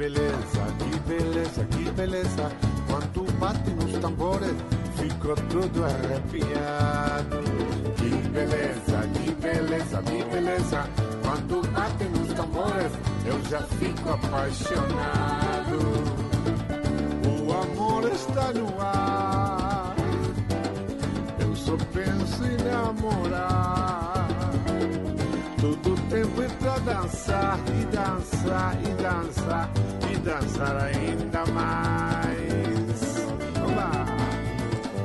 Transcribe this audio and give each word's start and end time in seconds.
beleza, 0.00 0.64
que 0.78 1.10
beleza, 1.10 1.64
que 1.66 1.90
beleza. 1.90 2.50
Quando 2.88 3.26
bate 3.38 3.70
nos 3.72 3.92
tambores, 4.00 4.54
fico 4.96 5.34
todo 5.52 5.84
arrepiado. 5.84 7.42
Que 7.98 8.28
beleza, 8.30 8.98
que 9.12 9.30
beleza, 9.34 10.02
que 10.02 10.24
beleza. 10.24 10.86
Quando 11.22 11.60
bate 11.72 12.04
nos 12.04 12.32
tambores, 12.32 12.92
eu 13.26 13.38
já 13.50 13.60
fico 13.78 14.08
apaixonado. 14.08 15.78
O 17.46 17.52
amor 17.52 18.10
está 18.10 18.52
no 18.54 18.80
ar. 18.80 19.94
Eu 21.40 21.54
só 21.54 21.76
penso 21.92 22.42
em 22.46 22.56
namorar. 22.64 24.29
Todo 25.60 25.94
tempo 26.08 26.40
é 26.42 26.48
pra 26.48 26.78
dançar 26.78 27.58
e 27.68 27.84
dançar 27.94 28.74
e 28.82 29.02
dançar 29.02 29.70
e 30.10 30.16
dançar 30.16 30.84
ainda 30.84 31.44
mais. 31.52 33.26
Vamos 33.58 33.76
lá. 33.76 34.06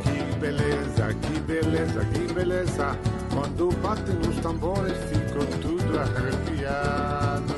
Que 0.04 0.40
beleza, 0.40 1.14
que 1.22 1.40
beleza, 1.41 2.05
que 2.05 2.34
beleza. 2.34 2.98
Quando 3.34 3.70
batem 3.81 4.18
os 4.30 4.38
tambores, 4.38 4.98
fico 5.09 5.45
tudo 5.62 6.00
arrepiado. 6.00 7.53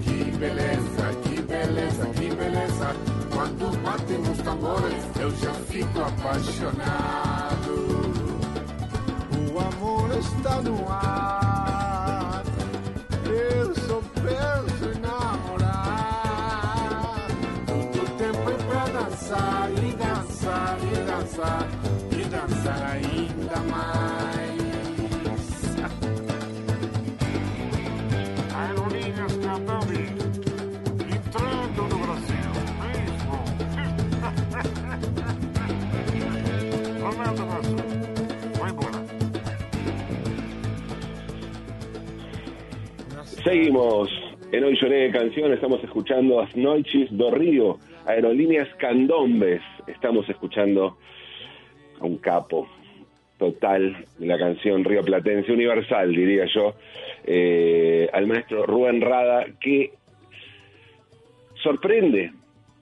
Que 0.00 0.30
beleza, 0.38 1.12
que 1.24 1.42
beleza, 1.42 2.06
que 2.06 2.34
beleza. 2.36 2.96
Quando 3.34 3.82
batem 3.82 4.20
os 4.20 4.38
tambores, 4.38 5.04
eu 5.18 5.30
já 5.38 5.52
fico 5.54 6.00
apaixonado. 6.00 7.72
O 9.52 9.58
amor 9.58 10.18
está 10.18 10.62
no 10.62 10.88
ar. 10.88 11.11
Dançar 21.42 21.66
e 22.12 22.24
dançar 22.28 22.82
ainda 22.92 23.58
mais. 23.70 24.62
Aerolíneas 28.54 29.36
Catami, 29.38 30.04
entrando 31.16 31.82
no 31.88 31.98
Brasil. 31.98 32.52
Mesmo. 32.82 33.34
Ronaldo 37.00 37.42
Brasil. 37.46 37.82
Vai 38.58 38.70
embora. 38.70 39.00
Seguimos 43.42 44.08
en 44.52 44.64
Hoy 44.64 44.76
Lloré 44.80 44.98
de 45.08 45.10
Canción, 45.10 45.52
estamos 45.52 45.82
escuchando 45.82 46.40
As 46.40 46.54
Noites 46.54 47.10
do 47.10 47.30
Río, 47.30 47.78
Aerolíneas 48.06 48.68
Candombes. 48.78 49.62
Estamos 49.88 50.28
escuchando 50.28 50.96
un 52.04 52.18
capo 52.18 52.68
total 53.38 54.06
de 54.18 54.26
la 54.26 54.38
canción 54.38 54.84
Río 54.84 55.02
Platense, 55.02 55.52
universal 55.52 56.14
diría 56.14 56.46
yo, 56.54 56.74
eh, 57.24 58.08
al 58.12 58.26
maestro 58.26 58.66
Rubén 58.66 59.00
Rada, 59.00 59.46
que 59.60 59.92
sorprende, 61.62 62.32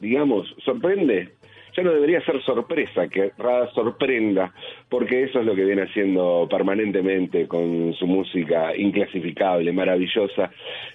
digamos, 0.00 0.54
sorprende. 0.64 1.30
Ya 1.76 1.82
no 1.82 1.92
debería 1.92 2.20
ser 2.24 2.42
sorpresa 2.42 3.08
que 3.08 3.32
Rada 3.38 3.70
sorprenda, 3.72 4.52
porque 4.88 5.24
eso 5.24 5.40
es 5.40 5.46
lo 5.46 5.54
que 5.54 5.64
viene 5.64 5.82
haciendo 5.82 6.46
permanentemente 6.50 7.46
con 7.46 7.94
su 7.94 8.06
música 8.06 8.76
inclasificable, 8.76 9.72
maravillosa. 9.72 10.50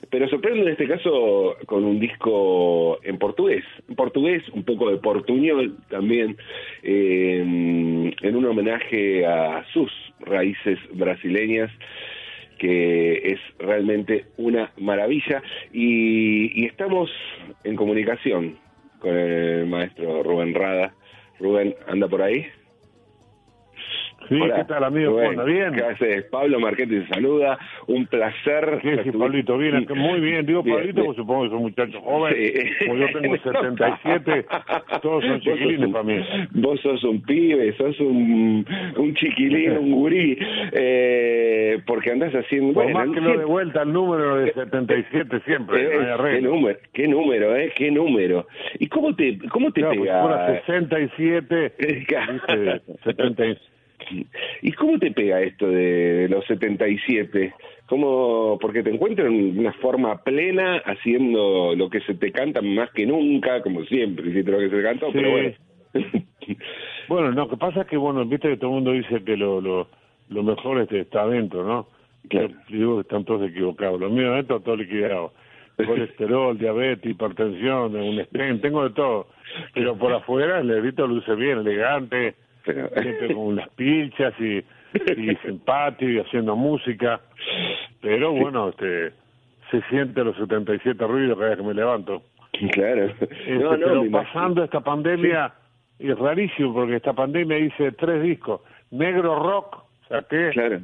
Pero 0.10 0.28
sorprende 0.30 0.62
en 0.62 0.70
este 0.70 0.88
caso 0.88 1.56
con 1.66 1.84
un 1.84 2.00
disco 2.00 3.00
en 3.04 3.18
portugués, 3.18 3.64
portugués, 3.96 4.44
un 4.50 4.64
poco 4.64 4.90
de 4.90 4.98
portuñol 4.98 5.78
también, 5.90 6.38
eh, 6.84 7.40
en 7.40 8.36
un 8.36 8.46
homenaje 8.46 9.26
a 9.26 9.66
sus 9.74 9.92
raíces 10.20 10.80
brasileñas 10.94 11.72
que 12.58 13.34
es 13.34 13.40
realmente 13.60 14.26
una 14.38 14.72
maravilla 14.78 15.44
y, 15.74 16.62
y 16.62 16.66
estamos 16.66 17.12
en 17.64 17.76
comunicación 17.76 18.58
con 19.06 19.16
el 19.16 19.68
maestro 19.68 20.24
Rubén 20.24 20.56
Rada. 20.56 20.96
Rubén, 21.40 21.76
¿anda 21.88 22.08
por 22.08 22.24
ahí? 22.24 22.48
Sí, 24.30 24.40
Hola. 24.42 24.56
¿qué 24.56 24.64
tal, 24.66 24.84
amigo? 24.84 25.14
Bueno, 25.14 25.46
¿Bien? 25.46 25.74
¿Qué 25.74 25.84
haces? 25.84 26.24
Pablo 26.26 26.60
Marquete 26.60 27.02
te 27.02 27.08
saluda. 27.08 27.60
Un 27.88 28.08
placer. 28.08 28.80
Sí, 28.82 28.90
sí, 29.04 29.12
Pablito, 29.12 29.58
bien, 29.58 29.86
muy 29.96 30.20
bien. 30.20 30.46
Digo 30.46 30.64
bien, 30.64 30.78
Pablito, 30.78 31.02
bien. 31.02 31.16
supongo 31.16 31.44
que 31.44 31.50
son 31.50 31.62
muchachos 31.62 32.02
jóvenes. 32.04 32.54
Sí. 32.80 32.86
Como 32.88 32.98
yo 32.98 33.08
tengo 33.20 33.38
77, 33.44 34.46
todos 35.02 35.24
son 35.24 35.42
chiquilines 35.42 35.90
para 35.92 36.04
mí. 36.04 36.20
Vos 36.52 36.80
sos 36.82 37.04
un 37.04 37.22
pibe, 37.22 37.72
sos 37.78 38.00
un, 38.00 38.66
un 38.98 39.14
chiquilín, 39.16 39.78
un 39.78 39.92
gurí. 39.92 40.38
Eh, 40.72 41.80
porque 41.86 42.12
andás 42.12 42.34
haciendo. 42.34 42.74
Por 42.74 42.84
bueno, 42.86 43.00
más 43.00 43.10
que 43.14 43.22
lo 43.22 43.38
de 43.38 43.46
vuelta 43.46 43.84
el 43.84 43.94
número 43.94 44.38
de 44.38 44.50
eh, 44.50 44.54
77 44.56 45.42
siempre. 45.46 45.84
Eh, 45.84 46.16
qué 46.32 46.42
número, 46.42 46.80
qué 46.94 47.08
número, 47.08 47.56
¿eh? 47.56 47.72
Qué 47.76 47.92
número. 47.92 48.48
¿Y 48.80 48.88
cómo 48.88 49.16
te, 49.16 49.38
cómo 49.50 49.72
te 49.72 49.82
claro, 49.82 50.02
pega? 50.02 50.46
Pues, 50.48 50.66
67, 50.66 51.74
77 53.04 53.75
y- 54.12 54.28
¿Y 54.62 54.72
cómo 54.74 54.98
te 55.00 55.12
pega 55.12 55.42
esto 55.42 55.68
de 55.70 56.28
los 56.30 56.46
77? 56.46 57.54
¿Cómo, 57.88 58.58
porque 58.60 58.82
te 58.84 58.90
encuentras 58.90 59.28
en 59.28 59.60
una 59.60 59.74
forma 59.74 60.24
plena 60.24 60.78
haciendo 60.86 61.76
lo 61.76 61.90
que 61.90 62.00
se 62.02 62.16
te 62.16 62.32
canta 62.32 62.62
más 62.62 62.90
que 62.92 63.06
nunca, 63.06 63.62
como 63.62 63.84
siempre, 63.86 64.30
hiciste 64.30 64.52
lo 64.52 64.58
que 64.60 64.70
se 64.70 64.76
te 64.78 64.84
cantó, 64.84 65.08
Sí. 65.08 65.14
pero 65.14 65.32
bueno. 65.32 65.52
Bueno, 67.08 67.32
lo 67.32 67.48
que 67.50 67.58
pasa 67.58 67.82
es 67.82 67.88
que, 67.88 67.98
bueno, 67.98 68.26
viste 68.26 68.50
que 68.50 68.58
todo 68.58 68.70
el 68.72 68.76
mundo 68.76 68.92
dice 68.92 69.24
que 69.24 69.38
lo, 69.38 69.62
lo, 69.62 69.88
lo 70.30 70.44
mejor 70.44 70.80
este, 70.82 71.02
está 71.02 71.22
adentro, 71.22 71.64
¿no? 71.64 71.88
Claro. 72.30 72.50
Yo 72.70 72.78
digo 72.78 72.96
que 72.96 73.02
están 73.02 73.26
todos 73.26 73.48
equivocados. 73.50 74.00
Lo 74.00 74.10
mío 74.10 74.34
adentro 74.34 74.60
todo 74.60 74.76
liquidado. 74.76 75.32
Colesterol, 75.86 76.58
diabetes, 76.60 77.12
hipertensión, 77.12 77.96
un 77.96 78.24
stent, 78.26 78.62
tengo 78.62 78.84
de 78.84 78.96
todo. 78.96 79.28
Pero 79.74 79.96
por 79.98 80.14
afuera 80.14 80.60
el 80.60 80.68
negrito 80.68 81.06
luce 81.06 81.36
bien, 81.36 81.60
elegante, 81.60 82.34
Pero- 82.94 83.02
siempre 83.02 83.34
con 83.34 83.56
las 83.56 83.70
pilchas 83.70 84.34
y, 84.40 84.58
y 85.18 85.36
simpático 85.46 86.10
y 86.12 86.20
haciendo 86.20 86.56
música. 86.56 87.22
Pero 88.02 88.32
bueno, 88.32 88.70
este 88.70 89.12
se 89.72 89.82
siente 89.90 90.24
los 90.24 90.36
77 90.38 91.06
ruidos 91.08 91.38
cada 91.38 91.50
vez 91.50 91.58
que 91.58 91.64
me 91.64 91.74
levanto. 91.74 92.22
claro. 92.72 93.06
Este, 93.06 93.56
No, 93.58 93.72
pero 93.72 94.04
pasando 94.12 94.64
esta 94.64 94.80
pandemia, 94.80 95.54
es 96.00 96.18
rarísimo 96.18 96.74
porque 96.74 96.98
esta 96.98 97.14
pandemia 97.14 97.58
hice 97.58 97.92
tres 97.94 98.22
discos. 98.24 98.62
Negro 98.92 99.40
Rock, 99.42 99.84
saqué, 100.08 100.52
Claro. 100.54 100.80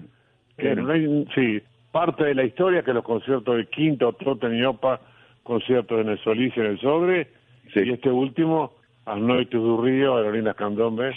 no 0.83 0.91
hay- 0.91 1.27
sí, 1.35 1.61
parte 1.91 2.23
de 2.25 2.35
la 2.35 2.43
historia, 2.43 2.81
que 2.83 2.93
los 2.93 3.03
conciertos 3.03 3.55
de 3.57 3.65
Quinto, 3.67 4.11
Troten 4.13 4.55
y 4.55 4.63
Opa, 4.63 4.99
conciertos 5.43 6.01
en 6.01 6.09
el 6.09 6.19
Solís 6.19 6.55
y 6.55 6.59
en 6.59 6.65
el 6.67 6.79
Sobre, 6.79 7.27
Sí. 7.73 7.81
y 7.85 7.91
este 7.91 8.09
último, 8.09 8.73
As 9.05 9.17
Noites 9.19 9.59
do 9.59 9.81
Río, 9.81 10.15
Candombe, 10.55 11.11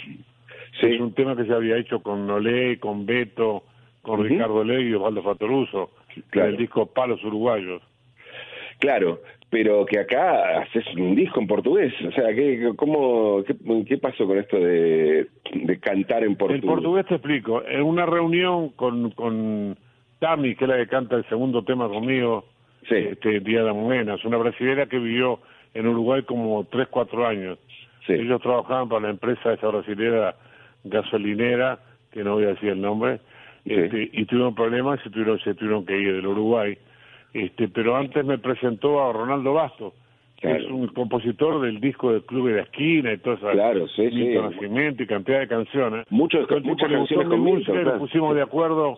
Sí. 0.79 0.87
es 0.93 0.99
un 1.01 1.13
tema 1.13 1.35
que 1.35 1.45
se 1.45 1.53
había 1.53 1.77
hecho 1.77 2.01
con 2.01 2.27
Nolé, 2.27 2.79
con 2.79 3.05
Beto, 3.05 3.63
con. 4.01 4.23
Ricardo 4.23 4.63
Legui 4.63 4.89
y 4.89 4.93
Osvaldo 4.93 5.23
Fatoruso, 5.23 5.91
Claro. 6.29 6.47
en 6.49 6.53
el 6.55 6.59
disco 6.59 6.85
Palos 6.87 7.23
Uruguayos. 7.23 7.81
Claro, 8.79 9.21
pero 9.49 9.85
que 9.85 9.99
acá 9.99 10.59
haces 10.59 10.85
un 10.97 11.15
disco 11.15 11.39
en 11.39 11.47
portugués. 11.47 11.93
O 12.05 12.11
sea, 12.11 12.33
¿qué, 12.33 12.73
cómo, 12.75 13.41
qué, 13.45 13.55
qué 13.87 13.97
pasó 13.97 14.27
con 14.27 14.37
esto 14.37 14.57
de, 14.57 15.27
de 15.53 15.79
cantar 15.79 16.23
en 16.23 16.35
portugués? 16.35 16.63
El 16.63 16.69
portugués 16.69 17.05
te 17.05 17.15
explico. 17.15 17.63
En 17.65 17.83
una 17.83 18.05
reunión 18.05 18.69
con, 18.69 19.11
con 19.11 19.77
Tami, 20.19 20.55
que 20.55 20.65
es 20.65 20.69
la 20.69 20.77
que 20.77 20.87
canta 20.87 21.15
el 21.15 21.25
segundo 21.29 21.63
tema 21.63 21.87
conmigo, 21.87 22.45
Sí. 22.89 22.95
este, 22.95 23.39
Día 23.39 23.63
de 23.63 23.73
Monedas, 23.73 24.23
una 24.25 24.37
brasilera 24.37 24.85
que 24.87 24.99
vivió 24.99 25.39
en 25.73 25.87
Uruguay 25.87 26.21
como 26.23 26.65
3, 26.65 26.87
4 26.89 27.25
años. 27.25 27.57
Sí. 28.05 28.13
Ellos 28.13 28.41
trabajaban 28.41 28.87
para 28.89 29.01
la 29.03 29.09
empresa 29.09 29.53
esa 29.53 29.67
brasilera 29.69 30.35
gasolinera, 30.85 31.79
que 32.11 32.23
no 32.23 32.35
voy 32.35 32.45
a 32.45 32.49
decir 32.49 32.69
el 32.69 32.81
nombre, 32.81 33.19
Sí. 33.65 33.73
este, 33.73 34.09
y 34.13 34.25
tuvieron 34.25 34.53
problemas 34.55 34.99
y 35.05 35.09
tuvieron, 35.09 35.39
se 35.39 35.53
tuvieron 35.55 35.85
que 35.85 35.97
ir 35.99 36.13
del 36.13 36.27
Uruguay. 36.27 36.77
Este, 37.33 37.67
pero 37.67 37.95
antes 37.97 38.23
me 38.23 38.37
presentó 38.37 39.03
a 39.03 39.11
Ronaldo 39.11 39.53
Bastos, 39.53 39.93
que 40.37 40.47
Claro. 40.47 40.63
es 40.63 40.71
un 40.71 40.87
compositor 40.89 41.61
del 41.61 41.79
disco 41.81 42.11
del 42.13 42.23
Club 42.23 42.47
de 42.49 42.55
la 42.57 42.61
Esquina 42.61 43.11
y 43.11 43.17
todo 43.17 43.33
eso. 43.33 43.49
Claro, 43.51 43.87
sí, 43.89 44.09
sí. 44.09 44.37
Y 44.99 45.05
cantidad 45.07 45.39
de 45.39 45.47
canciones. 45.47 46.05
Muchos- 46.11 46.41
Entonces, 46.41 46.65
muchas 46.65 46.91
canciones 46.91 47.27
con 47.27 47.39
música 47.39 47.71
y 47.71 47.75
claro. 47.75 47.89
nos 47.91 47.99
pusimos 47.99 48.35
de 48.35 48.41
acuerdo 48.43 48.97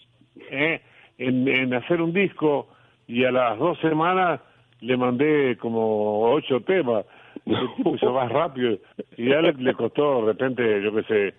¿eh? 0.51 0.81
en, 1.17 1.47
en 1.47 1.73
hacer 1.73 2.01
un 2.01 2.11
disco 2.13 2.67
y 3.07 3.23
a 3.23 3.31
las 3.31 3.57
dos 3.57 3.79
semanas 3.79 4.41
le 4.81 4.97
mandé 4.97 5.55
como 5.57 6.29
ocho 6.31 6.59
temas. 6.61 7.05
El 7.45 7.55
tipo 7.77 7.95
hizo 7.95 8.11
más 8.13 8.29
rápido 8.31 8.77
y 9.15 9.29
ya 9.29 9.41
le, 9.41 9.53
le 9.53 9.73
costó 9.73 10.21
de 10.25 10.33
repente, 10.33 10.81
yo 10.83 10.93
qué 10.93 11.03
sé, 11.03 11.33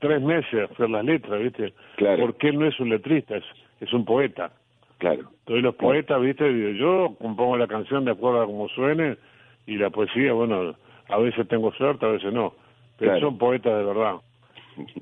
tres 0.00 0.20
meses 0.22 0.70
hacer 0.70 0.90
las 0.90 1.04
letras, 1.04 1.40
¿viste? 1.42 1.72
Claro. 1.96 2.22
Porque 2.26 2.48
él 2.48 2.58
no 2.58 2.66
es 2.66 2.78
un 2.80 2.90
letrista, 2.90 3.36
es, 3.36 3.44
es 3.80 3.92
un 3.92 4.04
poeta. 4.04 4.50
Claro. 4.98 5.22
Entonces 5.40 5.62
los 5.64 5.74
poetas, 5.74 6.20
¿viste? 6.20 6.76
Yo 6.76 7.14
compongo 7.20 7.56
la 7.56 7.66
canción 7.66 8.04
de 8.04 8.12
acuerdo 8.12 8.42
a 8.42 8.46
cómo 8.46 8.68
suene 8.68 9.16
y 9.66 9.76
la 9.76 9.90
poesía, 9.90 10.32
bueno, 10.32 10.74
a 11.08 11.18
veces 11.18 11.46
tengo 11.48 11.72
suerte, 11.72 12.06
a 12.06 12.10
veces 12.10 12.32
no, 12.32 12.54
pero 12.98 13.12
Claro. 13.12 13.26
son 13.28 13.38
poetas 13.38 13.76
de 13.78 13.84
verdad. 13.84 14.14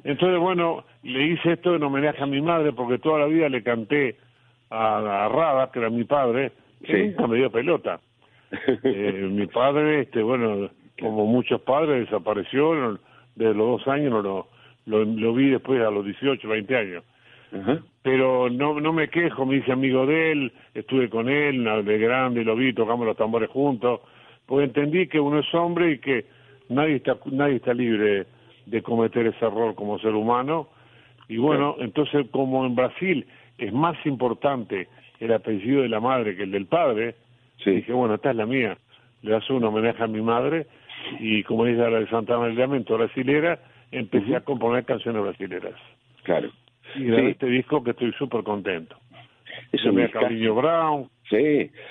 Entonces, 0.05 0.38
bueno, 0.38 0.85
le 1.02 1.28
hice 1.28 1.52
esto 1.52 1.75
en 1.75 1.82
homenaje 1.82 2.23
a 2.23 2.26
mi 2.26 2.40
madre 2.40 2.73
porque 2.73 2.99
toda 2.99 3.20
la 3.20 3.26
vida 3.26 3.49
le 3.49 3.62
canté 3.62 4.17
a, 4.70 5.25
a 5.26 5.28
Rada, 5.28 5.70
que 5.70 5.78
era 5.78 5.90
mi 5.90 6.05
padre, 6.05 6.52
que 6.85 6.93
Sí. 6.94 7.08
nunca 7.08 7.26
me 7.26 7.37
dio 7.37 7.50
pelota. 7.50 8.00
Eh, 8.85 9.28
mi 9.31 9.46
padre, 9.46 10.00
este, 10.00 10.23
bueno, 10.23 10.69
como 11.00 11.25
muchos 11.26 11.61
padres, 11.62 12.05
desapareció 12.05 12.99
desde 13.35 13.55
los 13.55 13.78
dos 13.81 13.88
años, 13.88 14.11
no 14.12 14.20
lo, 14.23 14.46
lo, 14.87 15.05
lo 15.05 15.34
vi 15.34 15.50
después 15.50 15.81
a 15.82 15.90
los 15.90 16.05
18, 16.05 16.49
20 16.49 16.76
años. 16.76 17.05
Pero 18.02 18.49
no 18.49 18.81
no 18.81 18.93
me 18.94 19.08
quejo, 19.08 19.44
me 19.44 19.56
hice 19.56 19.73
amigo 19.73 20.06
de 20.06 20.32
él, 20.32 20.52
estuve 20.75 21.11
con 21.11 21.29
él 21.29 21.64
de 21.84 21.99
grande, 21.99 22.44
lo 22.44 22.56
vi, 22.56 22.73
tocamos 22.73 23.06
los 23.06 23.17
tambores 23.17 23.50
juntos, 23.50 24.00
pues 24.46 24.67
entendí 24.67 25.06
que 25.06 25.20
uno 25.20 25.38
es 25.40 25.55
hombre 25.55 25.93
y 25.93 25.99
que 25.99 26.25
nadie 26.70 26.96
está 26.96 27.19
nadie 27.31 27.56
está 27.56 27.75
libre 27.75 28.26
de 28.64 28.82
cometer 28.82 29.26
ese 29.26 29.44
error 29.44 29.75
como 29.75 29.99
ser 29.99 30.14
humano. 30.14 30.69
Y 31.28 31.37
bueno, 31.37 31.76
entonces 31.78 32.26
como 32.31 32.64
en 32.64 32.75
Brasil 32.75 33.26
es 33.58 33.73
más 33.73 33.96
importante 34.06 34.88
el 35.20 35.32
apellido 35.32 35.82
de 35.82 35.88
la 35.88 36.00
madre 36.00 36.35
que 36.37 36.44
el 36.44 36.50
del 36.50 36.67
padre, 36.67 37.14
Sí. 37.62 37.70
dije, 37.70 37.93
bueno, 37.93 38.14
esta 38.14 38.31
es 38.31 38.37
la 38.37 38.46
mía. 38.46 38.76
Le 39.23 39.37
hace 39.37 39.52
un 39.52 39.62
homenaje 39.62 40.02
a 40.02 40.08
mi 40.08 40.20
madre 40.20 40.67
y 41.20 41.44
como 41.44 41.64
dice 41.64 41.78
la 41.78 42.00
de 42.00 42.08
Santana 42.08 42.46
del 42.46 42.56
Lamento 42.56 42.96
brasilera, 42.96 43.61
empecé 43.92 44.34
a 44.34 44.40
componer 44.40 44.84
canciones 44.84 45.22
brasileras. 45.22 45.74
Claro. 46.24 46.50
Y 46.96 47.04
grabé 47.04 47.22
Sí. 47.22 47.30
este 47.30 47.46
disco 47.46 47.82
que 47.84 47.90
estoy 47.92 48.12
súper 48.12 48.42
contento. 48.42 48.96
Es 49.70 49.84
un 49.84 49.94
Brown, 50.54 51.08
Sí, 51.30 51.36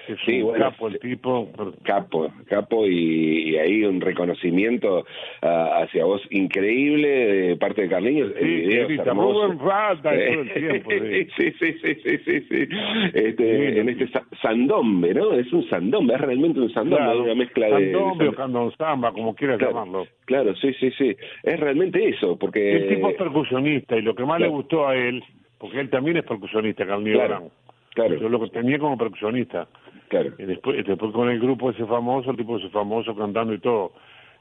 es 0.08 0.20
sí, 0.26 0.42
un 0.42 0.50
bueno, 0.50 0.66
capo 0.66 0.88
el 0.88 1.00
tipo. 1.00 1.50
capo, 1.84 2.32
capo 2.48 2.86
y, 2.86 3.50
y 3.52 3.58
ahí 3.58 3.84
un 3.86 4.00
reconocimiento 4.00 5.04
ah, 5.42 5.80
hacia 5.82 6.06
vos 6.06 6.22
increíble 6.30 7.08
de 7.08 7.56
parte 7.56 7.82
de 7.84 7.90
Carliños. 7.90 8.32
el 8.40 8.88
Sí. 8.88 8.98
"Rubén 8.98 9.58
Rata", 9.60 10.14
y 10.16 10.32
todo 10.32 10.42
el 10.42 10.54
tiempo, 10.54 10.92
sí. 10.92 11.28
sí, 11.38 11.52
sí, 11.60 11.74
sí, 11.82 11.96
sí, 12.04 12.18
sí, 12.26 12.40
sí. 12.50 12.68
Este, 13.14 13.80
en 13.80 13.90
este 13.90 14.08
sa- 14.10 14.26
sandombe, 14.42 15.14
¿no? 15.14 15.34
Es 15.34 15.52
un 15.54 15.68
sandombe, 15.70 16.14
es 16.14 16.22
realmente 16.22 16.60
un 16.60 16.72
sandombe, 16.72 17.04
Claro, 17.06 17.24
una 17.24 17.36
mezcla 17.36 17.66
de... 17.68 17.92
candombe 17.92 18.28
o 18.28 18.34
candonsamba, 18.34 19.12
como 19.12 19.34
quieras 19.36 19.58
claro, 19.58 19.74
llamarlo. 19.74 20.08
claro, 20.26 20.56
sí, 20.58 20.74
sí, 20.80 20.92
sí. 20.98 21.16
Es 21.44 21.60
realmente 21.60 22.08
eso, 22.08 22.38
porque... 22.38 22.76
El 22.76 22.88
tipo 22.90 23.10
es 23.10 23.16
percusionista 23.18 23.98
y 23.98 24.02
lo 24.02 24.14
que 24.14 24.24
más 24.24 24.38
claro. 24.38 24.52
le 24.52 24.58
gustó 24.58 24.88
a 24.88 24.96
él, 24.96 25.24
porque 25.58 25.80
él 25.80 25.90
también 25.90 26.18
es 26.18 26.24
percusionista, 26.24 26.86
Carlinhos 26.86 27.16
Claro, 27.18 27.36
Brown. 27.38 27.52
Claro. 27.94 28.16
Yo 28.16 28.30
lo 28.30 28.40
que 28.42 28.50
tenía 28.50 28.80
como 28.80 28.98
percusionista. 28.98 29.68
Claro, 30.10 30.32
Y 30.38 30.44
después, 30.44 30.86
después 30.86 31.14
con 31.14 31.30
el 31.30 31.40
grupo 31.40 31.72
ese 31.72 31.86
famoso, 31.86 32.32
el 32.32 32.38
tipo 32.38 32.58
ese 32.58 32.70
famoso 32.70 33.16
cantando 33.16 33.54
y 33.54 33.60
todo. 33.60 33.94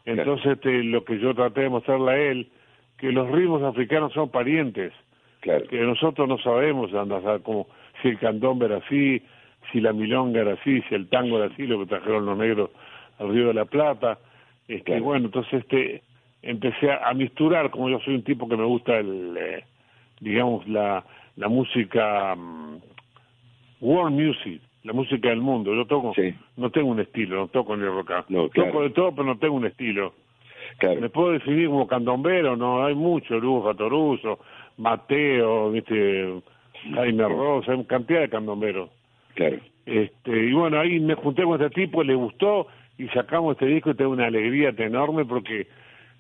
Entonces 0.05 0.53
este, 0.53 0.83
lo 0.83 1.05
que 1.05 1.19
yo 1.19 1.35
traté 1.35 1.63
de 1.63 1.69
mostrarle 1.69 2.11
a 2.11 2.19
él, 2.19 2.49
que 2.99 3.13
los 3.13 3.31
ritmos 3.31 3.63
africanos 3.63 4.13
son 4.13 4.31
parientes, 4.31 4.93
claro. 5.41 5.65
que 5.69 5.81
nosotros 5.81 6.29
no 6.29 6.39
sabemos 6.39 6.93
andar, 6.95 7.41
cómo, 7.43 7.69
si 8.03 8.09
el 8.09 8.19
candombe 8.19 8.67
era 8.67 8.79
así, 8.79 9.23
si 9.71 9.81
la 9.81 9.93
milonga 9.93 10.41
era 10.41 10.55
así, 10.55 10.83
si 10.89 10.95
el 10.95 11.09
tango 11.09 11.39
era 11.39 11.53
así, 11.53 11.67
lo 11.67 11.79
que 11.81 11.87
trajeron 11.87 12.27
los 12.27 12.37
negros 12.37 12.71
al 13.19 13.31
Río 13.31 13.49
de 13.49 13.55
la 13.55 13.65
Plata. 13.65 14.19
Este, 14.67 14.85
Claro. 14.85 15.05
Bueno, 15.05 15.27
entonces 15.27 15.53
este 15.53 16.03
empecé 16.43 16.91
a, 16.91 17.09
a 17.09 17.15
misturar, 17.15 17.71
como 17.71 17.89
yo 17.91 18.01
soy 18.01 18.15
un 18.15 18.25
tipo 18.25 18.49
que 18.49 18.57
me 18.57 18.65
gusta 18.65 18.99
el, 18.99 19.37
eh, 19.37 19.65
digamos, 20.21 20.67
la, 20.69 21.05
la 21.37 21.49
música 21.49 22.35
mm, 22.35 22.79
world 23.81 24.15
music, 24.19 24.61
la 24.85 24.93
música 24.93 25.29
del 25.29 25.41
mundo. 25.41 25.75
Yo 25.75 25.85
toco, 25.87 26.13
Sí. 26.15 26.35
no 26.57 26.71
tengo 26.71 26.89
un 26.91 27.01
estilo, 27.01 27.37
no 27.37 27.49
toco 27.49 27.77
ni 27.77 27.85
rock. 27.85 28.11
No, 28.29 28.49
claro. 28.49 28.71
Toco 28.71 28.83
de 28.83 28.91
todo, 28.91 29.13
pero 29.13 29.25
no 29.25 29.39
tengo 29.39 29.55
un 29.55 29.67
estilo. 29.67 30.13
Claro, 30.79 31.01
Me 31.01 31.11
puedo 31.11 31.33
definir 31.33 31.69
como 31.69 31.87
candombero, 31.87 32.57
no 32.57 32.85
hay 32.85 32.95
mucho, 32.95 33.39
Lugo 33.39 33.65
Fatoruso, 33.65 34.39
Mateo, 34.91 35.71
viste, 35.71 36.41
Jaime 36.95 37.29
Rosa, 37.29 37.73
hay 37.73 37.85
cantidad 37.85 38.21
de 38.21 38.29
candomberos. 38.29 38.91
claro. 39.35 39.59
Este, 39.87 40.31
y 40.45 40.53
bueno, 40.53 40.79
ahí 40.79 41.01
me 41.01 41.15
junté 41.15 41.43
con 41.43 41.61
este 41.61 41.75
tipo, 41.75 42.05
le 42.05 42.15
gustó 42.15 42.69
y 42.99 43.09
sacamos 43.09 43.53
este 43.53 43.67
disco 43.67 43.91
y 43.91 43.95
tengo 43.95 44.13
una 44.13 44.27
alegría 44.27 44.73
enorme 44.77 45.25
porque 45.25 45.67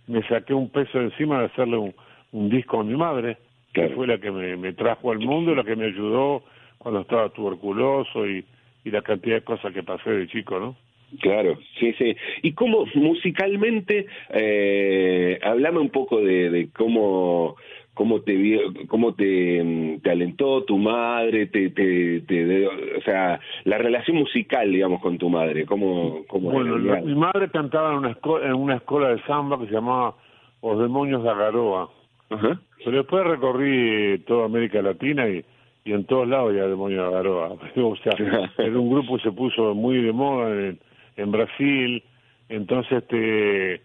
me 0.08 0.22
saqué 0.26 0.54
un 0.54 0.70
peso 0.70 0.98
de 0.98 1.04
encima 1.04 1.38
de 1.38 1.44
hacerle 1.46 1.76
un, 1.76 1.94
un 2.32 2.48
disco 2.48 2.80
a 2.80 2.84
mi 2.84 2.96
madre, 2.96 3.36
Claro. 3.72 3.90
que 3.90 3.94
fue 3.94 4.06
la 4.08 4.18
que 4.18 4.32
me, 4.32 4.56
me 4.56 4.72
trajo 4.72 5.12
al 5.12 5.20
mundo, 5.20 5.54
la 5.54 5.62
que 5.62 5.76
me 5.76 5.84
ayudó 5.84 6.42
cuando 6.80 7.00
estaba 7.02 7.28
tuberculoso 7.28 8.26
y, 8.26 8.44
y 8.84 8.90
la 8.90 9.02
cantidad 9.02 9.36
de 9.36 9.44
cosas 9.44 9.72
que 9.74 9.82
pasé 9.82 10.10
de 10.10 10.26
chico, 10.28 10.58
¿no? 10.58 10.74
Claro, 11.20 11.58
sí, 11.78 11.92
sí. 11.98 12.16
Y 12.42 12.52
cómo 12.52 12.86
musicalmente, 12.94 14.06
eh, 14.30 15.38
hablame 15.42 15.78
un 15.80 15.90
poco 15.90 16.20
de, 16.20 16.50
de 16.50 16.68
cómo 16.70 17.56
cómo 17.92 18.22
te 18.22 18.32
vio, 18.34 18.60
cómo 18.88 19.12
te, 19.14 19.98
te 20.02 20.10
alentó 20.10 20.62
tu 20.64 20.78
madre, 20.78 21.46
te, 21.48 21.68
te, 21.68 22.66
o 22.66 23.02
sea, 23.04 23.38
la 23.64 23.76
relación 23.76 24.16
musical, 24.16 24.72
digamos, 24.72 25.02
con 25.02 25.18
tu 25.18 25.28
madre, 25.28 25.66
cómo, 25.66 26.22
cómo 26.28 26.50
Bueno, 26.50 26.78
la- 26.78 27.02
mi 27.02 27.14
madre 27.14 27.50
cantaba 27.50 27.90
en 27.92 27.98
una, 27.98 28.14
esco- 28.16 28.42
en 28.42 28.54
una 28.54 28.76
escuela 28.76 29.08
de 29.08 29.20
samba 29.24 29.58
que 29.58 29.66
se 29.66 29.72
llamaba 29.72 30.14
Los 30.62 30.78
Demonios 30.80 31.22
de 31.24 31.28
Agaroa. 31.30 31.90
Ajá. 32.30 32.58
Pero 32.82 32.96
después 32.98 33.24
recorrí 33.24 34.20
toda 34.26 34.46
América 34.46 34.80
Latina 34.80 35.28
y, 35.28 35.44
y 35.84 35.92
en 35.92 36.04
todos 36.04 36.28
lados 36.28 36.50
había 36.50 36.66
Demonios 36.66 37.02
de 37.02 37.08
Agaroa. 37.08 37.48
o 37.76 37.96
sea, 37.96 38.12
era 38.58 38.78
un 38.78 38.90
grupo 38.90 39.16
que 39.16 39.22
se 39.22 39.32
puso 39.32 39.74
muy 39.74 40.02
de 40.02 40.12
moda 40.12 40.50
en, 40.50 40.78
en 41.16 41.30
Brasil. 41.32 42.02
Entonces, 42.48 42.92
este, 43.02 43.80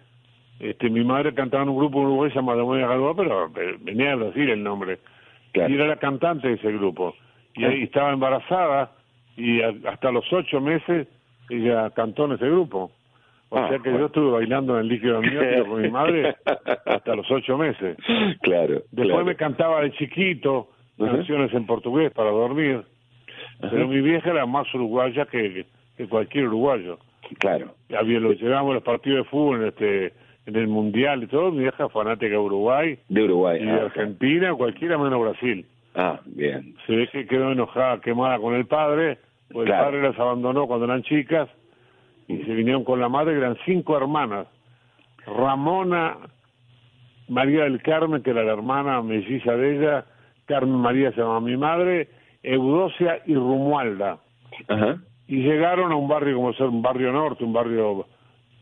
este, 0.60 0.90
mi 0.90 1.04
madre 1.04 1.34
cantaba 1.34 1.64
en 1.64 1.70
un 1.70 1.78
grupo 1.78 2.00
en 2.00 2.06
Uruguay 2.08 2.32
llamado 2.34 2.60
Demonios 2.60 2.88
de 2.90 2.94
Agaroa, 2.94 3.16
pero 3.16 3.50
venía 3.82 4.10
de 4.10 4.16
Brasil 4.16 4.50
el 4.50 4.64
nombre. 4.64 5.00
Claro. 5.54 5.72
Y 5.72 5.76
era 5.76 5.88
la 5.88 5.98
cantante 5.98 6.48
de 6.48 6.54
ese 6.56 6.72
grupo. 6.72 7.14
Y 7.56 7.64
ahí 7.64 7.84
estaba 7.84 8.12
embarazada 8.12 8.92
y 9.38 9.62
a- 9.62 9.74
hasta 9.88 10.12
los 10.12 10.26
ocho 10.34 10.60
meses 10.60 11.08
ella 11.50 11.90
cantó 11.92 12.26
en 12.26 12.34
ese 12.34 12.50
grupo. 12.50 12.92
O 13.50 13.58
Ah, 13.58 13.70
sea 13.70 13.78
que 13.78 13.84
bueno. 13.90 14.00
yo 14.00 14.06
estuve 14.08 14.32
bailando 14.32 14.74
en 14.74 14.82
el 14.82 14.88
líquido 14.88 15.18
amniótico 15.20 15.70
con 15.70 15.82
mi 15.82 15.90
madre 15.90 16.36
hasta 16.86 17.16
los 17.16 17.30
ocho 17.32 17.58
meses. 17.58 17.96
Claro. 18.42 18.82
Después 18.92 19.08
claro. 19.10 19.26
me 19.26 19.36
cantaba 19.36 19.82
de 19.82 19.92
chiquito. 19.94 20.70
Canciones 20.98 21.54
en 21.54 21.66
portugués 21.66 22.12
para 22.14 22.30
dormir. 22.32 22.84
Ajá. 23.60 23.70
Pero 23.72 23.88
mi 23.88 24.02
vieja 24.02 24.30
era 24.32 24.46
más 24.46 24.74
uruguaya 24.74 25.26
que, 25.26 25.66
que 25.98 26.08
cualquier 26.08 26.48
uruguayo. 26.48 26.98
Claro. 27.40 27.74
Había, 27.98 28.20
lo 28.20 28.34
llevábamos 28.34 28.76
los 28.76 28.84
partidos 28.84 29.26
de 29.26 29.30
fútbol 29.30 29.62
en, 29.62 29.68
este, 29.70 30.14
en 30.46 30.56
el 30.56 30.68
Mundial 30.68 31.24
y 31.24 31.28
todo. 31.28 31.52
Mi 31.52 31.60
vieja 31.64 31.90
fanática 31.90 32.32
de 32.32 32.38
Uruguay 32.38 33.00
De 33.10 33.24
Uruguay. 33.24 33.60
y 33.62 33.66
de 33.66 33.72
ah, 33.72 33.86
Argentina, 33.86 34.54
cualquiera 34.54 34.98
menos 34.98 35.20
Brasil. 35.22 35.66
Ah, 35.96 36.20
bien. 36.26 36.76
Se 36.86 36.96
ve 36.96 37.08
que 37.08 37.26
quedó 37.26 37.52
enojada, 37.52 38.00
quemada 38.02 38.38
con 38.40 38.54
el 38.54 38.66
padre, 38.66 39.18
pues 39.50 39.66
Claro. 39.66 39.84
el 39.84 39.92
padre 40.02 40.10
las 40.10 40.20
abandonó 40.20 40.68
cuando 40.68 40.86
eran 40.86 41.04
chicas 41.04 41.50
y 42.28 42.38
se 42.44 42.54
vinieron 42.54 42.84
con 42.84 43.00
la 43.00 43.08
madre, 43.10 43.34
que 43.34 43.40
eran 43.40 43.58
cinco 43.66 43.96
hermanas. 43.98 44.48
Ramona 45.26 46.18
María 47.28 47.64
del 47.64 47.82
Carmen, 47.82 48.22
que 48.22 48.30
era 48.32 48.44
la 48.44 48.54
hermana 48.54 49.02
melliza 49.02 49.56
de 49.56 49.78
ella, 49.78 50.06
Carmen 50.46 50.78
María 50.78 51.12
se 51.12 51.22
llamaba 51.22 51.42
mi 51.42 51.58
madre, 51.58 52.10
Eudocia 52.44 53.22
y 53.26 53.36
Rumualda. 53.36 54.20
Ajá. 54.68 54.98
Y 55.28 55.38
llegaron 55.38 55.92
a 55.92 55.96
un 55.96 56.08
barrio 56.08 56.36
como 56.36 56.54
ser 56.54 56.68
un 56.68 56.82
barrio 56.82 57.12
norte, 57.12 57.44
un 57.44 57.54
barrio 57.54 58.06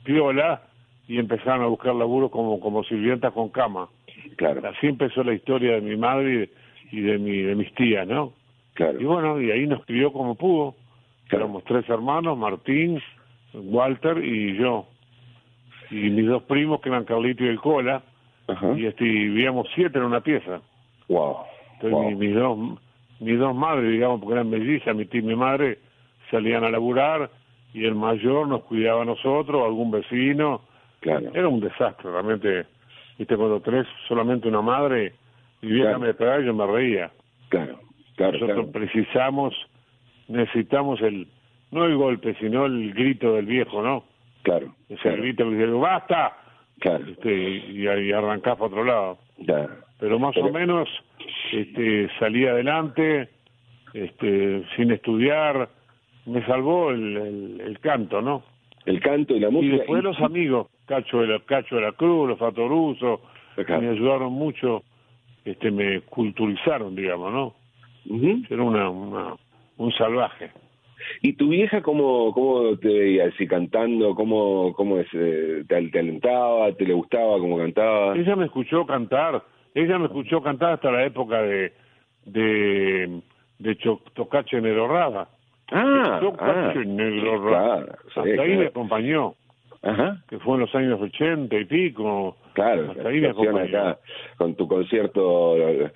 piola, 0.03 0.61
y 1.07 1.19
empezaron 1.19 1.63
a 1.63 1.67
buscar 1.67 1.93
laburo 1.93 2.29
como, 2.29 2.59
como 2.59 2.83
sirvientas 2.83 3.33
con 3.33 3.49
cama. 3.49 3.89
Claro. 4.37 4.61
Así 4.67 4.87
empezó 4.87 5.23
la 5.23 5.33
historia 5.33 5.73
de 5.73 5.81
mi 5.81 5.97
madre 5.97 6.33
y 6.33 6.37
de, 6.37 6.49
y 6.91 7.01
de, 7.01 7.17
mi, 7.17 7.37
de 7.41 7.55
mis 7.55 7.73
tías, 7.75 8.07
¿no? 8.07 8.33
Claro. 8.73 8.99
Y 8.99 9.03
bueno, 9.03 9.41
y 9.41 9.51
ahí 9.51 9.67
nos 9.67 9.85
crió 9.85 10.11
como 10.13 10.35
pudo. 10.35 10.75
Claro. 11.27 11.45
Éramos 11.45 11.63
tres 11.65 11.87
hermanos, 11.89 12.37
Martín, 12.37 13.01
Walter 13.53 14.23
y 14.23 14.55
yo. 14.57 14.87
Y 15.91 16.09
mis 16.09 16.25
dos 16.27 16.43
primos, 16.43 16.81
que 16.81 16.89
eran 16.89 17.03
Carlito 17.03 17.43
y 17.43 17.49
el 17.49 17.59
Cola, 17.59 18.01
Ajá. 18.47 18.73
y 18.77 18.85
este, 18.85 19.03
vivíamos 19.03 19.67
siete 19.75 19.99
en 19.99 20.05
una 20.05 20.21
pieza. 20.21 20.61
Wow. 21.07 21.37
Entonces 21.83 21.91
wow. 21.91 22.17
mis, 22.17 22.35
dos, 22.35 22.79
mis 23.19 23.39
dos 23.39 23.55
madres, 23.55 23.91
digamos, 23.91 24.19
porque 24.21 24.33
eran 24.35 24.49
mellizas, 24.49 24.95
mi 24.95 25.05
tía 25.05 25.21
y 25.21 25.23
mi 25.23 25.35
madre, 25.35 25.79
salían 26.31 26.63
a 26.63 26.69
laburar, 26.69 27.29
y 27.73 27.85
el 27.85 27.95
mayor 27.95 28.47
nos 28.47 28.63
cuidaba 28.63 29.01
a 29.01 29.05
nosotros, 29.05 29.63
algún 29.65 29.91
vecino. 29.91 30.61
Claro. 31.01 31.29
Era 31.33 31.47
un 31.47 31.59
desastre, 31.59 32.09
realmente. 32.11 32.65
Viste, 33.17 33.35
cuando 33.35 33.59
tenés 33.59 33.85
solamente 34.07 34.47
una 34.47 34.61
madre, 34.61 35.13
vieja 35.61 35.89
Claro. 35.89 35.99
me 35.99 36.13
pegaba 36.13 36.39
y 36.41 36.45
yo 36.45 36.53
me 36.53 36.65
reía. 36.67 37.11
Claro. 37.49 37.79
Claro. 38.15 38.33
Nosotros 38.33 38.67
claro. 38.67 38.71
precisamos, 38.71 39.53
necesitamos 40.27 41.01
el, 41.01 41.27
no 41.71 41.85
el 41.85 41.97
golpe, 41.97 42.35
sino 42.39 42.65
el 42.65 42.93
grito 42.93 43.33
del 43.33 43.45
viejo, 43.47 43.81
¿no? 43.81 44.03
Claro. 44.43 44.73
Ese 44.89 45.01
Claro. 45.01 45.17
grito 45.17 45.43
que 45.49 45.55
dice, 45.55 45.71
¡basta! 45.71 46.37
Claro. 46.79 47.05
Este, 47.07 47.33
y, 47.33 47.81
y 47.81 48.11
arrancás 48.11 48.55
para 48.55 48.65
otro 48.67 48.83
lado. 48.83 49.17
Claro. 49.45 49.82
Pero 50.00 50.19
más 50.19 50.35
o 50.38 50.50
menos 50.50 50.89
este, 51.51 52.09
salí 52.19 52.45
adelante, 52.45 53.29
este, 53.93 54.63
sin 54.75 54.91
estudiar, 54.91 55.69
me 56.25 56.45
salvó 56.45 56.91
el, 56.91 57.17
el, 57.17 57.62
el 57.62 57.79
canto, 57.79 58.21
¿no? 58.21 58.43
El 58.85 59.00
canto 59.00 59.35
y 59.35 59.39
la 59.39 59.50
Y 59.50 59.51
música. 59.51 59.75
después 59.77 60.03
los 60.03 60.19
amigos, 60.19 60.67
Cacho 60.85 61.21
de 61.21 61.27
la, 61.27 61.39
Cacho 61.39 61.75
de 61.75 61.81
la 61.83 61.91
Cruz, 61.93 62.27
los 62.27 62.39
Fatoruso, 62.39 63.21
Acá. 63.57 63.79
me 63.79 63.89
ayudaron 63.89 64.33
mucho, 64.33 64.83
este 65.45 65.71
me 65.71 66.01
culturizaron, 66.01 66.95
digamos, 66.95 67.31
¿no? 67.31 67.53
Yo 68.05 68.53
era 68.55 68.63
una, 68.63 68.89
una, 68.89 69.35
un 69.77 69.91
salvaje. 69.93 70.51
¿Y 71.21 71.33
tu 71.33 71.50
vieja 71.50 71.81
cómo, 71.81 72.33
cómo 72.33 72.77
te 72.77 72.88
veía? 72.88 73.31
Si 73.38 73.45
cantando, 73.47 74.15
¿cómo, 74.15 74.73
cómo 74.73 74.97
es, 75.00 75.07
eh, 75.13 75.63
te, 75.67 75.81
te 75.89 76.00
alentaba? 76.00 76.71
¿Te 76.73 76.85
le 76.85 76.93
gustaba 76.93 77.38
cómo 77.39 77.57
cantaba? 77.57 78.15
Ella 78.17 78.35
me 78.35 78.45
escuchó 78.45 78.85
cantar, 78.85 79.43
ella 79.75 79.98
me 80.00 80.06
escuchó 80.06 80.42
cantar 80.42 80.74
hasta 80.74 80.92
la 80.92 81.03
época 81.06 81.42
de 81.42 81.74
de, 82.25 83.22
de 83.60 83.75
Tocache 84.13 84.62
Negro 84.62 84.88
Rada. 84.88 85.27
Ah, 85.72 86.20
Tocache 86.22 86.80
ah, 86.80 86.84
Negro 86.86 87.50
Rada. 87.50 87.75
claro, 87.86 87.98
sí, 88.13 88.20
hasta 88.20 88.22
ahí 88.30 88.36
claro. 88.36 88.60
me 88.60 88.65
acompañó, 88.68 89.34
Ajá, 89.82 90.18
que 90.30 90.39
fue 90.39 90.53
en 90.56 90.60
los 90.62 90.75
años 90.75 91.01
ochenta 91.01 91.58
y 91.58 91.65
pico. 91.65 92.38
claro. 92.53 92.92
Hasta 92.92 93.10
ahí 93.10 93.20
me 93.20 93.30
acá, 93.30 93.98
con 94.38 94.56
tu 94.56 94.68
concierto, 94.68 95.58
eh, 95.58 95.92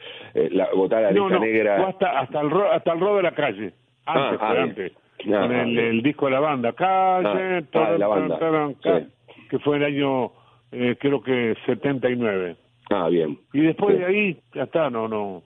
la, 0.52 0.68
botar 0.74 1.02
la 1.04 1.12
No, 1.12 1.30
lista 1.30 1.36
no, 1.36 1.46
negra. 1.46 1.78
fue 1.78 1.86
hasta, 1.90 2.20
hasta, 2.20 2.42
el 2.42 2.50
ro, 2.50 2.72
hasta 2.72 2.94
el 2.94 3.00
ro 3.00 3.16
de 3.18 3.24
la 3.24 3.32
calle. 3.32 3.74
Antes, 4.06 4.40
Ah, 4.42 4.48
fue 4.48 4.60
ah, 4.60 4.64
antes. 4.64 4.92
con 5.24 5.52
el, 5.54 6.02
disco 6.02 6.26
de 6.26 6.32
la 6.32 6.40
banda, 6.40 6.74
Calle, 6.74 7.28
Ah, 7.28 7.60
ah, 7.60 7.62
taran, 7.72 8.00
la 8.00 8.08
banda, 8.08 8.40
taran, 8.40 8.74
ca- 8.76 9.00
sí. 9.00 9.08
que 9.50 9.60
fue 9.60 9.78
el 9.78 9.84
año, 9.86 10.32
eh, 10.72 10.96
creo 11.00 11.22
que 11.22 11.56
79. 11.66 12.56
Ah, 12.90 13.10
bien. 13.10 13.38
Y 13.54 13.62
después 13.62 13.96
Sí. 13.96 14.00
de 14.00 14.06
ahí, 14.06 14.38
ya 14.54 14.64
está, 14.64 14.90
no, 14.90 15.08
no, 15.08 15.44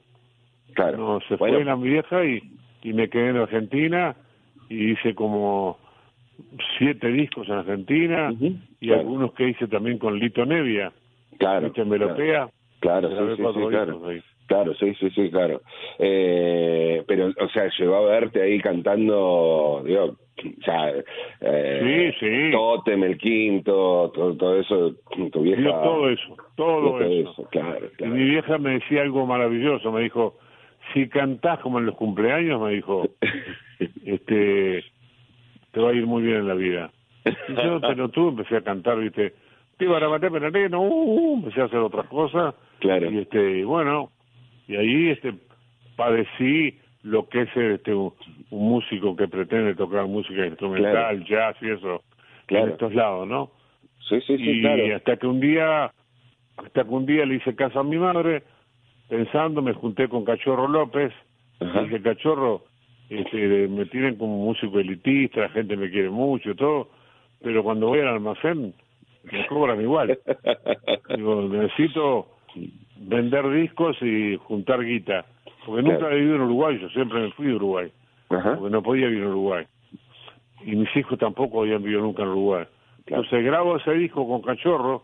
Claro. 0.74 0.98
no, 0.98 1.20
se 1.28 1.36
Bueno, 1.36 1.56
fue 1.58 1.66
la 1.66 1.76
mi 1.76 1.90
vieja 1.90 2.24
y, 2.26 2.42
y 2.84 2.94
me 2.94 3.10
quedé 3.10 3.30
en 3.30 3.38
Argentina 3.38 4.16
y 4.70 4.92
hice 4.92 5.14
como 5.16 5.78
siete 6.78 7.08
discos 7.10 7.48
en 7.50 7.56
Argentina 7.56 8.32
y 8.80 8.88
claro. 8.88 9.02
algunos 9.02 9.34
que 9.34 9.50
hice 9.50 9.68
también 9.68 9.98
con 9.98 10.18
Lito 10.18 10.46
Nevia, 10.46 10.92
claro. 11.38 11.72
Melopea. 11.86 12.50
Claro, 12.80 13.10
sí, 13.36 13.36
sí, 13.36 13.68
claro. 13.70 14.02
Claro, 14.52 14.74
sí, 14.76 14.94
sí, 15.00 15.10
sí, 15.12 15.32
claro. 15.32 15.62
Eh, 15.98 17.06
pero, 17.08 17.28
o 17.28 17.48
sea, 17.54 17.70
llegó 17.80 17.96
a 17.96 18.02
verte 18.02 18.42
ahí 18.42 18.60
cantando, 18.60 19.82
digo, 19.86 20.04
o 20.04 20.64
sea, 20.66 20.92
eh, 21.40 22.12
Sí, 22.20 22.20
sí. 22.20 22.52
Totem, 22.52 23.02
el 23.06 23.18
quinto, 23.18 24.12
todo, 24.14 24.36
todo 24.36 24.60
eso, 24.60 24.96
tu 25.32 25.42
vieja... 25.42 25.64
Todo 25.64 26.10
eso, 26.10 26.36
todo 26.58 26.82
todo 26.82 27.02
eso. 27.02 27.48
claro, 27.50 27.86
Y 27.86 27.96
claro. 27.96 28.14
mi 28.14 28.24
vieja 28.26 28.58
me 28.58 28.72
decía 28.72 29.04
algo 29.04 29.26
maravilloso, 29.26 29.90
me 29.90 30.02
dijo, 30.02 30.36
si 30.94 31.08
cantás 31.08 31.60
como 31.60 31.80
en 31.80 31.86
los 31.86 31.96
cumpleaños, 31.96 32.60
me 32.60 32.72
dijo, 32.72 33.08
este, 34.06 34.84
te 35.72 35.80
va 35.80 35.92
a 35.92 35.94
ir 35.94 36.06
muy 36.06 36.24
bien 36.24 36.40
en 36.40 36.48
la 36.50 36.56
vida. 36.56 36.92
Y 37.24 37.54
yo, 37.54 37.80
pero 37.88 38.10
tú 38.10 38.28
empecé 38.28 38.58
a 38.58 38.62
cantar, 38.64 39.00
viste, 39.00 39.34
te 39.78 39.86
iba 39.86 39.98
a 39.98 40.10
matar, 40.10 40.30
pero 40.30 40.68
no, 40.68 40.82
uh, 40.82 41.38
empecé 41.38 41.62
a 41.62 41.66
hacer 41.66 41.80
otras 41.80 42.08
cosas. 42.08 42.54
Claro. 42.80 43.10
Y 43.10 43.20
este, 43.20 43.60
y 43.60 43.64
bueno, 43.64 44.10
y 44.72 44.76
ahí 44.78 45.10
este 45.10 45.34
padecí 45.96 46.78
lo 47.04 47.28
que 47.28 47.42
es 47.42 47.58
este 47.58 47.94
un, 47.94 48.14
un 48.52 48.70
músico 48.70 49.16
que 49.16 49.28
pretende 49.28 49.76
tocar 49.76 50.06
música 50.08 50.46
instrumental, 50.46 51.24
jazz 51.26 51.56
y 51.62 51.70
eso, 51.72 52.02
Claro. 52.46 52.66
en 52.68 52.72
estos 52.74 52.94
lados, 52.94 53.28
¿no? 53.28 53.52
Sí, 54.10 54.20
sí, 54.22 54.38
sí, 54.38 54.44
y 54.50 54.62
claro. 54.62 54.96
hasta 54.96 55.18
que 55.18 55.28
un 55.28 55.40
día 55.40 55.92
hasta 56.58 56.84
que 56.84 56.90
un 56.90 57.06
día 57.06 57.26
le 57.26 57.36
hice 57.36 57.56
caso 57.56 57.80
a 57.80 57.84
mi 57.84 57.98
madre 57.98 58.44
pensando 59.10 59.62
me 59.62 59.74
junté 59.74 60.08
con 60.10 60.26
Cachorro 60.26 60.68
López 60.68 61.12
Ajá. 61.60 61.82
y 61.82 61.84
dije 61.86 62.02
Cachorro 62.02 62.64
este, 63.10 63.68
me 63.68 63.86
tienen 63.88 64.16
como 64.18 64.38
músico 64.46 64.80
elitista 64.80 65.42
la 65.42 65.50
gente 65.50 65.76
me 65.78 65.90
quiere 65.90 66.10
mucho 66.10 66.52
y 66.52 66.56
todo 66.56 66.90
pero 67.42 67.64
cuando 67.64 67.88
voy 67.88 68.00
al 68.00 68.08
almacén 68.10 68.74
me 69.32 69.48
cobran 69.48 69.80
igual 69.82 70.18
digo 71.16 71.42
necesito 71.44 72.28
vender 73.08 73.50
discos 73.50 73.98
y 74.02 74.38
juntar 74.38 74.84
guita 74.84 75.26
porque 75.66 75.82
nunca 75.84 75.98
Claro. 76.00 76.16
he 76.16 76.20
vivido 76.20 76.36
en 76.36 76.42
Uruguay 76.44 76.80
yo 76.82 76.90
siempre 76.90 77.20
me 77.20 77.32
fui 77.32 77.48
de 77.48 77.56
Uruguay 77.56 77.92
Ajá. 78.30 78.56
porque 78.58 78.72
no 78.72 78.82
podía 78.82 79.08
vivir 79.08 79.24
en 79.24 79.30
Uruguay. 79.30 79.66
Y 80.66 80.76
mis 80.76 80.96
hijos 80.96 81.18
tampoco 81.20 81.62
habían 81.62 81.82
vivido 81.84 82.02
nunca 82.02 82.22
en 82.24 82.30
Uruguay. 82.30 82.66
Claro. 83.06 83.24
Entonces 83.24 83.44
grabo 83.46 83.78
ese 83.78 83.94
disco 83.94 84.28
con 84.28 84.42
Cachorro, 84.42 85.04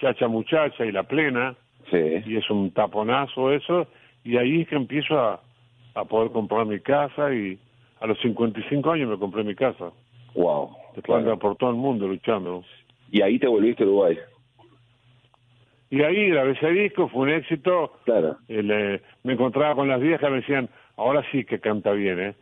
Chacha 0.00 0.26
Muchacha 0.28 0.84
y 0.84 0.92
La 0.92 1.04
Plena, 1.04 1.54
Sí. 1.90 1.96
y 2.26 2.36
es 2.36 2.50
un 2.50 2.72
taponazo 2.72 3.52
eso, 3.52 3.86
y 4.24 4.36
ahí 4.36 4.62
es 4.62 4.68
que 4.68 4.74
empiezo 4.74 5.18
a, 5.18 5.40
a 5.94 6.04
poder 6.04 6.32
comprar 6.32 6.66
mi 6.66 6.80
casa, 6.80 7.32
y 7.32 7.56
a 8.00 8.06
los 8.08 8.18
55 8.20 8.90
años 8.90 9.08
me 9.08 9.16
compré 9.18 9.44
mi 9.44 9.54
casa. 9.54 9.90
Wow. 10.34 10.70
Después 10.96 11.22
claro. 11.22 11.38
por 11.38 11.56
todo 11.56 11.70
el 11.70 11.76
mundo 11.76 12.08
luchando. 12.08 12.64
Y 13.12 13.22
ahí 13.22 13.38
te 13.38 13.46
volviste 13.46 13.84
a 13.84 13.86
Uruguay. 13.86 14.18
Y 15.90 16.02
ahí 16.02 16.30
grabé 16.30 16.52
ese 16.52 16.70
disco, 16.70 17.08
fue 17.08 17.22
un 17.22 17.30
éxito. 17.30 17.92
Claro. 18.04 18.36
El, 18.48 18.70
eh, 18.70 19.00
me 19.22 19.34
encontraba 19.34 19.74
con 19.74 19.88
las 19.88 20.00
viejas, 20.00 20.30
me 20.30 20.38
decían, 20.38 20.68
ahora 20.96 21.22
sí 21.30 21.44
que 21.44 21.60
canta 21.60 21.92
bien, 21.92 22.18
¿eh? 22.20 22.34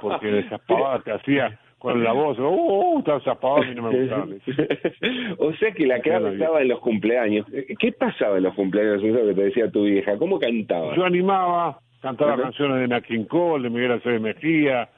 Porque 0.00 0.38
esas 0.40 0.60
pavadas 0.62 1.02
que 1.04 1.12
hacía 1.12 1.58
con 1.78 2.02
la 2.04 2.12
voz, 2.12 2.38
¡uh! 2.38 3.02
Todas 3.04 3.22
esas 3.22 3.38
pavadas 3.38 3.66
a 3.66 3.68
mí 3.70 3.74
no 3.74 3.82
me 3.90 4.00
gustaban. 4.00 4.38
o 5.38 5.52
sea 5.54 5.72
que 5.72 5.86
la 5.86 6.00
clave 6.00 6.32
estaba 6.34 6.60
en 6.62 6.68
los 6.68 6.80
cumpleaños. 6.80 7.46
¿Qué 7.78 7.92
pasaba 7.92 8.36
en 8.38 8.44
los 8.44 8.54
cumpleaños? 8.54 9.02
Eso 9.02 9.26
que 9.26 9.34
te 9.34 9.42
decía 9.44 9.70
tu 9.70 9.84
vieja. 9.84 10.16
¿Cómo 10.18 10.38
cantaba? 10.38 10.94
Yo 10.94 11.04
animaba, 11.04 11.78
cantaba 12.02 12.34
Ajá. 12.34 12.42
canciones 12.44 12.80
de 12.80 12.88
Nat 12.88 13.04
King 13.04 13.24
Cole, 13.24 13.64
de 13.64 13.70
Miguel 13.70 13.92
Acevedo 13.92 14.20
Mejía, 14.20 14.88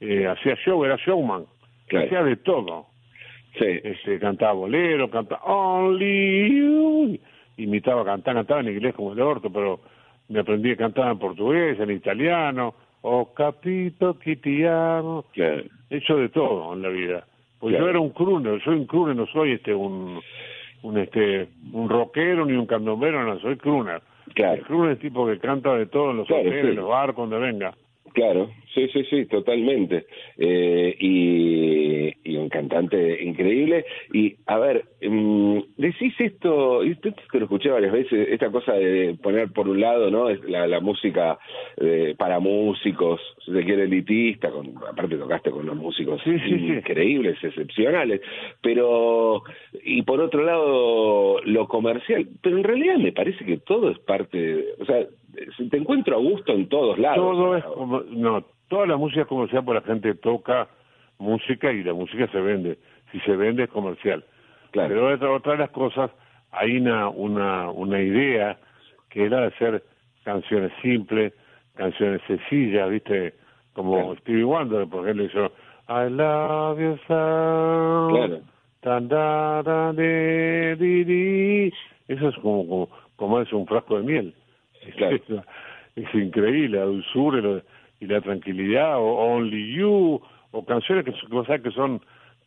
eh, 0.00 0.26
hacía 0.26 0.54
show, 0.56 0.84
era 0.84 0.96
showman, 0.96 1.44
Claro. 1.88 2.06
hacía 2.06 2.22
de 2.22 2.36
todo. 2.36 2.86
Sí. 3.58 3.80
Este, 3.82 4.18
cantaba 4.18 4.52
bolero, 4.52 5.08
cantaba 5.10 5.42
Only 5.44 6.58
You, 6.58 7.18
imitaba, 7.56 8.04
cantaba, 8.04 8.36
cantaba 8.40 8.60
en 8.60 8.68
inglés 8.68 8.94
como 8.94 9.12
el 9.12 9.20
orto, 9.20 9.50
pero 9.50 9.80
me 10.28 10.40
aprendí 10.40 10.72
a 10.72 10.76
cantar 10.76 11.10
en 11.12 11.18
portugués, 11.18 11.78
en 11.80 11.90
italiano, 11.90 12.74
o 13.02 13.32
capito 13.32 14.18
quitiano, 14.18 15.24
Claro. 15.32 15.62
he 15.90 15.96
hecho 15.96 16.16
de 16.16 16.28
todo 16.28 16.74
en 16.74 16.82
la 16.82 16.88
vida. 16.88 17.24
Pues 17.58 17.72
Claro. 17.72 17.84
yo 17.86 17.90
era 17.90 18.00
un 18.00 18.10
crooner, 18.10 18.62
soy 18.62 18.76
un 18.76 18.86
crooner, 18.86 19.16
no 19.16 19.26
soy 19.26 19.52
este 19.52 19.74
un 19.74 20.20
un 20.82 20.98
este 20.98 21.48
un 21.72 21.88
rockero 21.88 22.44
ni 22.44 22.52
un 22.52 22.66
candombero, 22.66 23.22
no, 23.24 23.38
soy 23.40 23.56
crooner. 23.56 24.02
Claro. 24.34 24.54
El 24.54 24.62
crooner 24.64 24.92
es 24.92 24.98
tipo 24.98 25.26
que 25.26 25.38
canta 25.38 25.74
de 25.74 25.86
todo 25.86 26.10
en 26.10 26.18
los 26.18 26.26
Claro, 26.26 26.42
hoteles, 26.42 26.62
sí. 26.64 26.68
en 26.70 26.76
los 26.76 26.88
barcos, 26.88 27.30
donde 27.30 27.46
venga. 27.46 27.74
Claro, 28.12 28.50
sí, 28.74 28.88
sí, 28.92 29.04
sí, 29.10 29.26
totalmente. 29.26 30.06
Eh, 30.38 30.96
y, 30.98 32.30
y 32.32 32.36
un 32.36 32.48
cantante 32.48 33.22
increíble. 33.22 33.84
Y, 34.12 34.36
a 34.46 34.58
ver, 34.58 34.84
mm, 35.02 35.58
decís 35.76 36.14
esto, 36.18 36.84
y 36.84 36.92
esto 36.92 37.10
te 37.30 37.38
lo 37.38 37.44
escuché 37.44 37.68
varias 37.70 37.92
veces, 37.92 38.28
esta 38.30 38.50
cosa 38.50 38.72
de 38.72 39.16
poner 39.22 39.52
por 39.52 39.68
un 39.68 39.80
lado, 39.80 40.10
¿no? 40.10 40.30
La, 40.30 40.66
la 40.66 40.80
música 40.80 41.38
eh, 41.76 42.14
para 42.16 42.38
músicos, 42.40 43.20
si 43.44 43.52
se 43.52 43.64
quiere 43.64 43.84
elitista, 43.84 44.50
con, 44.50 44.74
aparte 44.90 45.16
tocaste 45.16 45.50
con 45.50 45.66
los 45.66 45.76
músicos 45.76 46.20
Sí, 46.24 46.38
sí, 46.38 46.48
sí. 46.48 46.66
increíbles, 46.68 47.36
excepcionales, 47.42 48.20
pero, 48.62 49.42
y 49.84 50.02
por 50.02 50.20
otro 50.20 50.42
lado, 50.42 51.40
lo 51.44 51.68
comercial, 51.68 52.26
pero 52.42 52.56
en 52.56 52.64
realidad 52.64 52.96
me 52.96 53.12
parece 53.12 53.44
que 53.44 53.58
todo 53.58 53.90
es 53.90 53.98
parte, 54.00 54.64
o 54.80 54.84
sea, 54.84 55.06
te 55.70 55.76
encuentro 55.76 56.16
a 56.16 56.20
gusto 56.20 56.52
en 56.52 56.68
todos 56.68 56.98
lados. 56.98 57.16
Todo 57.16 57.56
es 57.56 57.64
como, 57.64 58.00
no, 58.02 58.44
toda 58.68 58.86
la 58.86 58.96
música 58.96 59.22
es 59.22 59.26
comercial 59.26 59.64
porque 59.64 59.80
la 59.80 59.86
gente 59.86 60.14
toca 60.14 60.68
música 61.18 61.72
y 61.72 61.82
la 61.82 61.94
música 61.94 62.26
se 62.28 62.40
vende. 62.40 62.78
Si 63.12 63.20
se 63.20 63.36
vende 63.36 63.64
es 63.64 63.70
comercial. 63.70 64.24
Claro. 64.72 64.88
Pero 64.88 65.14
otra, 65.14 65.30
otra 65.32 65.52
de 65.52 65.58
las 65.58 65.70
cosas, 65.70 66.10
hay 66.50 66.76
una, 66.78 67.08
una, 67.08 67.70
una 67.70 68.00
idea 68.00 68.58
que 69.10 69.24
era 69.24 69.40
de 69.40 69.46
hacer 69.46 69.82
canciones 70.24 70.72
simples, 70.82 71.32
canciones 71.74 72.20
sencillas, 72.26 72.90
¿viste? 72.90 73.34
Como 73.72 73.94
Claro. 73.94 74.16
Stevie 74.20 74.44
Wonder, 74.44 74.86
por 74.88 75.04
ejemplo, 75.04 75.24
hizo 75.24 75.52
I 75.88 76.10
love 76.10 76.80
you 76.80 76.96
so. 77.06 78.08
Claro. 78.10 78.40
tan, 78.80 79.08
da, 79.08 79.62
da, 79.62 79.92
de, 79.92 80.76
di, 80.76 81.04
di. 81.04 81.72
Eso 82.08 82.28
es 82.28 82.36
como, 82.36 82.66
como, 82.66 82.88
como 83.16 83.40
es 83.40 83.52
un 83.52 83.66
frasco 83.66 83.96
de 83.98 84.02
miel. 84.02 84.34
Claro. 84.96 85.16
Es, 85.16 85.22
es 85.96 86.14
increíble, 86.14 86.78
la 86.78 86.84
dulzura 86.84 87.38
y, 87.38 87.42
lo- 87.42 87.62
y 88.00 88.06
la 88.06 88.20
tranquilidad, 88.20 88.98
o 88.98 89.04
Only 89.14 89.74
You, 89.74 90.20
o 90.52 90.64
canciones 90.64 91.04
que, 91.04 91.12
son- 91.12 91.30
cosas 91.30 91.60
que 91.60 91.70
son 91.70 92.00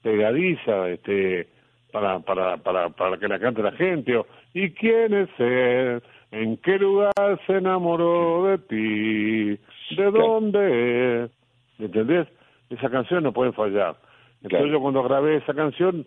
pegadizas, 0.04 0.90
este, 0.90 1.48
para, 1.92 2.20
para, 2.20 2.58
para, 2.58 2.90
para 2.90 3.18
que 3.18 3.28
la 3.28 3.40
cante 3.40 3.62
la 3.64 3.72
gente, 3.74 4.16
o 4.16 4.26
¿y 4.54 4.70
quién 4.72 5.14
es 5.14 5.30
él? 5.40 6.02
¿En 6.32 6.58
qué 6.58 6.78
lugar 6.78 7.12
se 7.48 7.54
enamoró 7.58 8.46
de 8.46 8.58
ti? 8.60 9.96
¿De 9.96 10.12
dónde 10.12 11.24
es? 11.26 11.32
¿Me 11.80 11.86
entendés? 11.88 12.28
Esa 12.70 12.90
canción 12.92 13.24
no 13.24 13.34
puede 13.34 13.52
fallar. 13.52 13.96
Entonces 14.44 14.50
Claro. 14.60 14.68
yo 14.68 14.80
cuando 14.80 15.02
grabé 15.04 15.38
esa 15.38 15.54
canción 15.56 16.06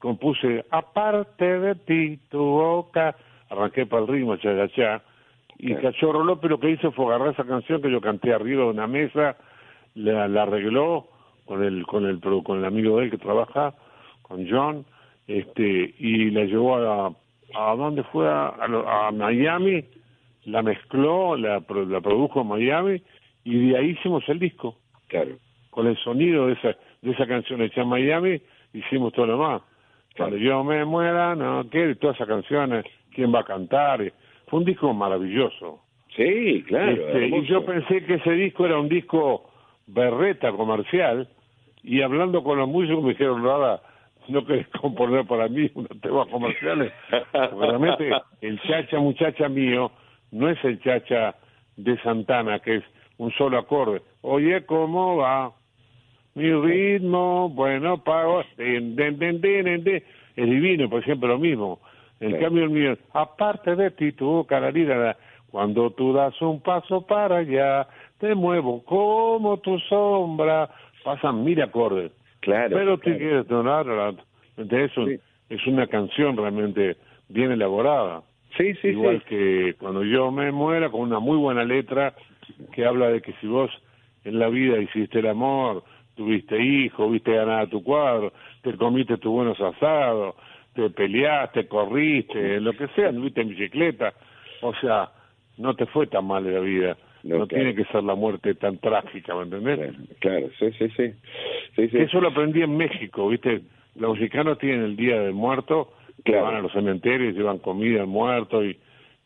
compuse 0.00 0.64
aparte 0.70 1.60
de 1.60 1.74
ti 1.76 2.18
tu 2.28 2.38
boca 2.40 3.14
arranqué 3.48 3.86
para 3.86 4.02
el 4.02 4.08
ritmo 4.08 4.36
cha 4.36 4.50
cha 4.56 4.68
cha 4.74 5.02
y. 5.62 5.74
Cachorro 5.76 6.22
López 6.24 6.50
lo 6.50 6.60
que 6.60 6.70
hizo 6.70 6.92
fue 6.92 7.06
agarrar 7.06 7.32
esa 7.32 7.44
canción 7.44 7.80
que 7.80 7.90
yo 7.90 8.00
canté 8.00 8.34
arriba 8.34 8.64
de 8.64 8.70
una 8.70 8.86
mesa 8.86 9.36
la, 9.94 10.28
la 10.28 10.42
arregló 10.42 11.08
con 11.44 11.62
el 11.62 11.86
con 11.86 12.06
el 12.06 12.20
con 12.20 12.58
el 12.58 12.64
amigo 12.64 12.98
de 12.98 13.04
él 13.04 13.10
que 13.10 13.18
trabaja 13.18 13.74
con 14.22 14.48
John, 14.48 14.86
este, 15.26 15.94
y 15.98 16.30
la 16.30 16.44
llevó 16.44 16.76
a, 16.76 17.12
a 17.54 17.76
dónde 17.76 18.02
fue, 18.04 18.26
a, 18.26 18.48
a, 18.48 19.12
Miami, 19.12 19.84
la 20.44 20.62
mezcló, 20.62 21.36
la, 21.36 21.62
la 21.88 22.00
produjo 22.00 22.40
en 22.40 22.48
Miami, 22.48 23.02
y 23.44 23.68
de 23.68 23.76
ahí 23.76 23.90
hicimos 23.90 24.26
el 24.28 24.38
disco. 24.38 24.76
Claro. 25.08 25.36
Con 25.70 25.86
el 25.86 25.98
sonido 25.98 26.46
de 26.46 26.54
esa, 26.54 26.76
de 27.02 27.10
esa 27.10 27.26
canción 27.26 27.60
hecha 27.60 27.82
en 27.82 27.88
Miami, 27.88 28.40
hicimos 28.72 29.12
todo 29.12 29.26
lo 29.26 29.32
demás. 29.32 29.62
Cuando 30.16 30.36
yo 30.36 30.64
me 30.64 30.84
muera, 30.84 31.34
no 31.34 31.68
quiero, 31.70 31.94
todas 31.96 32.16
esas 32.16 32.28
canciones, 32.28 32.84
quién 33.14 33.34
va 33.34 33.40
a 33.40 33.44
cantar. 33.44 34.00
Fue 34.52 34.58
un 34.58 34.66
disco 34.66 34.92
maravilloso. 34.92 35.80
Sí, 36.14 36.62
claro. 36.68 36.90
Este, 36.90 37.28
y 37.28 37.46
yo 37.46 37.64
pensé 37.64 38.04
que 38.04 38.16
ese 38.16 38.32
disco 38.32 38.66
era 38.66 38.78
un 38.78 38.86
disco 38.86 39.48
berreta 39.86 40.52
comercial, 40.52 41.26
y 41.82 42.02
hablando 42.02 42.44
con 42.44 42.58
los 42.58 42.68
músicos 42.68 43.02
me 43.02 43.12
dijeron, 43.12 43.42
nada, 43.42 43.80
no 44.28 44.44
querés 44.44 44.68
componer 44.78 45.26
para 45.26 45.48
mí 45.48 45.70
unos 45.74 45.98
temas 46.02 46.28
comerciales. 46.28 46.92
realmente 47.32 48.10
el 48.42 48.60
chacha 48.60 48.98
muchacha 48.98 49.48
mío 49.48 49.90
no 50.32 50.50
es 50.50 50.62
el 50.64 50.78
chacha 50.82 51.34
de 51.78 51.96
Santana, 52.02 52.58
que 52.58 52.76
es 52.76 52.84
un 53.16 53.32
solo 53.32 53.56
acorde. 53.56 54.02
Oye, 54.20 54.66
¿cómo 54.66 55.16
va? 55.16 55.50
Mi 56.34 56.52
ritmo, 56.52 57.48
bueno, 57.48 58.04
pago, 58.04 58.42
es 58.58 58.96
divino, 60.36 60.90
por 60.90 61.02
siempre 61.04 61.30
lo 61.30 61.38
mismo. 61.38 61.80
En 62.22 62.38
cambio 62.38 62.64
el 62.64 62.70
mío, 62.70 62.96
aparte 63.12 63.74
de 63.74 63.90
ti, 63.90 64.12
tu 64.12 64.46
cararira, 64.46 65.16
cuando 65.50 65.90
tú 65.90 66.12
das 66.12 66.40
un 66.40 66.60
paso 66.62 67.04
para 67.04 67.38
allá, 67.38 67.88
te 68.18 68.34
muevo 68.34 68.84
como 68.84 69.58
tu 69.58 69.78
sombra, 69.80 70.70
pasan 71.02 71.42
mil 71.42 71.60
acordes. 71.60 72.12
Claro. 72.40 72.76
Pero 72.76 72.98
tú 72.98 73.10
quieres 73.10 73.46
donar, 73.48 74.14
de 74.56 74.84
eso 74.84 75.06
es 75.48 75.66
una 75.66 75.88
canción 75.88 76.36
realmente 76.36 76.96
bien 77.28 77.50
elaborada. 77.50 78.22
Sí, 78.56 78.74
sí, 78.80 78.88
Igual 78.88 79.22
que 79.24 79.74
cuando 79.78 80.04
yo 80.04 80.30
me 80.30 80.52
muera, 80.52 80.90
con 80.90 81.00
una 81.00 81.18
muy 81.18 81.38
buena 81.38 81.64
letra 81.64 82.14
que 82.72 82.84
habla 82.84 83.08
de 83.08 83.20
que 83.20 83.32
si 83.40 83.46
vos 83.46 83.70
en 84.24 84.38
la 84.38 84.48
vida 84.48 84.78
hiciste 84.78 85.18
el 85.18 85.26
amor, 85.26 85.82
tuviste 86.14 86.62
hijo, 86.62 87.10
viste 87.10 87.34
ganar 87.34 87.68
tu 87.68 87.82
cuadro, 87.82 88.32
te 88.62 88.76
comiste 88.76 89.16
tus 89.16 89.32
buenos 89.32 89.60
asados, 89.60 90.36
te 90.74 90.90
peleaste, 90.90 91.66
corriste, 91.66 92.60
lo 92.60 92.72
que 92.72 92.88
sea, 92.88 93.10
viste 93.10 93.42
en 93.42 93.48
bicicleta, 93.48 94.14
o 94.60 94.74
sea, 94.74 95.10
no 95.58 95.74
te 95.74 95.86
fue 95.86 96.06
tan 96.06 96.26
mal 96.26 96.50
la 96.52 96.60
vida. 96.60 96.96
No, 97.24 97.46
tiene 97.46 97.74
que 97.74 97.84
ser 97.84 98.02
la 98.02 98.16
muerte 98.16 98.54
tan 98.56 98.78
trágica, 98.78 99.34
¿me 99.36 99.42
entendés? 99.42 99.94
Claro, 100.18 100.48
sí, 100.58 100.72
sí, 100.72 100.88
sí. 100.96 101.12
Eso 101.76 102.20
lo 102.20 102.28
aprendí 102.28 102.62
en 102.62 102.76
México, 102.76 103.28
¿viste? 103.28 103.62
Los 103.94 104.14
mexicanos 104.14 104.58
tienen 104.58 104.82
el 104.82 104.96
Día 104.96 105.20
del 105.20 105.32
Muerto, 105.32 105.92
que 106.24 106.34
van 106.34 106.56
a 106.56 106.60
los 106.60 106.72
cementerios, 106.72 107.34
llevan 107.34 107.58
comida 107.58 108.00
al 108.00 108.08
muerto 108.08 108.64
y, 108.64 108.76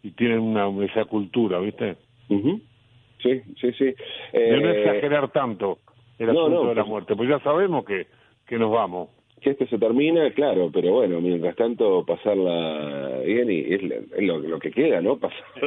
y 0.03 0.11
tienen 0.11 0.41
una, 0.41 0.69
esa 0.85 1.07
cultura, 1.07 1.59
¿viste? 1.59 1.97
Sí, 2.29 3.41
sí, 3.61 3.73
sí. 3.73 3.95
De 4.33 4.61
no 4.61 4.69
eh, 4.69 4.83
exagerar 4.83 5.31
tanto 5.31 5.79
el 6.19 6.31
asunto 6.31 6.69
de 6.69 6.75
la 6.75 6.83
pues 6.83 6.89
muerte, 6.89 7.17
pues 7.17 7.29
ya 7.29 7.39
sabemos 7.41 7.85
que, 7.85 8.07
que 8.47 8.59
nos 8.59 8.71
vamos. 8.71 9.09
Que 9.41 9.51
esto 9.51 9.67
se 9.67 9.79
termina, 9.79 10.31
claro, 10.33 10.71
pero 10.73 10.93
bueno, 10.93 11.21
mientras 11.21 11.55
tanto 11.57 12.05
pasarla 12.05 13.21
bien 13.25 13.51
y 13.51 13.61
es, 13.75 13.83
lo, 14.23 14.59
que 14.59 14.71
queda, 14.71 15.01
¿no? 15.01 15.19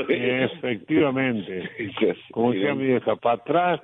Efectivamente. 0.09 1.69
Como 2.31 2.51
decía 2.51 2.73
mi 2.73 2.87
vieja, 2.87 3.15
para 3.15 3.35
atrás 3.35 3.81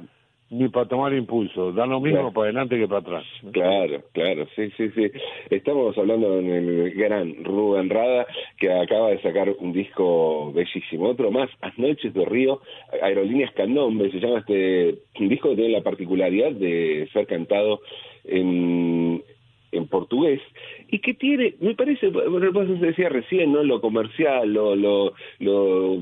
ni 0.50 0.69
para 0.69 0.88
tomar 0.88 1.13
impulso, 1.13 1.71
da 1.71 1.86
lo 1.88 2.00
mismo 2.00 2.32
para 2.32 2.45
adelante 2.45 2.78
que 2.78 2.88
para 2.88 3.00
atrás. 3.00 3.26
Claro, 3.52 4.04
claro, 4.13 4.48
sí, 4.56 4.69
sí, 4.78 4.89
sí. 4.91 5.12
Estamos 5.50 5.98
hablando 5.98 6.28
con 6.28 6.45
el 6.45 6.91
gran 6.91 7.43
Rubén 7.43 7.89
Rada, 7.89 8.28
que 8.58 8.71
acaba 8.71 9.10
de 9.10 9.21
sacar 9.21 9.50
un 9.60 9.74
disco 9.74 10.54
bellísimo. 10.54 11.10
Otro 11.10 11.32
más, 11.32 11.50
Noches 11.78 12.13
de 12.13 12.26
Río, 12.26 12.62
Aerolíneas 13.02 13.52
Candombe, 13.54 14.12
se 14.12 14.19
llama 14.19 14.39
este 14.39 15.00
un 15.19 15.30
disco 15.30 15.50
que 15.50 15.56
tiene 15.56 15.71
la 15.71 15.84
particularidad 15.84 16.52
de 16.52 17.10
ser 17.12 17.26
cantado 17.26 17.82
en, 18.24 19.24
en 19.71 19.88
portugués 19.88 20.41
y 20.89 20.99
que 20.99 21.13
tiene, 21.13 21.56
me 21.60 21.75
parece, 21.75 22.10
bueno, 22.10 22.51
vos 22.51 22.80
decía 22.80 23.10
recién, 23.10 23.51
¿no? 23.51 23.63
Lo 23.63 23.82
comercial, 23.82 24.51
lo, 24.54 24.75
lo, 24.75 25.13
lo, 25.39 25.97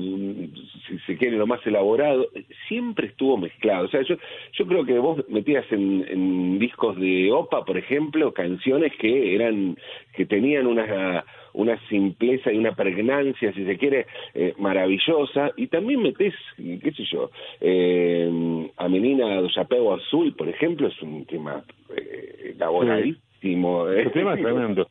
si 0.86 0.98
se 1.06 1.16
quiere, 1.16 1.36
lo 1.36 1.46
más 1.46 1.66
elaborado, 1.66 2.28
siempre 2.68 3.08
estuvo 3.08 3.36
mezclado. 3.36 3.86
O 3.86 3.88
sea, 3.88 4.02
yo, 4.02 4.16
yo 4.52 4.66
creo 4.66 4.84
que 4.84 4.98
vos 4.98 5.24
metías 5.28 5.64
en, 5.72 6.04
en 6.08 6.58
discos 6.58 6.98
de 6.98 7.32
OPA, 7.32 7.64
por 7.64 7.78
ejemplo, 7.78 8.32
canciones 8.32 8.92
que 8.96 9.34
eran, 9.34 9.76
que 10.14 10.26
tenían 10.26 10.66
una 10.66 11.24
una 11.54 11.78
simpleza 11.88 12.52
y 12.52 12.58
una 12.58 12.74
pregnancia, 12.74 13.52
si 13.52 13.64
se 13.64 13.78
quiere, 13.78 14.06
eh, 14.34 14.54
maravillosa, 14.58 15.52
y 15.56 15.68
también 15.68 16.02
metés, 16.02 16.34
qué 16.56 16.92
sé 16.92 17.04
yo, 17.10 17.30
eh, 17.60 18.68
a 18.76 18.88
Menina 18.88 19.40
do 19.40 19.48
Chapéu 19.48 19.92
Azul, 19.92 20.34
por 20.34 20.48
ejemplo, 20.48 20.88
es 20.88 21.00
un 21.00 21.24
tema 21.24 21.64
eh, 21.96 22.54
elaboradísimo. 22.54 23.23
¿Eh? 23.44 24.10
tema 24.12 24.34
es 24.34 24.42
tremendo. 24.42 24.88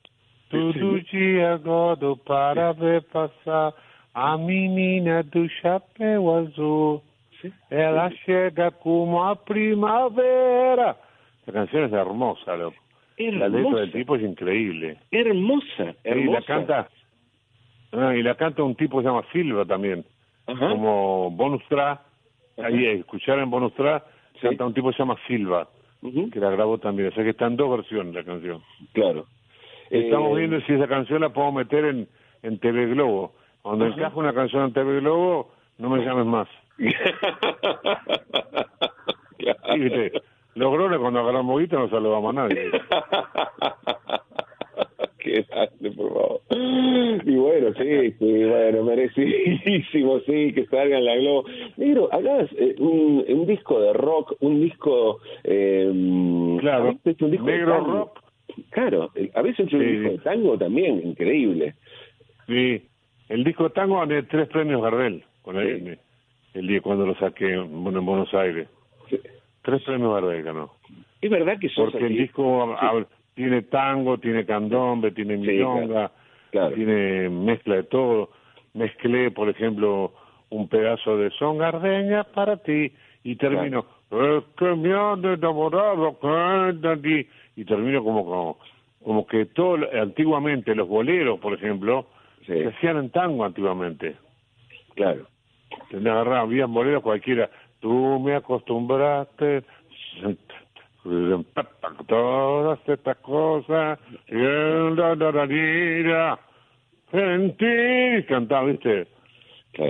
Todo 0.49 0.99
dia 1.11 1.57
godo 1.57 2.15
para 2.17 2.73
ver 2.73 3.03
pasar 3.11 3.73
a 4.13 4.37
menina 4.37 5.23
do 5.23 5.47
chapéu 5.61 6.29
azul. 6.37 7.01
Ela 7.69 8.09
chega 8.25 8.71
como 8.71 9.23
a 9.23 9.35
primavera. 9.35 10.95
La 11.45 11.53
canción 11.53 11.85
es 11.85 11.93
hermosa, 11.93 12.55
loco. 12.55 12.77
La 13.17 13.47
letra 13.47 13.81
del 13.81 13.91
tipo 13.91 14.15
es 14.15 14.23
increíble. 14.23 14.97
Hermosa, 15.11 15.95
hermosa. 16.03 16.29
Y 16.29 16.33
la 16.33 16.41
canta, 16.41 16.89
ah, 17.91 18.15
y 18.15 18.23
la 18.23 18.35
canta 18.35 18.63
un 18.63 18.75
tipo 18.75 18.97
que 18.97 19.03
se 19.03 19.09
llama 19.09 19.25
Silva 19.31 19.65
también. 19.65 20.05
Como 20.45 21.31
bonus 21.31 21.63
track. 21.67 21.99
Ahí 22.57 22.85
escucharon 22.85 23.49
bonus 23.49 23.73
track, 23.73 24.03
canta 24.41 24.65
un 24.65 24.73
tipo 24.73 24.89
que 24.89 24.93
se 24.93 24.99
llama 24.99 25.17
Silva, 25.27 25.67
que 26.31 26.39
la 26.39 26.49
grabó 26.49 26.77
también. 26.77 27.09
O 27.09 27.11
sea 27.11 27.23
que 27.23 27.31
están 27.31 27.55
dos 27.55 27.69
versiones 27.77 28.13
la 28.13 28.23
canción. 28.23 28.61
Claro. 28.93 29.25
Estamos 29.89 30.31
eh, 30.31 30.39
viendo 30.39 30.59
si 30.61 30.73
esa 30.73 30.87
canción 30.87 31.21
la 31.21 31.29
puedo 31.29 31.51
meter 31.51 31.85
en, 31.85 32.07
en 32.41 32.59
TV 32.59 32.87
Globo. 32.87 33.33
Cuando 33.61 33.85
encaje 33.85 34.19
una 34.19 34.33
canción 34.33 34.65
en 34.65 34.73
TV 34.73 34.99
Globo, 34.99 35.51
no 35.77 35.89
me 35.89 36.03
llames 36.03 36.25
más. 36.25 36.47
claro. 39.37 39.59
Los 40.55 40.71
grones 40.71 40.99
cuando 40.99 41.19
agarran 41.21 41.45
moguito 41.45 41.79
no 41.79 41.89
saludamos 41.89 42.29
a 42.31 42.41
nadie. 42.41 42.71
Por 45.41 46.13
favor. 46.13 46.41
Y 47.25 47.35
bueno, 47.35 47.73
sí, 47.73 48.11
sí, 48.19 48.43
bueno, 48.43 48.83
merecidísimo, 48.83 50.19
sí, 50.21 50.53
que 50.53 50.65
salga 50.67 50.97
en 50.97 51.05
la 51.05 51.15
Globo. 51.15 51.45
Negro, 51.77 52.09
hagas 52.11 52.49
eh, 52.57 52.75
un, 52.79 53.23
un, 53.27 53.45
disco 53.47 53.79
de 53.81 53.93
rock, 53.93 54.35
un 54.41 54.61
disco... 54.61 55.19
Eh, 55.43 55.89
claro, 56.59 56.89
un 56.89 57.31
disco 57.31 57.45
negro 57.45 57.79
rock. 57.79 58.19
Claro, 58.69 59.09
eh, 59.15 59.31
a 59.33 59.41
veces 59.41 59.71
un 59.73 59.79
disco 59.79 60.11
de 60.11 60.17
tango 60.19 60.57
también, 60.57 61.01
increíble. 61.05 61.75
Sí, 62.47 62.81
el 63.29 63.43
disco 63.43 63.63
de 63.65 63.69
tango 63.71 64.05
tiene 64.05 64.23
tres 64.23 64.47
premios 64.49 64.81
Gardel, 64.81 65.23
con 65.41 65.57
el, 65.57 65.97
el 66.53 66.67
día 66.67 66.81
cuando 66.81 67.05
lo 67.05 67.15
saqué 67.15 67.53
en 67.53 67.83
Buenos 67.83 68.33
Aires. 68.33 68.67
Sí. 69.09 69.19
Tres 69.63 69.81
premios 69.83 70.13
Gardel 70.13 70.43
ganó. 70.43 70.71
Es 71.21 71.29
verdad 71.29 71.57
que 71.57 71.69
sos 71.69 71.91
Porque 71.91 72.05
el 72.05 72.17
disco 72.17 72.75
tiene 73.35 73.63
tango, 73.63 74.17
tiene 74.17 74.45
candombe, 74.45 75.11
tiene 75.11 75.37
milonga, 75.37 76.11
tiene 76.51 77.29
mezcla 77.29 77.75
de 77.75 77.83
todo. 77.83 78.29
Mezclé, 78.73 79.31
por 79.31 79.49
ejemplo, 79.49 80.13
un 80.49 80.67
pedazo 80.67 81.17
de 81.17 81.29
son 81.31 81.57
gardeña 81.57 82.23
para 82.23 82.57
ti 82.57 82.91
y 83.23 83.35
termino 83.35 83.85
es 84.11 84.43
que 84.57 84.75
me 84.75 84.93
han 84.93 85.25
enamorado 85.25 86.17
y 87.55 87.65
termino 87.65 88.03
como, 88.03 88.25
como 88.25 88.57
como 89.03 89.27
que 89.27 89.45
todo 89.47 89.77
antiguamente 90.01 90.73
los 90.75 90.87
boleros 90.87 91.39
por 91.39 91.53
ejemplo 91.53 92.07
se 92.45 92.67
hacían 92.67 92.97
en 92.97 93.09
tango 93.09 93.45
antiguamente. 93.45 94.15
Claro. 94.95 95.27
Te 95.89 95.97
agarraban 95.97 96.49
bien 96.49 96.73
boleros 96.73 97.01
cualquiera. 97.01 97.49
Tú 97.79 98.19
me 98.19 98.35
acostumbraste 98.35 99.63
todas 102.07 102.79
estas 102.87 103.17
cosas 103.17 103.99
en 107.11 107.57
ti 107.57 108.23
cantaba 108.27 108.65
viste 108.65 109.07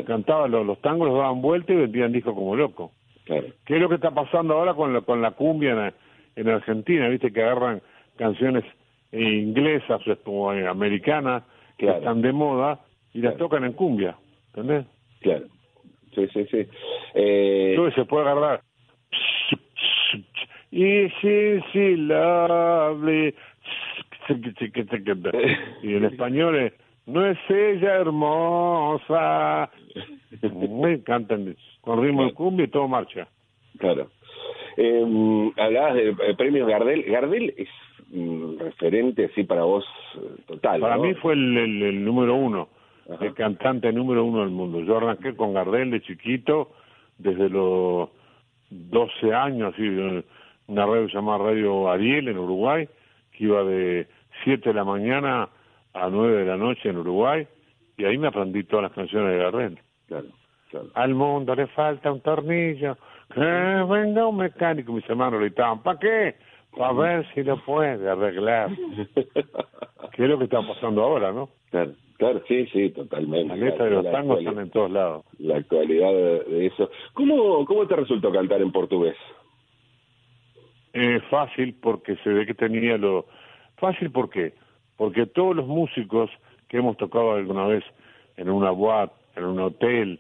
cantaba 0.05 0.47
los, 0.47 0.65
los, 0.65 0.81
tangos 0.81 1.09
los 1.09 1.17
daban 1.17 1.41
vuelta 1.41 1.73
y 1.73 1.77
vendían 1.77 2.11
discos 2.11 2.33
como 2.33 2.55
locos 2.55 2.91
claro. 3.25 3.47
qué 3.65 3.75
es 3.75 3.81
lo 3.81 3.89
que 3.89 3.95
está 3.95 4.11
pasando 4.11 4.55
ahora 4.55 4.73
con 4.73 4.93
la, 4.93 5.01
con 5.01 5.21
la 5.21 5.31
cumbia 5.31 5.93
en, 6.35 6.49
Argentina 6.49 7.07
viste 7.09 7.31
que 7.31 7.43
agarran 7.43 7.81
canciones 8.17 8.63
inglesas 9.11 10.01
o 10.25 10.49
americanas 10.49 11.43
que 11.77 11.89
están 11.89 12.21
de 12.21 12.31
moda 12.31 12.79
y 13.13 13.21
las 13.21 13.37
tocan 13.37 13.63
en 13.65 13.73
cumbia 13.73 14.17
¿entendés? 14.47 14.85
claro 15.21 15.45
sí, 16.15 16.27
sí, 16.33 16.45
sí. 16.49 16.67
Eh... 17.13 17.91
se 17.95 18.05
puede 18.05 18.29
agarrar. 18.29 18.61
Y 20.75 21.07
chiqui. 24.57 24.81
Y 25.83 25.95
en 25.95 26.05
español 26.05 26.55
es, 26.57 26.73
no 27.05 27.25
es 27.25 27.37
ella 27.49 27.95
hermosa. 27.95 29.69
Me 30.41 30.93
encantan, 30.93 31.55
con 31.81 32.01
ritmo 32.03 32.25
de 32.25 32.33
cumbia 32.33 32.65
y 32.65 32.69
todo 32.69 32.87
marcha. 32.87 33.27
Claro. 33.77 34.09
Eh, 34.77 35.51
hablabas 35.57 35.93
de 35.95 36.09
eh, 36.09 36.35
premios 36.37 36.67
Gardel. 36.67 37.03
Gardel 37.03 37.53
es 37.57 37.69
un 38.11 38.57
referente 38.59 39.25
así 39.25 39.43
para 39.43 39.63
vos 39.63 39.85
eh, 40.15 40.41
total. 40.47 40.79
Para 40.81 40.97
¿no? 40.97 41.03
mí 41.03 41.13
fue 41.15 41.33
el, 41.33 41.57
el- 41.57 41.83
el 41.83 42.05
número 42.05 42.35
uno, 42.35 42.69
Ajá. 43.11 43.23
el 43.25 43.33
cantante 43.35 43.91
número 43.93 44.23
uno 44.25 44.39
del 44.41 44.49
mundo. 44.49 44.81
Yo 44.81 44.97
arranqué 44.97 45.35
con 45.35 45.53
Gardel 45.53 45.91
de 45.91 46.01
chiquito, 46.01 46.71
desde 47.19 47.49
los 47.49 48.09
12 48.71 49.33
años, 49.33 49.73
así, 49.73 49.83
en 49.83 50.25
una 50.67 50.85
radio 50.85 51.07
llamada 51.07 51.37
Radio 51.39 51.89
Ariel 51.89 52.27
en 52.27 52.37
Uruguay, 52.37 52.87
que 53.31 53.43
iba 53.43 53.63
de 53.63 54.07
7 54.43 54.69
de 54.69 54.73
la 54.73 54.83
mañana 54.83 55.49
a 55.93 56.09
9 56.09 56.37
de 56.37 56.45
la 56.45 56.57
noche 56.57 56.89
en 56.89 56.97
Uruguay, 56.97 57.47
y 57.97 58.05
ahí 58.05 58.17
me 58.17 58.27
aprendí 58.27 58.63
todas 58.63 58.83
las 58.83 58.93
canciones 58.93 59.33
de 59.33 59.37
Gardel. 59.37 59.79
Claro, 60.07 60.27
claro. 60.69 60.87
Al 60.95 61.13
mundo 61.13 61.55
le 61.55 61.67
falta 61.67 62.11
un 62.11 62.21
tornillo, 62.21 62.97
que 63.33 63.39
venga 63.39 64.27
un 64.27 64.37
mecánico, 64.37 64.93
mis 64.93 65.07
hermanos 65.09 65.39
gritaban, 65.39 65.83
¿para 65.83 65.99
qué? 65.99 66.35
Para 66.75 66.93
ver 66.93 67.33
si 67.33 67.43
lo 67.43 67.63
puede 67.63 68.09
arreglar. 68.09 68.69
que 70.13 70.23
es 70.23 70.29
lo 70.29 70.37
que 70.37 70.45
está 70.45 70.61
pasando 70.61 71.03
ahora, 71.03 71.31
¿no? 71.31 71.49
claro, 71.69 71.91
claro, 72.17 72.41
sí, 72.47 72.65
sí, 72.67 72.89
totalmente. 72.89 73.47
Las 73.47 73.59
letras 73.59 73.89
de 73.89 73.95
los 73.95 74.11
tangos 74.11 74.39
están 74.39 74.59
en 74.59 74.69
todos 74.71 74.91
lados. 74.91 75.25
La 75.39 75.57
actualidad 75.57 76.11
de, 76.11 76.43
de 76.43 76.65
eso. 76.67 76.89
¿Cómo, 77.13 77.65
¿Cómo 77.65 77.87
te 77.87 77.95
resultó 77.95 78.31
cantar 78.31 78.61
en 78.61 78.71
portugués? 78.71 79.15
Eh, 80.93 81.19
fácil 81.29 81.75
porque 81.81 82.15
se 82.17 82.29
ve 82.29 82.45
que 82.45 82.53
tenía 82.53 82.97
lo... 82.97 83.25
Fácil 83.77 84.11
¿por 84.11 84.29
qué? 84.29 84.53
Porque 84.95 85.25
todos 85.25 85.55
los 85.55 85.67
músicos 85.67 86.29
que 86.69 86.77
hemos 86.77 86.97
tocado 86.97 87.33
alguna 87.33 87.65
vez 87.65 87.83
en 88.37 88.49
una 88.49 88.71
boat, 88.71 89.11
en 89.35 89.45
un 89.45 89.59
hotel, 89.59 90.19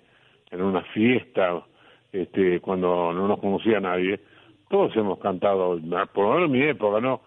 en 0.51 0.61
una 0.61 0.81
fiesta, 0.81 1.63
este, 2.11 2.59
cuando 2.59 3.13
no 3.13 3.27
nos 3.27 3.39
conocía 3.39 3.79
nadie, 3.79 4.19
todos 4.69 4.95
hemos 4.95 5.19
cantado, 5.19 5.79
por 6.13 6.25
lo 6.25 6.33
menos 6.33 6.45
en 6.45 6.51
mi 6.51 6.61
época, 6.63 6.99
¿no? 6.99 7.21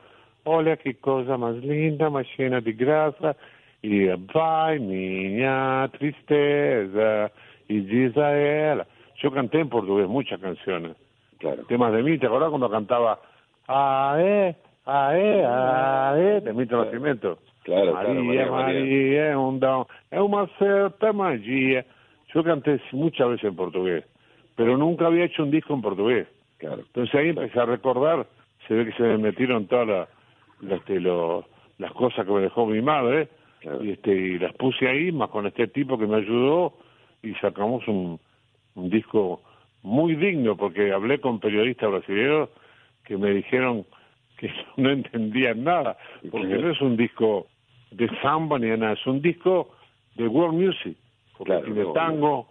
Hola, 0.45 0.77
qué 0.77 0.95
cosa 0.97 1.37
más 1.37 1.57
linda, 1.57 2.11
más 2.11 2.27
llena 2.37 2.61
de 2.61 2.73
grasa, 2.73 3.37
y 3.83 4.07
vai, 4.07 4.81
niña, 4.81 5.89
tristeza, 5.89 7.31
y 7.69 7.83
Gisela. 7.83 8.87
Yo 9.23 9.31
canté 9.31 9.61
en 9.61 9.69
portugués 9.69 10.09
muchas 10.09 10.41
canciones 10.41 10.97
Claro. 11.39 11.65
temas 11.65 11.93
de 11.93 12.03
mí, 12.03 12.19
¿te 12.19 12.27
acordás 12.27 12.49
cuando 12.51 12.71
cantaba 12.71 13.21
Ae, 13.69 14.55
Ae, 14.85 15.45
Ae, 15.45 16.41
de 16.41 16.53
Mito 16.53 16.85
Nacimiento? 16.85 17.39
Claro, 17.65 17.93
claro, 17.93 18.15
María, 18.15 18.23
María, 18.23 18.51
María. 18.51 18.81
María, 18.81 19.31
es 19.31 19.37
un 19.37 19.61
don, 19.61 19.87
es 20.11 20.21
una 20.21 20.47
cierta 20.59 21.13
magia. 21.13 21.85
Yo 22.33 22.45
canté 22.45 22.81
muchas 22.93 23.29
veces 23.31 23.45
en 23.45 23.57
portugués, 23.57 24.05
pero 24.55 24.77
nunca 24.77 25.07
había 25.07 25.25
hecho 25.25 25.43
un 25.43 25.51
disco 25.51 25.75
en 25.75 25.83
portugués. 25.83 26.29
Claro. 26.59 26.79
Entonces 26.87 27.15
ahí 27.15 27.29
empecé 27.31 27.59
a 27.59 27.65
recordar, 27.67 28.27
se 28.69 28.75
ve 28.75 28.87
que 28.87 28.93
se 28.93 29.03
me 29.03 29.19
metieron 29.19 29.67
todas 29.67 29.89
las, 29.89 30.09
las, 30.61 30.79
este, 30.79 31.01
lo- 31.01 31.45
las 31.79 31.93
cosas 31.93 32.25
que 32.25 32.33
me 32.33 32.41
dejó 32.43 32.67
mi 32.67 32.81
madre, 32.81 33.29
Claro. 33.61 33.83
y, 33.85 33.91
este, 33.91 34.11
y 34.13 34.39
las 34.39 34.53
puse 34.55 34.87
ahí, 34.89 35.11
más 35.11 35.29
con 35.31 35.47
este 35.47 35.67
tipo 35.67 35.99
que 35.99 36.07
me 36.07 36.17
ayudó, 36.17 36.75
y 37.23 37.35
sacamos 37.35 37.87
un, 37.89 38.21
un 38.77 38.91
disco 38.91 39.43
muy 39.83 40.15
digno, 40.15 40.57
porque 40.57 40.93
hablé 40.93 41.21
con 41.21 41.41
periodistas 41.41 41.91
brasileños 41.91 42.49
que 43.07 43.17
me 43.17 43.31
dijeron 43.31 43.85
que 44.37 44.51
no 44.77 44.91
entendían 44.91 45.65
nada, 45.65 45.97
porque 46.31 46.49
Claro. 46.49 46.63
no 46.63 46.71
es 46.73 46.81
un 46.81 46.97
disco 46.97 47.47
de 47.91 48.09
samba 48.21 48.59
ni 48.59 48.67
de 48.69 48.77
nada, 48.77 48.93
es 48.93 49.07
un 49.07 49.23
disco 49.23 49.71
de 50.17 50.27
world 50.29 50.55
music, 50.61 50.97
porque 51.39 51.53
Claro, 51.53 51.65
tiene 51.67 51.85
tango, 51.95 52.49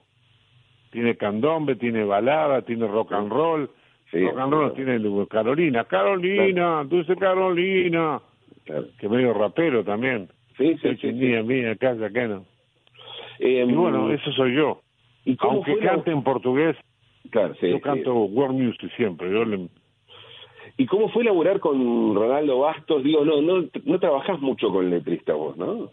tiene 0.92 1.16
candombe, 1.18 1.76
tiene 1.76 2.04
balada, 2.04 2.62
tiene 2.62 2.88
rock 2.88 3.12
and 3.14 3.32
roll, 3.32 3.70
Sí, 4.12 4.20
rock 4.24 4.38
and 4.40 4.54
roll 4.54 4.74
claro. 4.74 5.00
tiene 5.00 5.28
Carolina, 5.28 5.84
Carolina, 5.86 6.84
dulce 6.86 7.16
Carolina, 7.18 8.22
Claro. 8.64 8.86
que 9.00 9.10
medio 9.10 9.34
rapero 9.34 9.84
también. 9.84 10.30
Sí, 10.58 10.78
sí, 10.82 10.90
sí. 10.96 10.98
sí. 11.02 11.12
Mía, 11.12 11.76
casa, 11.76 12.10
que 12.12 12.28
no. 12.28 12.46
Eh, 13.40 13.66
Y 13.68 13.74
bueno, 13.74 14.12
eso 14.12 14.32
soy 14.32 14.56
yo. 14.56 14.80
¿y 15.26 15.36
Aunque 15.40 15.76
la- 15.78 15.92
cante 15.92 16.12
en 16.12 16.24
portugués, 16.24 16.78
Claro, 17.32 17.56
sí, 17.56 17.68
yo 17.70 17.76
sí. 17.78 17.82
canto 17.82 18.14
world 18.16 18.56
music 18.58 18.90
siempre. 18.96 19.30
Yo 19.32 19.44
le- 19.44 19.68
¿Y 20.78 20.86
cómo 20.88 21.10
fue 21.10 21.24
laburar 21.24 21.60
con 21.60 22.14
Ronaldo 22.16 22.60
Bastos? 22.60 23.04
Digo, 23.04 23.24
no, 23.24 23.42
no, 23.42 23.66
no 23.86 24.00
trabajás 24.00 24.40
mucho 24.42 24.70
con 24.70 24.90
letrista 24.90 25.34
vos, 25.34 25.56
¿no? 25.58 25.90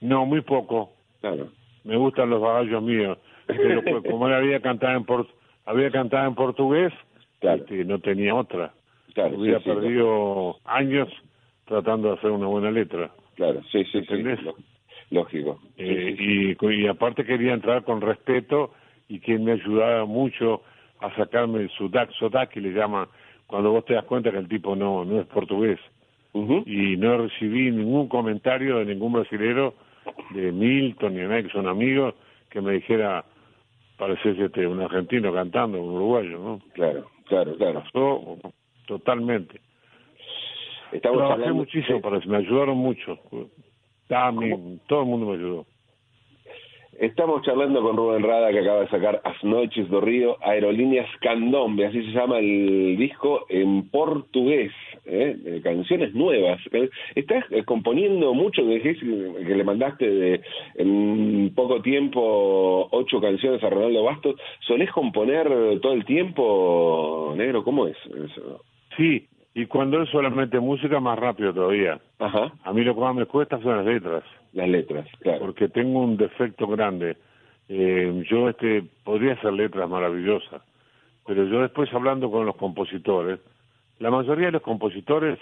No, 0.00 0.26
muy 0.26 0.42
poco. 0.42 0.92
Claro. 1.20 1.48
Me 1.84 1.96
gustan 1.96 2.30
los 2.30 2.40
bagallos 2.40 2.82
míos. 2.82 3.18
Pero 3.46 3.82
pues, 3.82 4.04
como 4.10 4.28
él 4.28 4.34
había 4.34 4.60
cantado 4.60 4.96
en 4.96 5.04
por, 5.04 5.26
había 5.64 5.90
cantado 5.90 6.28
en 6.28 6.34
portugués, 6.34 6.92
Claro. 7.40 7.62
este, 7.62 7.84
no 7.84 7.98
tenía 7.98 8.34
otra. 8.34 8.72
Claro, 9.14 9.38
Hubiera 9.38 9.58
sí, 9.58 9.64
sí, 9.64 9.70
perdido 9.70 10.56
años 10.64 11.08
tratando 11.66 12.08
de 12.08 12.14
hacer 12.14 12.30
una 12.30 12.46
buena 12.46 12.70
letra. 12.70 13.10
Claro, 13.34 13.60
sí, 13.72 13.84
sí. 13.86 13.98
¿Entendés? 13.98 14.38
Lógico. 15.10 15.58
Eh, 15.76 16.16
y, 16.58 16.66
y 16.82 16.86
aparte 16.86 17.24
quería 17.24 17.54
entrar 17.54 17.84
con 17.84 18.00
respeto 18.00 18.72
y 19.08 19.20
quien 19.20 19.44
me 19.44 19.52
ayudaba 19.52 20.04
mucho 20.04 20.62
a 21.00 21.14
sacarme 21.14 21.60
el 21.60 21.70
sudac, 21.70 22.10
sodac, 22.12 22.54
le 22.56 22.70
llama 22.72 23.08
cuando 23.46 23.70
vos 23.72 23.84
te 23.84 23.94
das 23.94 24.04
cuenta 24.04 24.30
que 24.30 24.38
el 24.38 24.48
tipo 24.48 24.74
no, 24.74 25.04
no 25.04 25.20
es 25.20 25.26
portugués. 25.26 25.78
Y 26.66 26.96
no 26.98 27.16
recibí 27.16 27.70
ningún 27.70 28.08
comentario 28.08 28.78
de 28.78 28.84
ningún 28.86 29.12
brasilero, 29.14 29.72
de 30.34 30.52
Milton 30.52 31.14
ni 31.14 31.20
de 31.20 31.28
nadie 31.28 31.44
que 31.44 31.50
son 31.50 31.66
amigos, 31.66 32.14
que 32.50 32.60
me 32.60 32.72
dijera, 32.72 33.24
pareces 33.96 34.38
este, 34.38 34.66
un 34.66 34.80
argentino 34.82 35.32
cantando, 35.32 35.80
un 35.82 35.94
uruguayo, 35.94 36.38
¿no? 36.38 36.60
Claro, 36.74 37.06
claro, 37.26 37.56
claro. 37.56 37.82
Pasó 37.82 38.38
totalmente. 38.86 39.60
Estamos 40.92 41.18
Trabajé 41.18 41.32
hablando- 41.34 41.54
muchísimo 41.56 42.00
para 42.02 42.18
eso, 42.18 42.28
me 42.28 42.36
ayudaron 42.36 42.76
mucho. 42.76 43.18
Tami, 44.08 44.78
todo 44.86 45.00
el 45.00 45.06
mundo 45.06 45.26
me 45.28 45.34
ayudó. 45.34 45.66
Estamos 46.98 47.42
charlando 47.42 47.82
con 47.82 47.96
Rubén 47.96 48.22
Rada, 48.22 48.50
que 48.50 48.60
acaba 48.60 48.80
de 48.80 48.88
sacar 48.88 49.20
As 49.22 49.42
Noites 49.44 49.88
do 49.90 50.00
Río, 50.00 50.38
Aerolíneas 50.40 51.08
Candombe, 51.20 51.86
así 51.86 52.02
se 52.02 52.12
llama 52.12 52.38
el 52.38 52.96
disco 52.96 53.44
en 53.50 53.90
portugués, 53.90 54.72
¿eh? 55.04 55.36
Eh, 55.44 55.60
canciones 55.62 56.14
nuevas. 56.14 56.58
Eh, 56.72 56.88
¿Estás 57.14 57.44
eh, 57.50 57.64
componiendo 57.64 58.32
mucho? 58.32 58.62
Dijiste 58.64 59.04
que 59.04 59.54
le 59.54 59.64
mandaste 59.64 60.08
de, 60.08 60.40
en 60.76 61.52
poco 61.54 61.82
tiempo 61.82 62.88
ocho 62.90 63.20
canciones 63.20 63.62
a 63.62 63.70
Ronaldo 63.70 64.04
Bastos. 64.04 64.36
¿Solés 64.60 64.90
componer 64.90 65.48
todo 65.80 65.92
el 65.92 66.04
tiempo, 66.06 67.34
negro? 67.36 67.62
¿Cómo 67.62 67.86
es 67.86 67.96
eso? 68.06 68.62
Sí, 68.96 69.26
y 69.54 69.64
cuando 69.66 70.02
es 70.02 70.10
solamente 70.10 70.60
música, 70.60 71.00
más 71.00 71.18
rápido 71.18 71.52
todavía. 71.52 71.98
Ajá, 72.18 72.52
A 72.62 72.72
mí 72.72 72.84
lo 72.84 72.94
que 72.94 73.00
más 73.00 73.14
me 73.14 73.26
cuesta 73.26 73.58
son 73.60 73.76
las 73.76 73.86
letras, 73.86 74.22
las 74.56 74.68
letras, 74.68 75.06
claro. 75.20 75.38
porque 75.40 75.68
tengo 75.68 76.00
un 76.00 76.16
defecto 76.16 76.66
grande. 76.66 77.16
Eh, 77.68 78.24
yo 78.30 78.48
este 78.48 78.82
podría 79.04 79.34
hacer 79.34 79.52
letras 79.52 79.88
maravillosas, 79.88 80.62
pero 81.26 81.44
yo 81.44 81.60
después 81.62 81.92
hablando 81.92 82.30
con 82.30 82.46
los 82.46 82.56
compositores, 82.56 83.38
la 83.98 84.10
mayoría 84.10 84.46
de 84.46 84.52
los 84.52 84.62
compositores 84.62 85.38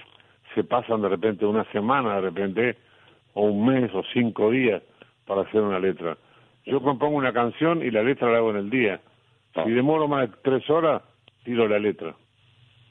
se 0.55 0.65
pasan 0.65 1.03
de 1.03 1.09
repente 1.09 1.45
una 1.47 1.65
semana, 1.73 2.17
de 2.17 2.21
repente, 2.23 2.77
o 3.35 3.43
un 3.43 3.67
mes 3.67 3.91
o 3.95 4.03
cinco 4.13 4.51
días 4.51 4.83
para 5.27 5.43
hacer 5.43 5.61
una 5.61 5.79
letra. 5.79 6.17
Yo 6.67 6.81
compongo 6.81 7.17
una 7.17 7.33
canción 7.33 7.83
y 7.83 7.91
la 7.91 8.03
letra 8.03 8.31
la 8.31 8.39
hago 8.39 8.51
en 8.51 8.57
el 8.57 8.71
día. 8.71 9.01
Ah. 9.55 9.65
Si 9.65 9.71
demoro 9.71 10.09
más 10.09 10.31
de 10.31 10.37
tres 10.43 10.69
horas, 10.71 11.03
tiro 11.45 11.69
la 11.69 11.79
letra. 11.79 12.15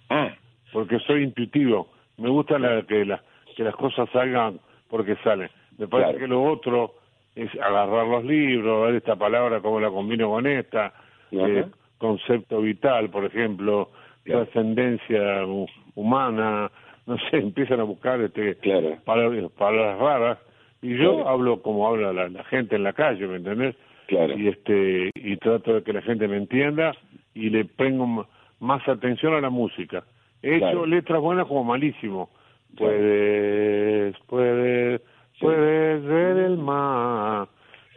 Ah, 0.10 0.32
porque 0.72 1.00
soy 1.00 1.24
intuitivo. 1.24 1.90
Me 2.18 2.30
gusta 2.30 2.60
la- 2.60 2.84
que, 2.84 3.04
la- 3.06 3.22
que 3.56 3.64
las 3.64 3.76
cosas 3.76 4.08
salgan 4.12 4.60
porque 4.90 5.16
salen. 5.24 5.50
Me 5.78 5.88
parece 5.88 6.12
Claro. 6.12 6.20
que 6.20 6.28
lo 6.28 6.44
otro 6.44 6.94
es 7.36 7.50
agarrar 7.60 8.06
los 8.08 8.24
libros, 8.24 8.86
ver 8.88 8.96
esta 8.96 9.16
palabra, 9.16 9.60
cómo 9.62 9.80
la 9.80 9.90
combino 9.90 10.30
con 10.30 10.46
esta, 10.46 10.94
eh, 11.32 11.66
concepto 11.98 12.62
vital, 12.62 13.10
por 13.10 13.26
ejemplo, 13.26 13.90
Claro. 14.24 14.46
trascendencia 14.46 15.44
hu- 15.46 15.68
humana, 15.96 16.70
no 17.08 17.18
sé, 17.18 17.38
empiezan 17.38 17.80
a 17.80 17.84
buscar 17.84 18.22
este 18.22 18.56
Claro. 18.58 18.98
palabras, 19.04 19.52
palabras 19.58 20.00
raras. 20.00 20.38
Y 20.82 20.98
yo 20.98 21.28
hablo 21.28 21.62
como 21.62 21.88
habla 21.88 22.12
la, 22.14 22.28
la 22.30 22.44
gente 22.46 22.76
en 22.76 22.84
la 22.84 22.94
calle, 22.94 23.26
¿me 23.28 23.38
entendés? 23.38 23.76
claro. 24.08 24.38
y 24.38 24.50
este 24.50 25.10
y 25.16 25.38
trato 25.38 25.74
de 25.76 25.84
que 25.84 25.94
la 25.94 26.02
gente 26.02 26.28
me 26.28 26.36
entienda 26.38 26.94
y 27.34 27.50
le 27.50 27.64
pongo 27.66 28.28
más 28.60 28.88
atención 28.88 29.34
a 29.34 29.40
la 29.42 29.50
música. 29.50 30.04
He 30.42 30.58
hecho 30.58 30.86
letras 30.86 31.22
buenas 31.22 31.48
como 31.48 31.64
malísimo. 31.64 32.30
Puedes, 32.78 34.16
puedes, 34.28 35.02
Sí. 35.34 35.46
puedes 35.46 36.04
ver 36.04 36.38
el 36.38 36.58
mar. 36.58 37.48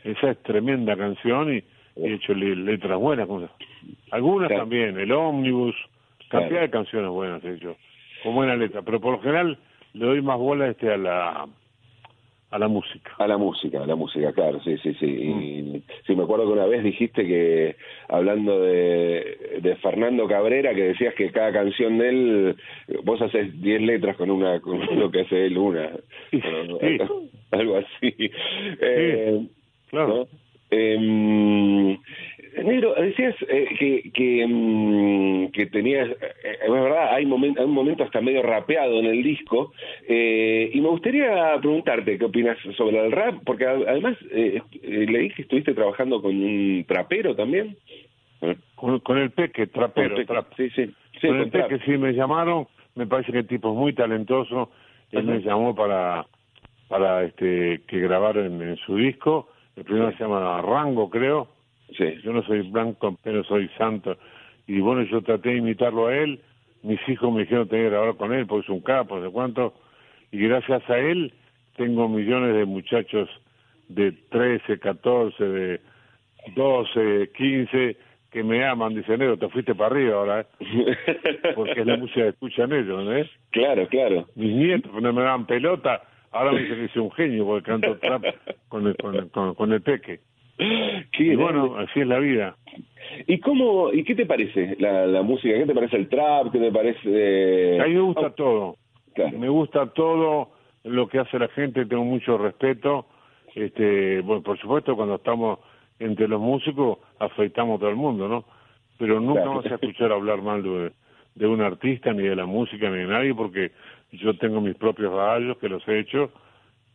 Esa 0.05 0.31
es 0.31 0.43
tremenda 0.43 0.97
canción 0.97 1.53
y, 1.53 1.57
y 1.97 2.05
he 2.07 2.15
hecho 2.15 2.33
le- 2.35 2.57
letras 2.57 2.99
buenas. 2.99 3.29
Algunas 4.11 4.49
Claro. 4.49 4.63
también, 4.63 4.99
el 4.99 5.13
ómnibus, 5.13 5.75
cantidad 6.29 6.49
Claro. 6.51 6.63
de 6.67 6.71
canciones 6.71 7.11
buenas 7.11 7.45
he 7.45 7.55
hecho, 7.55 7.77
con 8.23 8.35
buena 8.35 8.57
letra. 8.57 8.83
Pero 8.83 9.01
por 9.01 9.13
lo 9.13 9.21
general 9.21 9.59
le 9.95 10.07
doy 10.07 10.23
más 10.23 10.39
bola 10.39 10.69
este 10.69 10.93
a 10.93 10.97
la 10.97 11.47
a 12.51 12.59
la 12.59 12.69
música. 12.69 13.13
A 13.19 13.27
la 13.27 13.37
música, 13.37 13.83
a 13.83 13.87
la 13.87 13.97
música, 13.97 14.33
claro, 14.33 14.61
sí, 14.63 14.77
sí, 14.79 14.95
sí. 14.95 15.07
Y, 15.07 15.83
sí, 16.07 16.15
me 16.15 16.23
acuerdo 16.23 16.47
que 16.47 16.53
una 16.53 16.67
vez 16.67 16.85
dijiste 16.85 17.27
que, 17.27 17.77
hablando 18.09 18.61
de, 18.61 19.59
de 19.63 19.77
Fernando 19.77 20.29
Cabrera, 20.29 20.75
que 20.75 20.85
decías 20.85 21.15
que 21.15 21.33
cada 21.33 21.53
canción 21.53 21.99
de 21.99 22.09
él, 22.09 22.57
vos 23.05 23.21
haces 23.21 23.61
10 23.61 23.83
letras 23.83 24.17
con 24.17 24.31
una 24.31 24.61
con 24.61 24.79
lo 24.99 25.11
que 25.11 25.23
hace 25.23 25.47
él 25.47 25.59
una. 25.59 25.91
Sí, 26.31 26.41
sí. 26.41 26.99
Algo 27.51 27.77
así. 27.77 28.15
Eh, 28.81 29.47
claro. 29.91 30.09
¿no? 30.09 30.29
Eh, 30.71 31.99
negro, 32.65 32.95
decías 32.95 33.35
eh, 33.49 33.69
que 33.79 34.11
que, 34.13 34.47
mm, 34.47 35.49
que 35.53 35.67
tenías, 35.67 36.09
eh, 36.09 36.59
es 36.65 36.71
verdad, 36.71 37.15
hay, 37.15 37.25
un 37.25 37.71
momento 37.71 38.05
hasta 38.05 38.21
medio 38.21 38.43
rapeado 38.43 38.99
en 38.99 39.07
el 39.07 39.23
disco, 39.23 39.73
eh, 40.09 40.71
y 40.73 40.81
me 40.81 40.89
gustaría 40.89 41.57
preguntarte 41.61 42.19
qué 42.19 42.25
opinas 42.25 42.59
sobre 42.77 43.05
el 43.05 43.13
rap, 43.13 43.43
porque 43.45 43.67
además 43.67 44.17
eh, 44.31 44.61
eh, 44.83 45.07
leí 45.09 45.31
que 45.31 45.43
estuviste 45.43 45.75
trabajando 45.75 46.23
con 46.23 46.35
un 46.37 46.85
trapero 46.87 47.35
también. 47.35 47.77
Con, 48.75 49.01
con 49.01 49.19
el 49.19 49.31
Peque, 49.31 49.67
trapero, 49.67 50.11
Con 50.11 50.17
Peque, 50.17 50.33
trap. 50.33 50.47
Sí, 50.57 50.71
sí. 50.71 50.95
sí, 51.21 51.27
con 51.27 51.41
el 51.41 51.51
trap. 51.51 51.69
Peque 51.69 51.85
sí 51.85 51.99
me 51.99 52.13
llamaron, 52.13 52.67
me 52.95 53.07
parece 53.07 53.33
que 53.33 53.39
el 53.39 53.47
tipo 53.47 53.71
es 53.71 53.77
muy 53.77 53.93
talentoso, 53.93 54.71
él 55.13 55.21
Ajá. 55.21 55.31
me 55.31 55.41
llamó 55.41 55.75
para 55.75 56.27
para 56.89 57.25
este 57.25 57.81
que 57.89 57.99
grabara 57.99 58.47
en, 58.47 58.63
en 58.63 58.77
su 58.77 58.97
disco, 58.97 59.49
el 59.75 59.85
primero 59.85 60.13
se 60.13 60.19
llama 60.19 60.63
Rango 60.63 61.11
creo, 61.11 61.49
Sí. 61.97 62.21
yo 62.23 62.33
no 62.33 62.43
soy 62.43 62.63
blanco, 62.71 63.19
pero 63.23 63.45
soy 63.45 63.69
santo, 63.79 64.17
y 64.67 64.81
bueno, 64.81 65.03
yo 65.03 65.23
traté 65.23 65.51
de 65.51 65.57
imitarlo 65.59 66.09
a 66.09 66.17
él, 66.17 66.41
mis 66.83 67.01
hijos 67.09 67.33
me 67.33 67.41
dijeron 67.41 67.65
que 67.65 67.71
tenía 67.71 67.87
que 67.87 67.91
grabar 67.91 68.17
con 68.17 68.33
él, 68.33 68.47
porque 68.47 68.65
es 68.65 68.71
un 68.71 68.81
capo, 68.81 69.19
no 69.19 69.27
sé 69.27 69.33
cuánto, 69.33 69.75
y 70.33 70.39
gracias 70.39 70.89
a 70.91 70.99
él 70.99 71.33
tengo 71.77 72.09
millones 72.09 72.55
de 72.55 72.65
muchachos 72.65 73.29
de 73.89 74.13
13, 74.31 74.79
14, 74.79 75.45
de 75.45 75.81
12, 76.55 77.31
15, 77.37 77.97
que 78.31 78.43
me 78.43 78.65
aman, 78.65 78.95
dicen, 78.95 79.19
negro, 79.19 79.39
te 79.39 79.49
fuiste 79.49 79.75
para 79.75 79.95
arriba 79.95 80.17
ahora, 80.17 80.41
¿eh? 80.41 80.47
porque 81.55 81.81
es 81.81 81.87
la 81.87 81.97
música 81.97 82.23
que 82.23 82.29
escuchan 82.29 82.73
ellos, 82.73 83.05
¿no? 83.05 83.13
es? 83.13 83.29
claro, 83.51 83.87
claro. 83.89 84.27
Mis 84.35 84.55
nietos 84.55 84.93
no 85.01 85.13
me 85.13 85.23
dan 85.23 85.47
pelota, 85.47 86.03
ahora 86.33 86.53
me 86.53 86.61
dicen 86.63 86.87
que 86.87 86.93
soy 86.93 87.03
un 87.03 87.13
genio 87.13 87.47
porque 87.47 87.71
canto 87.71 87.97
trap 87.99 88.25
con 88.69 88.87
el, 88.87 88.97
con 88.97 89.15
el, 89.15 89.31
con, 89.31 89.55
con 89.55 89.73
el 89.73 89.81
peque. 89.83 90.21
Y 90.59 91.35
bueno, 91.37 91.77
así 91.77 92.01
es 92.01 92.07
la 92.07 92.19
vida. 92.19 92.57
¿Y 93.27 93.39
cómo, 93.41 93.93
y 93.93 94.05
qué 94.05 94.15
te 94.15 94.27
parece 94.27 94.77
la, 94.79 95.07
la 95.07 95.23
música? 95.23 95.55
¿Qué 95.57 95.67
te 95.67 95.75
parece 95.75 95.97
el 95.97 96.09
trap? 96.09 96.51
¿Qué 96.53 96.59
te 96.59 96.73
parece...? 96.73 97.81
A 97.81 97.87
mí 97.87 97.95
me 97.95 98.01
gusta 98.01 98.31
todo. 98.31 98.77
Claro. 99.15 99.39
Me 99.39 99.49
gusta 99.49 99.87
todo 99.93 100.51
lo 100.85 101.09
que 101.09 101.19
hace 101.19 101.39
la 101.39 101.49
gente, 101.49 101.87
tengo 101.87 102.05
mucho 102.05 102.37
respeto. 102.39 103.07
Este, 103.55 104.21
bueno, 104.21 104.43
por 104.43 104.59
supuesto, 104.59 104.95
cuando 104.97 105.15
estamos 105.17 105.59
entre 105.99 106.29
los 106.29 106.41
músicos, 106.41 106.99
afeitamos 107.19 107.77
a 107.77 107.81
todo 107.81 107.91
el 107.91 107.97
mundo, 107.97 108.29
¿no? 108.29 108.45
Pero 108.99 109.21
nunca 109.21 109.43
Claro. 109.43 109.63
vas 109.63 109.73
a 109.73 109.75
escuchar 109.77 110.13
hablar 110.13 110.43
mal 110.43 110.63
de, 110.63 110.93
de 111.35 111.47
un 111.47 111.61
artista, 111.63 112.13
ni 112.13 112.23
de 112.25 112.37
la 112.37 112.45
música, 112.47 112.91
ni 112.91 112.99
de 112.99 113.07
nadie, 113.07 113.35
porque 113.35 113.71
yo 114.13 114.37
tengo 114.37 114.61
mis 114.61 114.75
propios 114.77 115.13
rayos 115.13 115.57
que 115.59 115.69
los 115.69 115.87
he 115.89 115.99
hecho, 116.01 116.31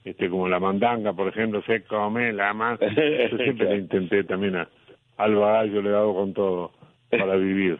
este, 0.03 0.29
como 0.29 0.47
la 0.47 0.59
mandanga, 0.59 1.13
por 1.13 1.27
ejemplo, 1.27 1.61
se 1.63 1.83
come 1.83 2.33
la 2.33 2.53
man. 2.53 2.77
Yo 3.31 3.37
siempre 3.37 3.69
le 3.69 3.77
intenté 3.77 4.23
también 4.23 4.55
a, 4.55 4.67
al 5.17 5.35
bagallo, 5.35 5.81
le 5.81 5.89
he 5.89 5.93
dado 5.93 6.13
con 6.13 6.33
todo 6.33 6.71
para 7.09 7.35
vivir. 7.35 7.77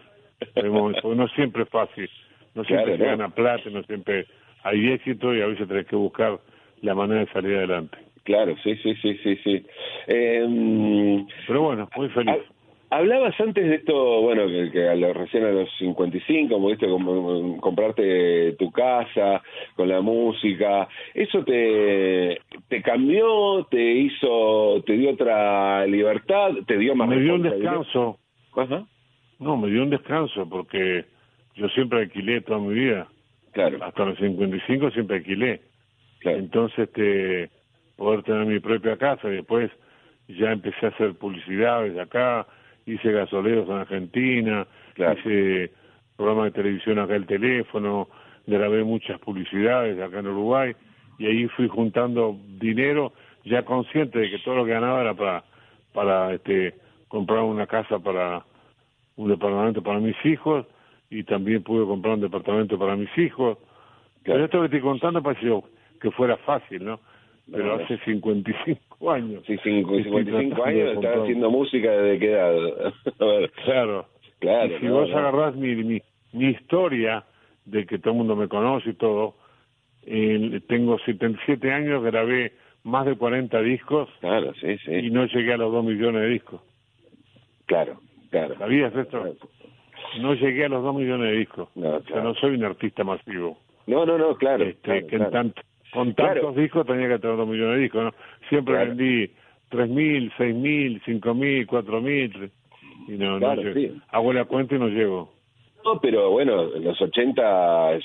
No 0.64 1.28
siempre 1.30 1.64
es 1.64 1.70
fácil, 1.70 2.10
no 2.56 2.64
siempre 2.64 2.96
Claro, 2.96 3.04
se 3.04 3.18
gana 3.18 3.30
plata, 3.30 3.70
no 3.70 3.84
siempre 3.84 4.26
hay 4.64 4.92
éxito 4.92 5.34
y 5.34 5.42
a 5.42 5.48
veces 5.48 5.68
tenés 5.68 5.88
que 5.88 5.96
buscar 5.96 6.40
la 6.82 6.96
manera 6.96 7.22
de 7.22 7.32
salir 7.32 7.58
adelante. 7.58 7.98
Claro, 8.24 8.56
sí, 8.64 8.76
sí, 8.78 8.94
sí, 9.02 9.18
sí, 9.24 9.36
sí. 9.44 9.66
Eh, 10.08 11.26
Pero 11.48 11.62
bueno, 11.62 11.90
muy 11.96 12.10
feliz. 12.10 12.38
Hablabas 12.92 13.40
antes 13.40 13.66
de 13.68 13.76
esto, 13.76 14.22
bueno, 14.22 14.46
que, 14.48 14.70
que 14.72 14.88
a 14.88 14.96
lo- 14.96 15.14
recién 15.14 15.44
a 15.46 15.52
los 15.52 15.70
55, 15.80 16.54
como 16.54 16.68
viste, 16.68 16.88
como, 16.88 17.58
comprarte 17.60 18.52
tu 18.60 18.72
casa 18.72 19.42
con 19.76 19.88
la 19.90 20.02
música. 20.02 20.88
¿Eso 21.14 21.44
te, 21.44 22.40
te 22.68 22.82
cambió, 22.84 23.66
te 23.72 23.82
hizo, 23.94 24.84
te 24.86 24.94
dio 24.94 25.12
otra 25.12 25.86
libertad, 25.88 26.52
te 26.68 26.78
dio 26.78 26.94
más 26.96 27.08
Me 27.08 27.20
dio 27.20 27.36
un 27.36 27.44
descanso, 27.44 28.20
Ajá, 28.56 28.86
no, 29.40 29.58
me 29.58 29.70
dio 29.70 29.82
un 29.84 29.90
descanso 29.90 30.48
porque 30.48 31.06
yo 31.56 31.68
siempre 31.70 32.00
alquilé 32.02 32.42
toda 32.42 32.60
mi 32.60 32.74
vida. 32.74 33.08
claro, 33.54 33.78
Hasta 33.84 34.06
los 34.06 34.18
55 34.20 34.92
siempre 34.92 35.18
alquilé. 35.18 35.62
claro. 36.20 36.38
Entonces, 36.38 36.80
este, 36.80 37.50
poder 37.96 38.24
tener 38.24 38.46
mi 38.46 38.60
propia 38.60 38.98
casa 38.98 39.28
y 39.30 39.38
después 39.38 39.72
ya 40.28 40.52
empecé 40.52 40.86
a 40.86 40.90
hacer 40.90 41.14
publicidades 41.16 41.98
acá, 41.98 42.46
hice 42.86 43.12
gasoleros 43.12 43.68
en 43.70 43.76
Argentina, 43.76 44.68
Claro. 44.94 45.20
hice 45.20 45.72
programas 46.16 46.46
de 46.46 46.52
televisión 46.52 47.00
acá 47.00 47.16
el 47.16 47.26
teléfono, 47.26 48.10
grabé 48.46 48.84
muchas 48.84 49.20
publicidades 49.20 50.00
acá 50.00 50.20
en 50.20 50.28
Uruguay 50.28 50.76
y 51.18 51.26
ahí 51.26 51.48
fui 51.50 51.68
juntando 51.68 52.38
dinero 52.60 53.14
ya 53.44 53.64
consciente 53.64 54.20
de 54.20 54.30
que 54.30 54.40
todo 54.40 54.56
lo 54.56 54.66
que 54.66 54.72
ganaba 54.72 55.02
era 55.02 55.14
para 55.14 55.44
para 55.94 56.34
este 56.34 56.76
comprar 57.08 57.44
una 57.44 57.68
casa 57.68 58.00
para 58.00 58.46
un 59.18 59.30
departamento 59.30 59.82
para 59.82 60.00
mis 60.00 60.16
hijos 60.26 60.66
y 61.10 61.24
también 61.24 61.64
pude 61.64 61.86
comprar 61.86 62.16
un 62.16 62.22
departamento 62.22 62.80
para 62.80 62.96
mis 62.96 63.16
hijos. 63.18 63.58
Pero 64.24 64.46
esto 64.46 64.60
que 64.60 64.66
estoy 64.66 64.82
contando 64.82 65.22
pareció 65.22 65.64
que 66.00 66.10
fuera 66.12 66.38
fácil, 66.38 66.86
¿no? 66.86 67.00
Pero 67.52 67.76
hace 67.76 67.98
55 68.06 69.12
años. 69.12 69.44
Sí, 69.46 69.58
cinco- 69.64 69.96
Estoy 69.98 70.04
55 70.24 70.56
tratando 70.56 70.64
de 70.64 70.70
años, 70.82 70.94
estás 71.04 71.18
haciendo 71.24 71.50
música 71.52 71.92
desde 71.92 72.20
qué 72.20 72.32
edad? 72.32 72.54
A 73.20 73.26
ver, 73.26 73.52
Claro. 73.66 74.06
claro. 74.40 74.76
Y 74.76 74.80
si 74.80 74.86
no, 74.86 74.94
vos 74.94 75.10
no. 75.10 75.18
agarrás 75.18 75.56
mi, 75.56 75.76
mi, 75.76 76.02
mi 76.34 76.46
historia, 76.50 77.24
de 77.66 77.86
que 77.86 78.00
todo 78.00 78.12
el 78.14 78.18
mundo 78.20 78.36
me 78.36 78.48
conoce 78.48 78.90
y 78.92 78.94
todo, 78.94 79.36
eh, 80.04 80.62
tengo 80.68 80.98
77 81.00 81.72
años, 81.72 82.04
grabé 82.04 82.54
más 82.84 83.06
de 83.06 83.16
40 83.16 83.62
discos 83.62 84.10
Claro, 84.20 84.54
sí, 84.56 84.78
sí. 84.80 84.92
y 84.92 85.12
no 85.12 85.26
llegué 85.26 85.54
a 85.54 85.58
los 85.58 85.72
2 85.72 85.86
millones 85.86 86.22
de 86.24 86.28
discos. 86.30 86.62
Claro, 87.68 88.00
claro. 88.32 88.58
¿Sabías 88.58 88.96
esto? 88.96 89.24
No 90.20 90.34
llegué 90.34 90.66
a 90.66 90.70
los 90.70 90.84
2 90.84 90.96
millones 90.96 91.32
de 91.32 91.38
discos. 91.38 91.70
No, 91.76 91.90
O 91.90 92.00
sea, 92.02 92.08
claro. 92.08 92.24
no 92.24 92.36
soy 92.36 92.56
un 92.56 92.64
artista 92.66 93.04
masivo. 93.04 93.58
No, 93.88 94.06
no, 94.06 94.18
no, 94.18 94.36
claro. 94.36 94.64
este, 94.64 94.82
claro, 94.82 95.08
que 95.08 95.16
en 95.16 95.22
claro. 95.22 95.32
Con 95.94 96.14
Claro. 96.14 96.34
tantos 96.42 96.56
discos 96.56 96.86
tenía 96.86 97.08
que 97.10 97.20
tener 97.20 97.38
2 97.38 97.48
millones 97.48 97.76
de 97.78 97.82
discos. 97.84 98.04
¿no? 98.06 98.12
Siempre 98.50 98.76
Claro. 98.76 98.90
vendí 98.90 99.32
3.000, 99.72 100.32
6.000, 100.38 101.02
5.000, 101.06 101.66
4.000. 101.68 102.50
Y 103.08 103.12
no, 103.14 103.40
Claro, 103.40 103.62
no 103.64 103.74
llego. 103.74 103.94
sí. 103.96 104.02
Hago 104.10 104.34
la 104.34 104.46
cuenta 104.46 104.76
y 104.76 104.80
no 104.80 104.88
llego. 104.88 105.34
No, 105.84 106.00
pero 106.00 106.30
bueno, 106.30 106.76
en 106.76 106.84
los 106.84 107.02
80 107.02 107.98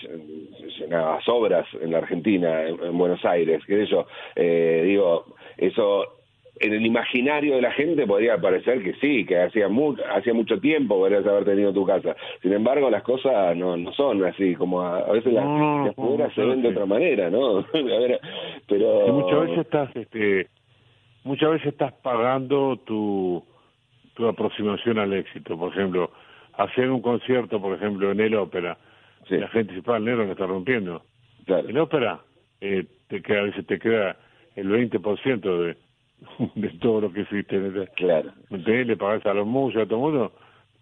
llenabas 0.78 1.28
obras 1.28 1.66
en 1.80 1.92
la 1.92 1.98
Argentina, 1.98 2.62
en, 2.66 2.82
en 2.82 2.96
Buenos 2.96 3.22
Aires, 3.24 3.62
qué 3.66 3.84
sé 3.84 3.86
yo. 3.90 4.06
Eh, 4.34 4.82
digo, 4.86 5.26
eso 5.58 6.15
en 6.58 6.72
el 6.72 6.86
imaginario 6.86 7.56
de 7.56 7.62
la 7.62 7.72
gente 7.72 8.06
podría 8.06 8.38
parecer 8.38 8.82
que 8.82 8.94
sí, 8.94 9.26
que 9.26 9.42
hacía, 9.42 9.68
mu 9.68 9.94
hacía 10.14 10.32
mucho 10.32 10.58
tiempo 10.58 10.96
podrías 10.96 11.26
haber 11.26 11.44
tenido 11.44 11.72
tu 11.72 11.84
casa. 11.84 12.16
Sin 12.40 12.52
embargo, 12.52 12.88
las 12.88 13.02
cosas 13.02 13.56
no, 13.56 13.76
no 13.76 13.92
son 13.92 14.24
así, 14.24 14.54
como 14.54 14.80
a, 14.80 15.00
a 15.00 15.12
veces 15.12 15.32
las, 15.32 15.44
No, 15.44 16.16
las 16.18 16.32
se 16.34 16.42
ven 16.42 16.62
de 16.62 16.68
otra 16.68 16.86
manera, 16.86 17.28
¿no? 17.30 17.58
a 17.74 17.98
ver, 17.98 18.20
pero... 18.66 19.06
Y 19.06 19.12
muchas 19.12 19.40
veces 19.40 19.58
estás, 19.58 19.96
este, 19.96 20.48
muchas 21.24 21.50
veces 21.50 21.66
estás 21.68 21.92
pagando 21.94 22.78
tu, 22.84 23.44
tu 24.14 24.26
aproximación 24.26 24.98
al 24.98 25.12
éxito. 25.12 25.58
Por 25.58 25.72
ejemplo, 25.72 26.10
hacer 26.54 26.90
un 26.90 27.02
concierto, 27.02 27.60
por 27.60 27.76
ejemplo, 27.76 28.10
en 28.10 28.20
el 28.20 28.34
ópera. 28.34 28.78
Sí. 29.28 29.36
La 29.36 29.48
gente 29.48 29.74
dice, 29.74 29.84
"Pa, 29.84 29.98
el 29.98 30.04
negro 30.04 30.24
que 30.24 30.32
está 30.32 30.46
rompiendo. 30.46 31.02
Claro. 31.44 31.68
En 31.68 31.76
ópera, 31.78 32.20
eh, 32.60 32.86
te 33.08 33.20
queda, 33.20 33.40
a 33.40 33.42
veces 33.42 33.66
te 33.66 33.78
queda 33.78 34.16
el 34.54 34.68
20% 34.68 35.58
de, 35.58 35.76
de 36.54 36.68
todo 36.80 37.00
lo 37.02 37.12
que 37.12 37.20
hiciste. 37.22 37.58
Claro. 37.96 38.32
¿Me 38.50 38.58
entendés? 38.58 38.86
Le 38.86 38.96
pagás 38.96 39.24
a 39.26 39.34
los 39.34 39.46
músicos, 39.46 39.84
a 39.84 39.86
todo 39.88 40.08
el 40.08 40.12
mundo. 40.14 40.32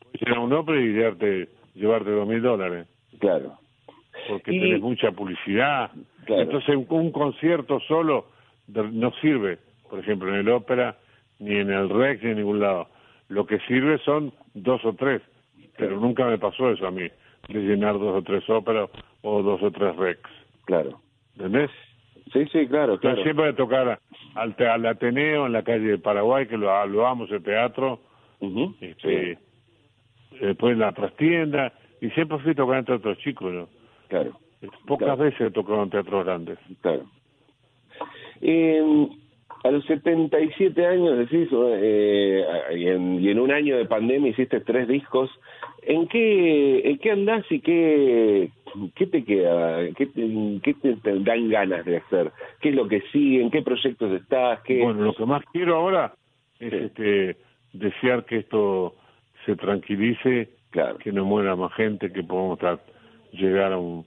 Puedes 0.00 0.22
ir 0.22 0.28
a 0.34 0.40
un 0.40 0.52
ópera 0.52 0.80
y 0.80 0.88
llevarte, 0.92 1.48
llevarte 1.74 2.10
dos 2.10 2.26
mil 2.28 2.42
dólares. 2.42 2.86
Claro. 3.18 3.58
Porque 4.28 4.52
Y- 4.54 4.60
tenés 4.60 4.80
mucha 4.80 5.10
publicidad. 5.12 5.90
Claro. 6.24 6.42
Entonces, 6.42 6.76
un, 6.76 6.86
un 6.88 7.10
concierto 7.12 7.80
solo 7.80 8.26
no 8.68 9.12
sirve, 9.20 9.58
por 9.90 9.98
ejemplo, 9.98 10.28
en 10.30 10.36
el 10.36 10.48
ópera, 10.48 10.96
ni 11.38 11.56
en 11.56 11.70
el 11.70 11.90
Rex, 11.90 12.22
ni 12.22 12.30
en 12.30 12.36
ningún 12.38 12.60
lado. 12.60 12.88
Lo 13.28 13.44
que 13.46 13.58
sirve 13.60 13.98
son 13.98 14.32
dos 14.54 14.82
o 14.84 14.94
tres, 14.94 15.20
pero 15.76 15.98
nunca 16.00 16.24
me 16.26 16.38
pasó 16.38 16.70
eso 16.70 16.86
a 16.86 16.90
mí, 16.90 17.08
de 17.48 17.60
llenar 17.60 17.98
dos 17.98 18.16
o 18.16 18.22
tres 18.22 18.48
óperas 18.48 18.88
o 19.22 19.42
dos 19.42 19.62
o 19.62 19.70
tres 19.70 19.94
Rex. 19.96 20.20
Claro. 20.64 21.00
¿Entendés? 21.36 21.70
Sí, 22.32 22.46
sí, 22.46 22.66
claro, 22.66 22.98
claro. 22.98 23.22
siempre 23.22 23.46
de 23.46 23.52
tocar 23.52 23.98
al, 24.34 24.56
te- 24.56 24.66
al 24.66 24.84
Ateneo 24.86 25.46
en 25.46 25.52
la 25.52 25.62
calle 25.62 25.84
de 25.86 25.98
Paraguay, 25.98 26.46
que 26.46 26.56
lo, 26.56 26.86
lo 26.86 27.06
amo 27.06 27.24
ese 27.24 27.40
teatro, 27.40 28.00
Ujú. 28.40 28.74
este, 28.80 29.38
después 30.40 30.72
en 30.72 30.80
la 30.80 30.92
trastienda, 30.92 31.72
y 32.00 32.10
siempre 32.10 32.38
fui 32.38 32.54
tocando 32.54 32.78
entre 32.78 32.94
otros 32.96 33.18
chicos, 33.18 33.52
¿no? 33.52 33.68
Claro. 34.08 34.38
Pocas 34.86 35.06
Claro. 35.06 35.22
veces 35.22 35.40
he 35.42 35.50
tocado 35.50 35.82
en 35.82 35.90
teatros 35.90 36.24
grandes. 36.24 36.58
Claro. 36.80 37.04
Eh, 38.40 39.08
a 39.64 39.70
los 39.70 39.84
77 39.86 40.86
años, 40.86 41.18
decís, 41.18 41.48
eh, 41.52 42.44
y, 42.76 42.86
en, 42.88 43.20
y 43.20 43.30
en 43.30 43.38
un 43.40 43.50
año 43.50 43.76
de 43.76 43.86
pandemia 43.86 44.30
hiciste 44.30 44.60
tres 44.60 44.86
discos. 44.86 45.30
¿En 45.82 46.06
qué, 46.08 46.80
en 46.88 46.98
qué 46.98 47.10
andás 47.10 47.44
y 47.50 47.60
qué, 47.60 48.50
qué 48.94 49.06
te 49.06 49.24
queda? 49.24 49.86
¿Qué, 49.96 50.06
te, 50.06 50.60
qué 50.62 50.74
te- 50.74 50.96
te 50.96 51.18
dan 51.20 51.48
ganas 51.48 51.84
de 51.84 51.96
hacer? 51.98 52.30
¿Qué 52.60 52.68
es 52.70 52.74
lo 52.74 52.88
que 52.88 53.00
sigue? 53.12 53.42
¿En 53.42 53.50
qué 53.50 53.62
proyectos 53.62 54.12
estás? 54.12 54.60
¿Qué... 54.62 54.82
Bueno, 54.82 55.02
lo 55.02 55.14
que 55.14 55.26
más 55.26 55.42
quiero 55.52 55.76
ahora 55.76 56.14
es 56.60 56.70
Sí. 56.70 56.76
este, 56.84 57.36
desear 57.72 58.24
que 58.26 58.38
esto 58.38 58.94
se 59.46 59.56
tranquilice, 59.56 60.48
Claro. 60.70 60.98
que 60.98 61.12
no 61.12 61.24
muera 61.24 61.54
más 61.56 61.72
gente, 61.74 62.12
que 62.12 62.22
podamos 62.22 62.58
llegar 63.32 63.72
a 63.72 63.78
un, 63.78 64.04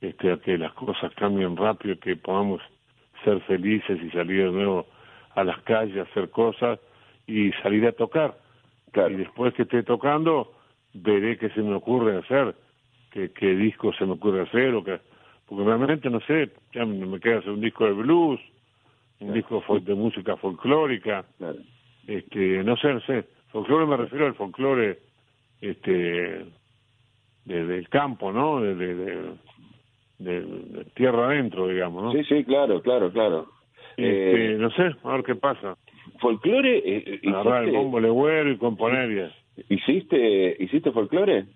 este, 0.00 0.32
a 0.32 0.36
que 0.38 0.56
las 0.58 0.72
cosas 0.74 1.12
cambien 1.14 1.56
rápido, 1.56 1.98
que 1.98 2.16
podamos 2.16 2.60
ser 3.24 3.40
felices 3.42 3.98
y 4.02 4.10
salir 4.10 4.44
de 4.44 4.50
nuevo 4.52 4.86
a 5.34 5.44
las 5.44 5.60
calles, 5.62 5.96
a 5.98 6.02
hacer 6.10 6.30
cosas 6.30 6.78
y 7.26 7.50
salir 7.62 7.86
a 7.86 7.92
tocar. 7.92 8.36
Claro. 8.92 9.10
Y 9.14 9.16
después 9.16 9.52
que 9.54 9.62
esté 9.62 9.82
tocando, 9.82 10.52
veré 10.92 11.36
qué 11.38 11.48
se 11.50 11.62
me 11.62 11.74
ocurre 11.74 12.18
hacer, 12.18 12.54
qué, 13.10 13.30
qué 13.32 13.54
disco 13.56 13.92
se 13.94 14.06
me 14.06 14.12
ocurre 14.12 14.42
hacer, 14.42 14.74
o 14.74 14.84
que, 14.84 15.00
porque 15.46 15.64
realmente 15.64 16.08
no 16.10 16.20
sé, 16.20 16.50
ya 16.72 16.84
me 16.84 17.18
queda 17.20 17.38
hacer 17.38 17.50
un 17.50 17.60
disco 17.60 17.84
de 17.84 17.92
blues, 17.92 18.40
un 19.20 19.32
disco 19.32 19.62
de 19.80 19.94
música 19.94 20.36
folclórica, 20.36 21.24
Claro. 21.38 21.58
este, 22.06 22.62
no 22.62 22.76
sé, 22.76 22.92
no 22.94 23.00
sé, 23.00 23.24
folclore 23.50 23.86
me 23.86 23.96
refiero 23.96 24.26
al 24.26 24.34
folclore, 24.34 24.98
este, 25.60 26.44
de- 27.44 27.66
del 27.66 27.88
campo, 27.88 28.32
¿no? 28.32 28.60
De, 28.60 28.74
de, 28.74 28.94
de- 28.94 29.32
de- 30.18 30.40
de 30.40 30.84
tierra 30.94 31.26
adentro, 31.26 31.68
digamos, 31.68 32.02
¿no? 32.04 32.12
Sí, 32.12 32.22
sí, 32.24 32.44
claro, 32.44 32.80
claro, 32.82 33.10
claro. 33.12 33.48
Este, 33.96 34.43
Eh, 34.43 34.43
no 34.58 34.70
sé, 34.70 34.90
a 35.02 35.12
ver 35.12 35.22
qué 35.24 35.34
pasa. 35.34 35.76
¿Folclore? 36.20 36.78
eh, 36.84 37.20
Agarrar 37.28 37.64
el 37.64 37.72
bombo 37.72 38.00
legüero 38.00 38.50
y 38.50 38.56
componer 38.58 39.32
y 39.58 39.74
¿Hiciste, 39.74 40.56
¿Hiciste 40.58 40.90
folclore? 40.92 41.46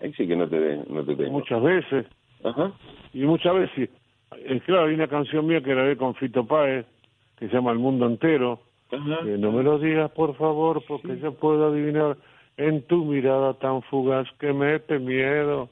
Ahí 0.00 0.12
sí 0.14 0.26
que 0.26 0.36
no 0.36 0.48
te, 0.48 0.80
no 0.88 1.04
te 1.04 1.16
tengo. 1.16 1.30
muchas 1.32 1.62
veces. 1.62 2.06
Ajá. 2.44 2.72
Y 3.14 3.20
muchas 3.24 3.54
veces, 3.54 3.90
eh, 4.36 4.60
claro, 4.66 4.86
hay 4.88 4.94
una 4.94 5.06
canción 5.08 5.46
mía 5.46 5.60
que 5.62 5.70
grabé 5.70 5.96
con 5.96 6.14
Fito 6.16 6.44
Páez, 6.46 6.84
que 7.38 7.48
se 7.48 7.54
llama 7.54 7.70
El 7.72 7.78
Mundo 7.78 8.06
Entero, 8.06 8.60
Ajá. 8.90 9.20
que 9.24 9.38
no 9.38 9.52
me 9.52 9.62
lo 9.62 9.78
digas, 9.78 10.10
por 10.12 10.36
favor, 10.36 10.82
porque 10.88 11.18
yo 11.18 11.34
puedo 11.34 11.68
adivinar 11.68 12.16
en 12.56 12.82
tu 12.86 13.04
mirada 13.04 13.54
tan 13.54 13.82
fugaz 13.82 14.28
que 14.38 14.52
mete 14.52 14.98
miedo. 14.98 15.68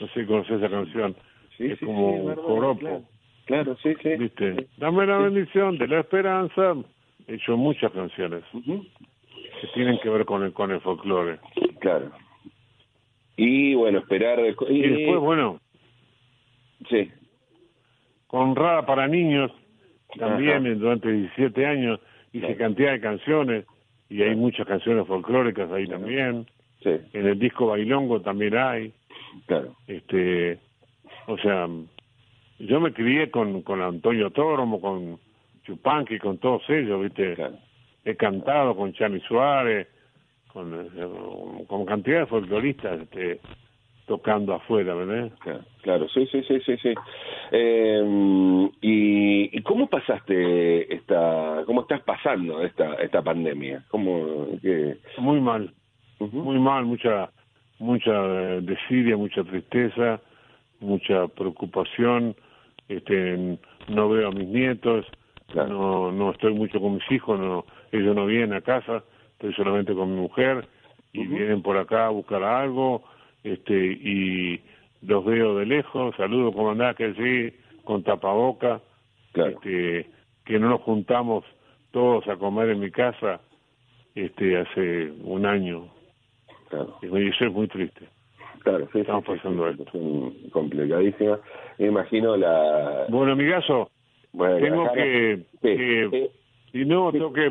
No 0.00 0.06
sé 0.08 0.20
si 0.20 0.26
conoces 0.26 0.56
esa 0.58 0.68
canción. 0.70 1.14
Sí, 1.56 1.66
es 1.66 1.78
sí, 1.78 1.84
como 1.86 2.14
sí, 2.14 2.20
un 2.26 2.34
joropo, 2.36 2.80
Claro, 2.80 3.02
Claro, 3.46 3.76
sí, 3.82 3.94
sí. 4.02 4.16
¿viste? 4.16 4.68
Dame 4.78 5.06
la 5.06 5.18
bendición 5.18 5.76
de 5.78 5.88
la 5.88 6.00
esperanza. 6.00 6.74
He 7.26 7.34
hecho 7.34 7.56
muchas 7.56 7.92
canciones 7.92 8.42
Ujú. 8.52 8.84
que 9.60 9.66
tienen 9.74 9.98
que 10.00 10.08
ver 10.08 10.24
con 10.24 10.42
el, 10.42 10.52
con 10.52 10.70
el 10.70 10.80
folclore. 10.80 11.38
Claro. 11.80 12.10
Y 13.36 13.74
bueno, 13.74 13.98
esperar... 13.98 14.38
Y 14.68 14.80
después, 14.82 15.20
bueno, 15.20 15.60
Sí, 16.90 17.10
con 18.26 18.54
Rada 18.54 18.84
para 18.84 19.06
Niños, 19.08 19.50
también 20.18 20.58
Ajá. 20.58 20.68
eh, 20.68 20.74
durante 20.74 21.10
17 21.10 21.66
años 21.66 22.00
hice 22.32 22.46
Claro. 22.46 22.58
cantidad 22.58 22.92
de 22.92 23.00
canciones 23.00 23.64
y 24.10 24.22
hay 24.22 24.34
muchas 24.36 24.66
canciones 24.66 25.06
folclóricas 25.06 25.70
ahí 25.72 25.86
también. 25.86 26.46
sí, 26.82 26.90
En 27.14 27.26
el 27.26 27.38
disco 27.38 27.66
Bailongo 27.68 28.20
también 28.20 28.56
hay. 28.56 28.92
claro. 29.46 29.74
este 29.86 30.58
O 31.26 31.38
sea, 31.38 31.66
yo 32.58 32.80
me 32.80 32.92
crié 32.92 33.30
con, 33.30 33.62
con 33.62 33.82
Antonio 33.82 34.30
Toromo, 34.30 34.80
con 34.80 35.18
Chupanqui, 35.64 36.18
con 36.18 36.38
todos 36.38 36.62
ellos, 36.68 37.02
¿viste? 37.02 37.34
Claro. 37.34 37.56
He 38.04 38.16
cantado 38.16 38.76
con 38.76 38.92
Chani 38.92 39.20
Suárez, 39.20 39.88
con, 40.52 40.72
eh, 40.74 41.66
con 41.66 41.84
cantidad 41.84 42.20
de 42.20 42.26
folcloristas 42.26 43.00
este, 43.00 43.40
tocando 44.06 44.54
afuera, 44.54 44.94
¿verdad? 44.94 45.30
Claro, 45.40 45.64
claro, 45.82 46.08
sí, 46.08 46.26
sí, 46.26 46.42
sí, 46.42 46.60
sí, 46.60 46.76
sí. 46.76 46.94
Eh, 47.50 48.70
y, 48.82 49.58
¿Y 49.58 49.62
cómo 49.62 49.88
pasaste 49.88 50.94
esta, 50.94 51.62
cómo 51.66 51.82
estás 51.82 52.02
pasando 52.02 52.62
esta 52.62 52.94
esta 52.94 53.22
pandemia? 53.22 53.84
¿Cómo, 53.88 54.46
qué? 54.60 54.96
Muy 55.18 55.40
mal, 55.40 55.72
muy 56.20 56.58
mal, 56.58 56.84
mucha 56.84 57.30
mucha 57.78 58.12
eh, 58.12 58.60
desidia, 58.62 59.16
mucha 59.16 59.42
tristeza, 59.44 60.20
mucha 60.84 61.26
preocupación, 61.28 62.36
este 62.88 63.58
no 63.88 64.08
veo 64.08 64.28
a 64.28 64.32
mis 64.32 64.48
nietos, 64.48 65.06
Claro. 65.48 65.68
no 65.68 66.12
no 66.12 66.30
estoy 66.32 66.54
mucho 66.54 66.80
con 66.80 66.94
mis 66.94 67.10
hijos, 67.12 67.38
no 67.38 67.64
ellos 67.92 68.16
no 68.16 68.26
vienen 68.26 68.54
a 68.54 68.60
casa, 68.60 69.04
estoy 69.32 69.52
solamente 69.54 69.94
con 69.94 70.14
mi 70.14 70.20
mujer 70.20 70.66
y 71.12 71.26
vienen 71.26 71.62
por 71.62 71.76
acá 71.76 72.06
a 72.06 72.10
buscar 72.10 72.42
algo, 72.42 73.04
este 73.44 73.74
y 73.74 74.60
los 75.02 75.24
veo 75.24 75.56
de 75.58 75.66
lejos, 75.66 76.16
saludo 76.16 76.70
andás, 76.70 76.96
que 76.96 77.12
sí, 77.14 77.56
con 77.84 78.02
tapaboca, 78.02 78.80
Claro. 79.32 79.50
este 79.50 80.10
que 80.44 80.58
no 80.58 80.68
nos 80.70 80.80
juntamos 80.82 81.44
todos 81.90 82.26
a 82.28 82.36
comer 82.36 82.70
en 82.70 82.80
mi 82.80 82.90
casa 82.90 83.40
este 84.14 84.56
hace 84.58 85.12
un 85.22 85.44
año 85.46 85.88
Claro, 86.70 86.98
y 87.02 87.28
eso 87.28 87.44
es 87.44 87.52
muy 87.52 87.68
triste. 87.68 88.08
Claro, 88.64 88.88
sí, 88.92 88.98
Estamos 89.00 89.24
pasando 89.24 89.68
esto. 89.68 89.84
situación 89.84 90.34
complicadísima. 90.50 91.38
Me 91.78 91.86
imagino 91.86 92.36
la... 92.36 93.04
Bueno, 93.08 93.32
amigazo, 93.32 93.90
bueno, 94.32 94.58
tengo 94.58 94.92
que, 94.92 95.44
Sí, 95.62 95.76
que 95.76 96.30
no, 96.84 97.12
sí. 97.12 97.18
tengo 97.18 97.32
que 97.32 97.50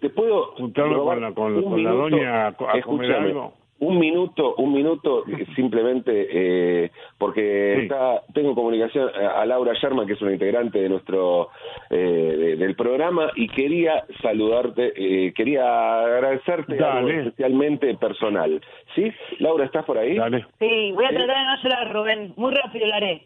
¿Te 0.00 0.10
puedo 0.10 0.46
juntarme 0.56 0.96
con 0.98 1.20
la, 1.20 1.32
con, 1.32 1.82
la 1.84 1.90
doña 1.92 2.46
a, 2.48 2.52
co- 2.52 2.68
a 2.68 2.80
comer 2.82 3.12
algo. 3.12 3.54
Un 3.84 3.98
minuto, 3.98 4.54
un 4.58 4.72
minuto, 4.72 5.24
eh, 5.26 5.44
simplemente 5.56 6.12
eh, 6.30 6.90
porque 7.18 7.74
Sí. 7.78 7.82
está, 7.82 8.22
tengo 8.32 8.54
comunicación 8.54 9.10
a, 9.12 9.40
a 9.40 9.44
Laura 9.46 9.72
Sherman, 9.74 10.06
que 10.06 10.12
es 10.12 10.22
una 10.22 10.32
integrante 10.32 10.78
de 10.80 10.88
nuestro 10.88 11.48
eh, 11.90 11.96
de- 11.96 12.56
del 12.56 12.76
programa, 12.76 13.32
y 13.34 13.48
quería 13.48 14.04
saludarte, 14.22 14.92
eh, 14.94 15.32
quería 15.34 16.00
agradecerte 16.04 16.78
algo 16.84 17.08
especialmente 17.08 17.92
personal. 17.96 18.60
¿Sí? 18.94 19.10
Laura, 19.40 19.64
¿estás 19.64 19.84
por 19.84 19.98
ahí? 19.98 20.14
Dale. 20.16 20.46
Sí, 20.60 20.92
voy 20.92 21.04
a 21.04 21.08
tratar 21.08 21.36
de 21.36 21.44
no 21.44 21.62
llorar, 21.64 21.92
Rubén. 21.92 22.32
Muy 22.36 22.54
rápido 22.54 22.86
lo 22.86 22.94
haré. 22.94 23.22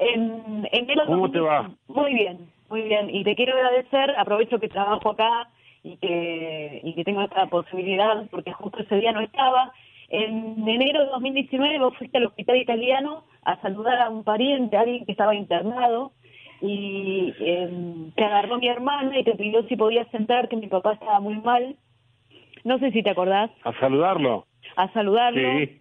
En 0.00 0.66
enero 0.72 1.02
¿Cómo 1.06 1.28
2000 1.28 1.32
te 1.32 1.40
va? 1.40 1.70
Muy 1.86 2.14
bien, 2.14 2.38
muy 2.68 2.82
bien. 2.82 3.14
Y 3.14 3.22
te 3.22 3.36
quiero 3.36 3.54
agradecer, 3.54 4.12
aprovecho 4.18 4.58
que 4.58 4.68
trabajo 4.68 5.10
acá 5.10 5.48
y 5.84 5.96
que, 5.98 6.80
y 6.82 6.94
que 6.94 7.04
tengo 7.04 7.22
esta 7.22 7.46
posibilidad, 7.46 8.24
porque 8.32 8.50
justo 8.52 8.82
ese 8.82 8.96
día 8.96 9.12
no 9.12 9.20
estaba. 9.20 9.72
En 10.10 10.68
enero 10.68 11.00
de 11.04 11.10
2019 11.10 11.78
vos 11.78 11.96
fuiste 11.96 12.18
al 12.18 12.26
hospital 12.26 12.56
italiano 12.56 13.24
a 13.44 13.60
saludar 13.62 13.98
a 14.00 14.10
un 14.10 14.24
pariente, 14.24 14.76
a 14.76 14.80
alguien 14.80 15.06
que 15.06 15.12
estaba 15.12 15.34
internado, 15.34 16.12
y 16.60 17.32
eh, 17.40 18.10
te 18.16 18.24
agarró 18.24 18.58
mi 18.58 18.68
hermana 18.68 19.18
y 19.18 19.24
te 19.24 19.34
pidió 19.36 19.62
si 19.68 19.76
podías 19.76 20.08
sentar, 20.08 20.48
que 20.48 20.56
mi 20.56 20.66
papá 20.66 20.94
estaba 20.94 21.20
muy 21.20 21.36
mal. 21.36 21.76
No 22.64 22.78
sé 22.78 22.90
si 22.90 23.02
te 23.02 23.10
acordás, 23.10 23.50
A 23.64 23.72
saludarlo. 23.80 24.46
a 24.76 24.92
saludarlo. 24.92 25.40
Sí. 25.58 25.80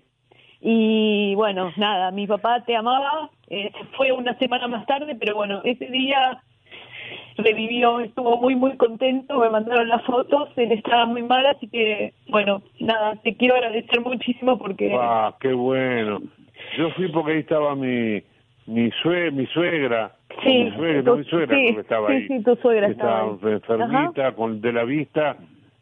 Y 0.61 1.35
bueno, 1.35 1.71
nada, 1.77 2.11
mi 2.11 2.27
papá 2.27 2.63
te 2.65 2.75
amaba, 2.75 3.29
eh, 3.49 3.71
se 3.77 3.85
fue 3.97 4.11
una 4.11 4.37
semana 4.37 4.67
más 4.67 4.85
tarde, 4.85 5.15
pero 5.15 5.35
bueno, 5.35 5.61
ese 5.63 5.87
día 5.87 6.41
revivió, 7.37 7.99
estuvo 7.99 8.37
muy, 8.37 8.55
muy 8.55 8.75
contento, 8.77 9.39
me 9.39 9.49
mandaron 9.49 9.87
las 9.87 10.03
fotos, 10.03 10.49
él 10.57 10.71
estaba 10.71 11.05
muy 11.05 11.23
mal, 11.23 11.45
así 11.47 11.67
que 11.67 12.13
bueno, 12.29 12.61
nada, 12.79 13.15
te 13.23 13.35
quiero 13.35 13.55
agradecer 13.55 14.01
muchísimo 14.01 14.57
porque... 14.57 14.95
Ah, 14.99 15.33
qué 15.39 15.53
bueno. 15.53 16.19
Yo 16.77 16.89
fui 16.91 17.07
porque 17.09 17.31
ahí 17.33 17.39
estaba 17.39 17.75
mi 17.75 18.21
mi 18.67 18.91
sue, 19.01 19.31
mi 19.31 19.47
suegra. 19.47 20.11
Sí, 20.43 20.65
mi 20.65 20.71
suegra, 20.71 21.03
tu- 21.03 21.17
mi 21.17 21.23
suegra 21.23 21.55
sí, 21.57 21.65
porque 21.69 21.81
estaba 21.81 22.07
sí, 22.09 22.13
ahí. 22.13 22.27
sí, 22.27 22.43
tu 22.43 22.55
suegra 22.57 22.85
Que 22.87 22.91
estaba 22.93 23.21
ahí. 23.21 23.37
enfermita 23.53 24.31
con 24.33 24.61
de 24.61 24.73
la 24.73 24.83
vista. 24.83 25.37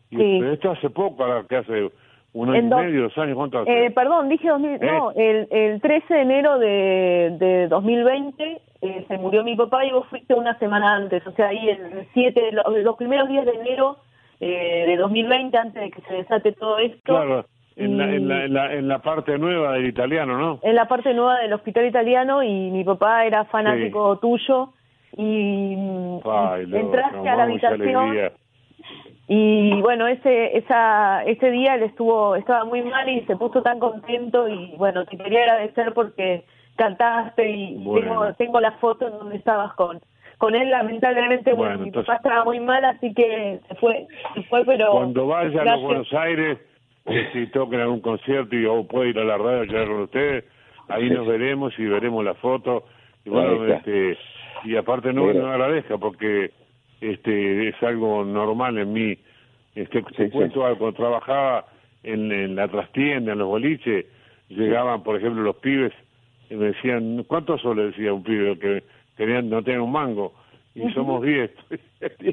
Y, 0.10 0.16
Sí. 0.16 0.38
Pero 0.40 0.54
esto 0.54 0.72
hace 0.72 0.90
poco, 0.90 1.26
que 1.50 1.56
hace 1.58 1.92
un 2.32 2.50
año 2.50 2.60
En 2.60 2.66
y 2.68 2.70
dos- 2.70 2.82
medio, 2.82 3.02
dos 3.04 3.18
años, 3.18 3.36
¿cuánto 3.36 3.60
hace? 3.60 3.86
Eh, 3.88 3.92
perdón, 3.92 4.30
dije 4.30 4.48
2000, 4.48 4.80
no, 4.80 5.12
el, 5.18 5.48
el 5.52 5.82
13 5.82 6.14
de 6.14 6.22
enero 6.22 6.60
de, 6.60 7.36
de 7.40 7.68
2020 7.68 8.62
eh, 8.82 9.06
se 9.08 9.18
murió 9.18 9.44
mi 9.44 9.56
papá 9.56 9.86
y 9.86 9.92
vos 9.92 10.08
fuiste 10.08 10.34
una 10.34 10.58
semana 10.60 10.96
antes, 10.96 11.26
o 11.26 11.32
sea, 11.32 11.48
ahí 11.48 11.70
el 11.70 12.08
7, 12.14 12.52
los, 12.52 12.66
los 12.84 12.96
primeros 12.96 13.28
días 13.28 13.46
de 13.46 13.54
enero 13.54 13.98
eh, 14.40 14.86
de 14.88 14.98
2020, 14.98 15.58
antes 15.58 15.82
de 15.82 15.92
que 15.92 16.02
se 16.02 16.14
desate 16.14 16.52
todo 16.52 16.78
esto, 16.78 17.02
Claro, 17.04 17.46
en, 17.76 17.98
la, 17.98 18.04
en, 18.06 18.28
la, 18.28 18.46
en, 18.46 18.54
la, 18.54 18.74
en 18.74 18.88
la 18.88 19.00
parte 19.00 19.38
nueva 19.38 19.74
del 19.74 19.88
italiano, 19.88 20.38
¿no? 20.38 20.60
en 20.62 20.76
la 20.76 20.88
parte 20.88 21.14
nueva 21.14 21.40
del 21.40 21.54
hospital 21.54 21.86
italiano 21.86 22.44
y 22.44 22.72
mi 22.72 22.84
papá 22.84 23.26
era 23.26 23.46
fanático 23.46 24.18
tuyo 24.18 24.74
y 25.16 25.76
Ay, 26.26 26.64
entraste 26.74 27.30
a 27.30 27.36
la 27.36 27.44
habitación 27.44 28.32
y 29.28 29.82
bueno 29.82 30.08
ese 30.08 30.58
esa 30.58 31.24
ese 31.24 31.52
día 31.52 31.76
él 31.76 31.84
estuvo 31.84 32.36
estaba 32.36 32.66
muy 32.66 32.82
mal 32.82 33.10
y 33.10 33.22
se 33.22 33.36
puso 33.36 33.62
tan 33.62 33.80
contento 33.80 34.48
y 34.48 34.74
bueno 34.78 35.06
te 35.06 35.18
quería 35.18 35.42
agradecer 35.42 35.94
porque 35.94 36.46
cantaste 36.78 37.50
y 37.50 37.76
Bueno. 37.84 38.02
tengo, 38.08 38.34
tengo 38.36 38.60
la 38.62 38.72
foto 38.74 39.08
en 39.08 39.14
donde 39.18 39.36
estabas 39.38 39.74
con 39.74 40.00
con 40.38 40.54
él 40.54 40.70
lamentablemente 40.70 41.52
bueno, 41.54 41.64
Bueno, 41.72 41.80
mi 41.80 41.88
entonces- 41.88 42.08
papá 42.08 42.18
estaba 42.18 42.44
muy 42.46 42.60
mal 42.60 42.86
así 42.86 43.12
que 43.14 43.60
se 43.68 43.76
fue 43.76 44.06
se 44.36 44.44
fue 44.44 44.64
pero 44.66 44.92
Cuando 44.92 45.28
vaya 45.28 45.62
a 45.62 45.66
los. 45.66 45.82
Buenos 45.82 46.14
Aires, 46.14 46.60
si 47.34 47.48
toquen 47.48 47.80
algún 47.82 48.02
concierto 48.02 48.56
y 48.56 48.62
yo 48.64 48.84
puedo 48.86 49.06
ir 49.06 49.18
a 49.18 49.24
la 49.24 49.38
radio 49.38 49.62
a 49.62 49.66
charlar 49.68 49.88
con 49.88 50.02
ustedes, 50.02 50.46
ahí 50.90 51.10
nos 51.10 51.26
veremos 51.26 51.74
y 51.80 51.86
veremos 51.86 52.24
la 52.24 52.36
foto. 52.36 52.84
Y 53.26 53.30
bueno, 53.30 53.66
este, 53.66 54.16
y 54.66 54.76
aparte 54.76 55.12
no, 55.12 55.26
Mira. 55.26 55.40
no 55.42 55.48
agradezca 55.48 55.98
porque 55.98 56.52
este 57.02 57.70
es 57.70 57.82
algo 57.84 58.24
normal 58.24 58.78
en 58.78 58.94
mí. 58.94 59.18
Este, 59.74 60.02
te 60.04 60.26
Sí, 60.26 60.30
cuento 60.32 60.66
algo, 60.66 60.80
cuando 60.80 60.98
trabajaba 60.98 61.66
en, 62.04 62.32
en 62.32 62.56
la 62.56 62.68
trastienda, 62.68 63.32
en 63.34 63.40
los 63.40 63.48
boliches, 63.48 64.06
llegaban, 64.50 65.02
por 65.04 65.16
ejemplo, 65.18 65.42
los 65.44 65.56
pibes 65.58 65.94
y 66.50 66.56
me 66.56 66.68
decían, 66.68 67.24
¿cuántos 67.28 67.62
son? 67.62 67.78
Le 67.78 67.88
decía 67.88 68.14
un 68.14 68.24
pibe 68.24 68.58
que 68.60 68.84
tenían, 69.16 69.50
no 69.50 69.62
tenían 69.64 69.82
un 69.82 69.92
mango. 69.92 70.34
Y 70.76 70.90
somos 70.94 71.24
10. 71.24 71.52
y 72.20 72.30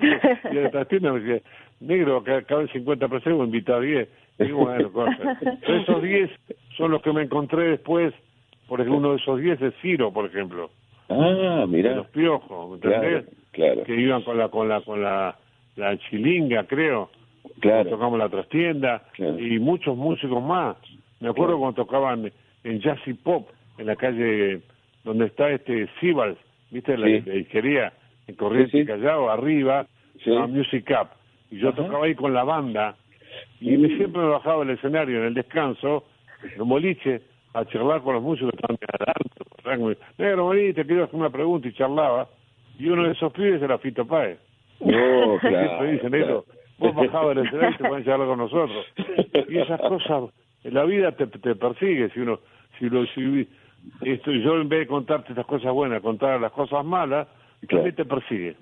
en 0.57 0.63
la 0.65 0.71
trastienda 0.71 1.13
me 1.13 1.21
decía, 1.21 1.43
negro, 1.81 2.19
acá 2.19 2.43
caben 2.43 2.69
50 2.69 3.09
pesos, 3.09 3.33
invita 3.45 3.77
a 3.77 3.81
10. 3.81 4.09
Y 4.41 4.51
bueno. 4.53 4.91
Pero 5.67 5.77
esos 5.81 6.03
10 6.03 6.31
son 6.77 6.91
los 6.91 7.03
que 7.03 7.13
me 7.13 7.23
encontré 7.23 7.69
después. 7.71 8.13
Por 8.69 8.81
ejemplo, 8.81 8.99
uno 8.99 9.11
de 9.11 9.17
esos 9.17 9.41
10 9.41 9.61
es 9.63 9.75
Ciro, 9.83 10.13
por 10.13 10.27
ejemplo. 10.27 10.71
Ah, 11.11 11.61
de 11.61 11.67
mirá. 11.67 11.97
los 11.97 12.07
piojos, 12.09 12.71
¿me 12.73 12.79
Claro, 12.79 12.97
entendés? 13.07 13.35
claro. 13.53 13.85
Que 13.85 13.95
iban 14.01 14.23
con 14.23 14.39
la, 14.39 14.49
con 14.49 14.69
la, 14.69 14.81
con 14.81 15.03
la, 15.03 15.37
la 15.77 15.99
chilinga, 15.99 16.65
creo. 16.65 17.11
Claro. 17.61 17.91
Tocamos 17.91 18.19
la 18.19 18.31
trastienda 18.31 19.03
Claro. 19.13 19.39
y 19.39 19.59
muchos 19.59 19.97
músicos 19.99 20.43
más. 20.43 20.77
Me 21.21 21.29
acuerdo 21.29 21.59
cuando 21.59 21.85
tocaban 21.85 22.33
en 22.65 22.81
Jazz 22.81 22.99
y 23.07 23.13
Pop, 23.13 23.49
en 23.79 23.87
la 23.87 23.97
calle 23.97 24.61
donde 25.05 25.27
está 25.27 25.51
este 25.51 25.89
Sibals, 26.01 26.39
¿viste? 26.71 26.97
La, 26.97 27.07
Sí. 27.07 27.23
la 27.27 27.35
disquería 27.35 27.93
en 28.27 28.35
Corrientes 28.37 28.73
Sí, 28.73 28.81
sí. 28.81 28.87
Callao, 28.87 29.31
arriba, 29.31 29.87
se 30.23 30.31
llama 30.31 30.47
Music 30.49 30.89
Up. 31.01 31.09
Y 31.51 31.59
yo 31.59 31.69
Ajá. 31.69 31.77
tocaba 31.77 32.07
ahí 32.07 32.15
con 32.15 32.33
la 32.33 32.45
banda 32.45 32.97
y 33.61 33.77
me 33.77 33.89
siempre 33.97 34.23
me 34.23 34.29
bajaba 34.29 34.65
del 34.65 34.77
escenario 34.77 35.19
en 35.19 35.25
el 35.27 35.35
descanso, 35.35 36.05
en 36.55 36.61
un 36.63 36.69
boliche, 36.69 37.21
a 37.53 37.65
charlar 37.67 38.03
con 38.03 38.15
los 38.15 38.23
músicos 38.23 38.51
que 38.53 38.57
estaban 38.57 38.79
adelante. 38.83 39.97
Negro, 40.19 40.49
vení, 40.49 40.73
te 40.73 40.85
quiero 40.85 41.05
hacer 41.05 41.17
una 41.17 41.31
pregunta 41.31 41.69
y 41.69 41.73
charlaba. 41.73 42.29
Y 42.79 42.89
uno 42.89 43.05
de 43.05 43.13
esos 43.13 43.33
pibes 43.33 43.63
era 43.63 43.79
Fito 43.79 44.07
Páez. 44.07 44.39
No, 44.81 45.39
claro. 45.39 45.69
Siempre 45.69 45.93
dicen, 45.93 46.11
negro, 46.11 46.45
vos 46.79 46.95
bajabas 46.95 47.37
del 47.37 47.47
escenario 47.47 47.71
y 47.71 47.77
te 47.79 47.89
pueden 47.89 48.05
charlar 48.05 48.27
con 48.29 48.39
nosotros. 48.39 48.87
Y 49.49 49.59
esas 49.59 49.81
cosas, 49.81 50.25
en 50.65 50.75
la 50.75 50.85
vida 50.85 51.13
te, 51.13 51.27
te 51.29 51.55
persigue. 51.55 52.11
Si 52.11 52.21
uno, 52.21 52.41
si 52.79 52.91
lo, 52.91 53.07
si 53.07 53.49
esto, 54.03 54.31
yo 54.33 54.61
en 54.61 54.69
vez 54.69 54.81
de 54.81 54.87
contarte 54.87 55.31
estas 55.31 55.47
cosas 55.47 55.73
buenas, 55.73 56.01
contar 56.03 56.41
las 56.41 56.53
cosas 56.53 56.85
malas, 56.85 57.27
Claro. 57.67 57.85
también 57.85 57.95
te 57.97 58.05
persigue. 58.05 58.57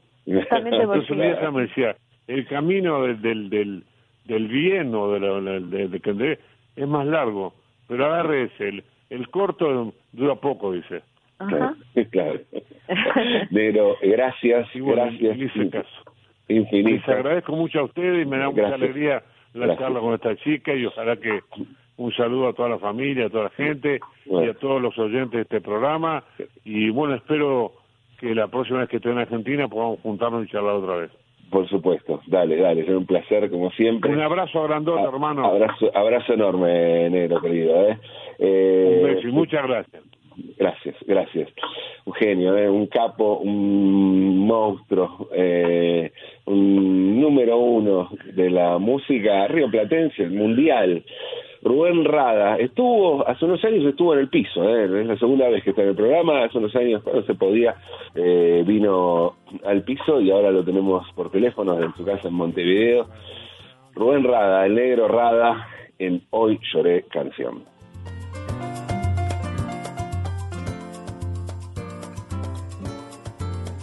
También 0.49 0.77
te 0.77 0.83
Entonces 0.83 1.53
me 1.53 1.63
decía, 1.63 1.97
el 2.29 2.47
camino 2.47 3.03
del, 3.03 3.21
del, 3.21 3.51
del, 3.51 3.85
del 4.27 4.49
bien 4.49 4.95
o 4.95 5.11
de, 5.13 5.21
la- 5.21 5.41
de- 5.61 5.89
de 5.89 6.01
que 6.01 6.13
de- 6.13 6.39
es 6.77 6.87
más 6.89 7.07
largo, 7.07 7.53
pero 7.89 8.07
agarre 8.07 8.45
ese, 8.45 8.69
el, 8.69 8.85
el 9.11 9.29
corto 9.31 9.93
dura 10.13 10.37
poco, 10.37 10.73
dice. 10.73 11.03
Ajá. 11.39 11.75
Claro. 12.11 12.39
Negro, 13.51 13.97
gracias, 14.03 14.69
Y 14.75 14.81
bueno, 14.81 15.03
gracias. 15.05 15.39
hice 15.39 15.71
caso. 15.71 15.89
Les 16.49 17.09
agradezco 17.09 17.53
mucho 17.57 17.81
a 17.81 17.85
ustedes 17.85 18.25
y 18.27 18.29
me 18.29 18.39
da 18.39 18.51
mucha 18.51 18.75
alegría 18.75 19.23
la 19.55 19.67
Gracias. 19.67 19.79
charla 19.79 20.01
con 20.01 20.15
esta 20.15 20.37
chica 20.37 20.75
y 20.75 20.85
ojalá 20.87 21.17
que 21.17 21.41
un 21.97 22.13
saludo 22.15 22.49
a 22.49 22.53
toda 22.55 22.69
la 22.71 22.79
familia, 22.79 23.27
a 23.27 23.31
toda 23.31 23.45
la 23.45 23.51
gente 23.51 24.01
y 24.27 24.49
a 24.49 24.55
todos 24.55 24.81
los 24.81 24.99
oyentes 24.99 25.33
de 25.33 25.43
este 25.43 25.61
programa 25.61 26.25
y 26.65 26.91
bueno, 26.91 27.15
espero 27.15 27.73
que 28.19 28.35
la 28.35 28.49
próxima 28.49 28.81
vez 28.81 28.89
que 28.89 28.97
esté 28.97 29.11
en 29.11 29.19
Argentina 29.19 29.69
podamos 29.69 30.01
juntarnos 30.01 30.45
y 30.47 30.51
charlar 30.51 30.77
otra 30.77 30.97
vez. 30.97 31.11
Por 31.51 31.69
supuesto. 31.69 32.23
Dale, 32.29 32.57
dale. 32.57 32.81
Es 32.81 32.89
un 32.89 33.05
placer, 33.05 33.51
como 33.51 33.71
siempre. 33.73 34.11
Un 34.11 34.21
abrazo 34.23 34.63
grandote, 34.63 35.03
A- 35.03 35.09
hermano. 35.09 35.45
Abrazo, 35.45 35.91
abrazo 35.95 36.33
enorme, 36.33 37.11
negro 37.11 37.43
querido. 37.43 37.89
¿eh? 37.91 37.99
Eh, 38.39 38.99
Un 39.03 39.15
beso 39.15 39.29
y 39.29 39.33
muchas 39.33 39.63
gracias. 39.67 40.03
Gracias, 40.57 40.97
gracias. 41.07 41.51
Un 42.07 42.15
genio, 42.15 42.57
¿eh? 42.57 42.71
un 42.71 42.87
capo, 42.87 43.37
un 43.39 44.39
monstruo, 44.47 45.29
eh, 45.35 46.11
un 46.47 47.21
número 47.21 47.59
uno 47.59 48.09
de 48.33 48.49
la 48.49 48.79
música 48.79 49.47
rioplatense, 49.49 50.29
mundial. 50.31 51.05
Rubén 51.63 52.05
Rada 52.05 52.57
estuvo, 52.57 53.27
hace 53.27 53.45
unos 53.45 53.65
años 53.65 53.85
estuvo 53.85 54.15
en 54.15 54.21
el 54.21 54.29
piso, 54.29 54.69
¿eh? 54.69 54.85
es 54.85 55.07
la 55.07 55.17
segunda 55.17 55.49
vez 55.49 55.63
que 55.63 55.71
está 55.71 55.83
en 55.83 55.91
el 55.91 55.95
programa, 55.95 56.43
hace 56.43 56.59
unos 56.59 56.75
años 56.75 57.05
cuando 57.05 57.23
se 57.23 57.35
podía, 57.35 57.77
eh, 58.17 58.65
vino 58.67 59.37
al 59.65 59.83
piso 59.85 60.21
y 60.21 60.33
ahora 60.33 60.51
lo 60.51 60.65
tenemos 60.65 61.07
por 61.15 61.31
teléfono 61.31 61.81
en 61.81 61.95
su 61.95 62.05
casa 62.05 62.29
en 62.29 62.35
Montevideo. 62.35 63.07
Rubén 63.95 64.25
Rada, 64.25 64.67
el 64.67 64.75
negro 64.75 65.07
Rada, 65.07 65.69
en 66.01 66.23
Hoy 66.31 66.59
Lloré 66.73 67.05
Canción. 67.05 67.63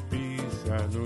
Pisa 0.09 0.85
no. 0.93 1.05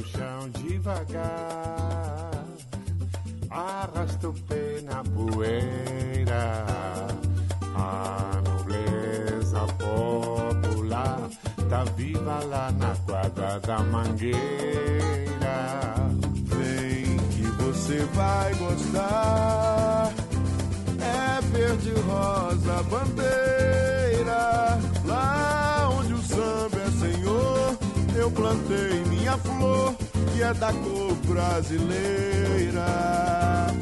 Tá 11.74 11.84
viva 11.98 12.40
lá 12.46 12.72
na 12.78 12.96
quadra 12.98 13.60
da 13.62 13.80
mangueira. 13.80 14.38
Vem 16.46 17.18
que 17.32 17.42
você 17.64 18.06
vai 18.14 18.54
gostar. 18.54 20.14
É 21.02 21.42
verde 21.42 21.94
rosa 22.02 22.84
bandeira. 22.84 24.78
Lá 25.04 25.90
onde 25.98 26.14
o 26.14 26.22
samba 26.22 26.78
é 26.78 26.92
senhor, 26.92 27.78
eu 28.18 28.30
plantei 28.30 29.04
minha 29.10 29.36
flor, 29.38 29.96
que 30.32 30.44
é 30.44 30.54
da 30.54 30.72
cor 30.72 31.16
brasileira. 31.28 32.86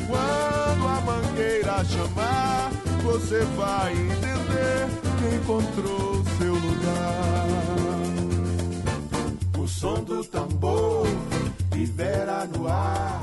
Quando 0.08 0.88
a 0.88 1.02
mangueira 1.02 1.84
chamar, 1.84 2.72
você 3.04 3.44
vai 3.58 3.92
entender 3.92 4.88
que 5.20 5.36
encontrou 5.36 6.24
seu 6.38 6.54
lugar. 6.54 7.61
Som 9.82 10.04
do 10.04 10.24
tambor 10.24 11.08
libera 11.74 12.46
no 12.46 12.68
ar 12.68 13.20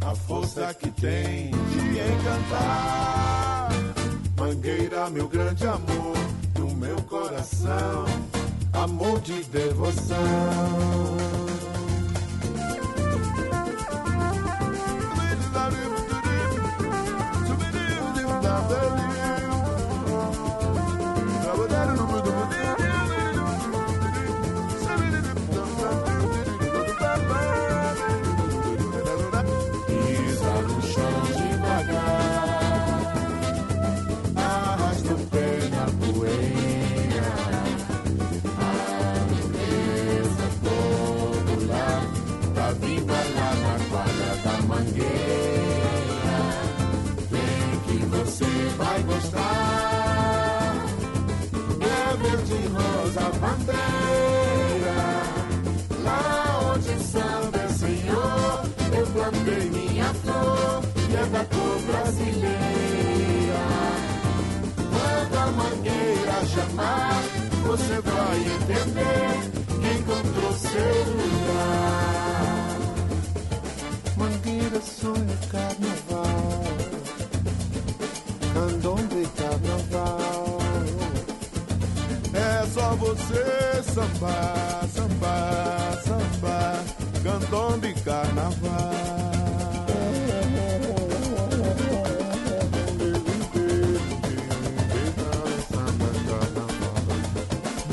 a 0.00 0.14
força 0.14 0.72
que 0.72 0.90
tem 0.90 1.50
de 1.50 2.00
encantar. 2.14 3.68
Mangueira, 4.38 5.10
meu 5.10 5.28
grande 5.28 5.66
amor, 5.66 6.16
do 6.54 6.74
meu 6.76 6.96
coração, 7.02 8.06
amor 8.72 9.20
de 9.20 9.44
devoção. 9.44 10.16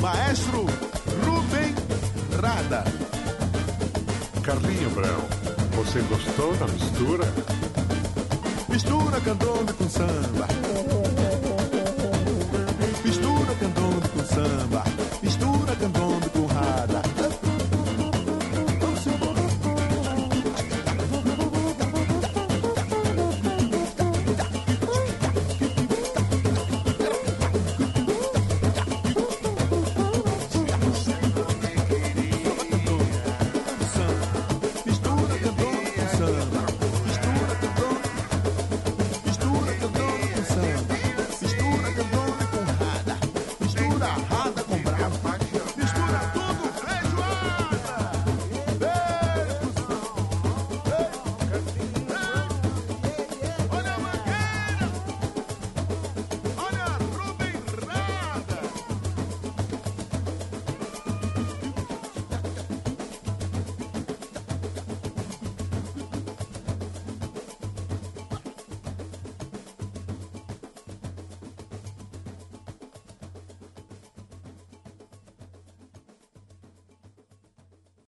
Maestro 0.00 0.64
Rubem 1.24 1.74
Rada. 2.40 2.84
Carlinho 4.42 4.88
Brão, 4.90 5.20
você 5.76 6.00
gostou 6.00 6.56
da 6.56 6.66
mistura? 6.68 7.24
Mistura 8.66 9.20
candombe 9.20 9.72
com 9.74 9.88
samba. 9.90 10.46
Mistura 13.04 13.54
candombe 13.56 14.08
com 14.08 14.24
samba. 14.24 14.84
Mistura 15.22 15.76
candombe 15.76 16.30
com 16.30 16.46
rada. 16.46 16.99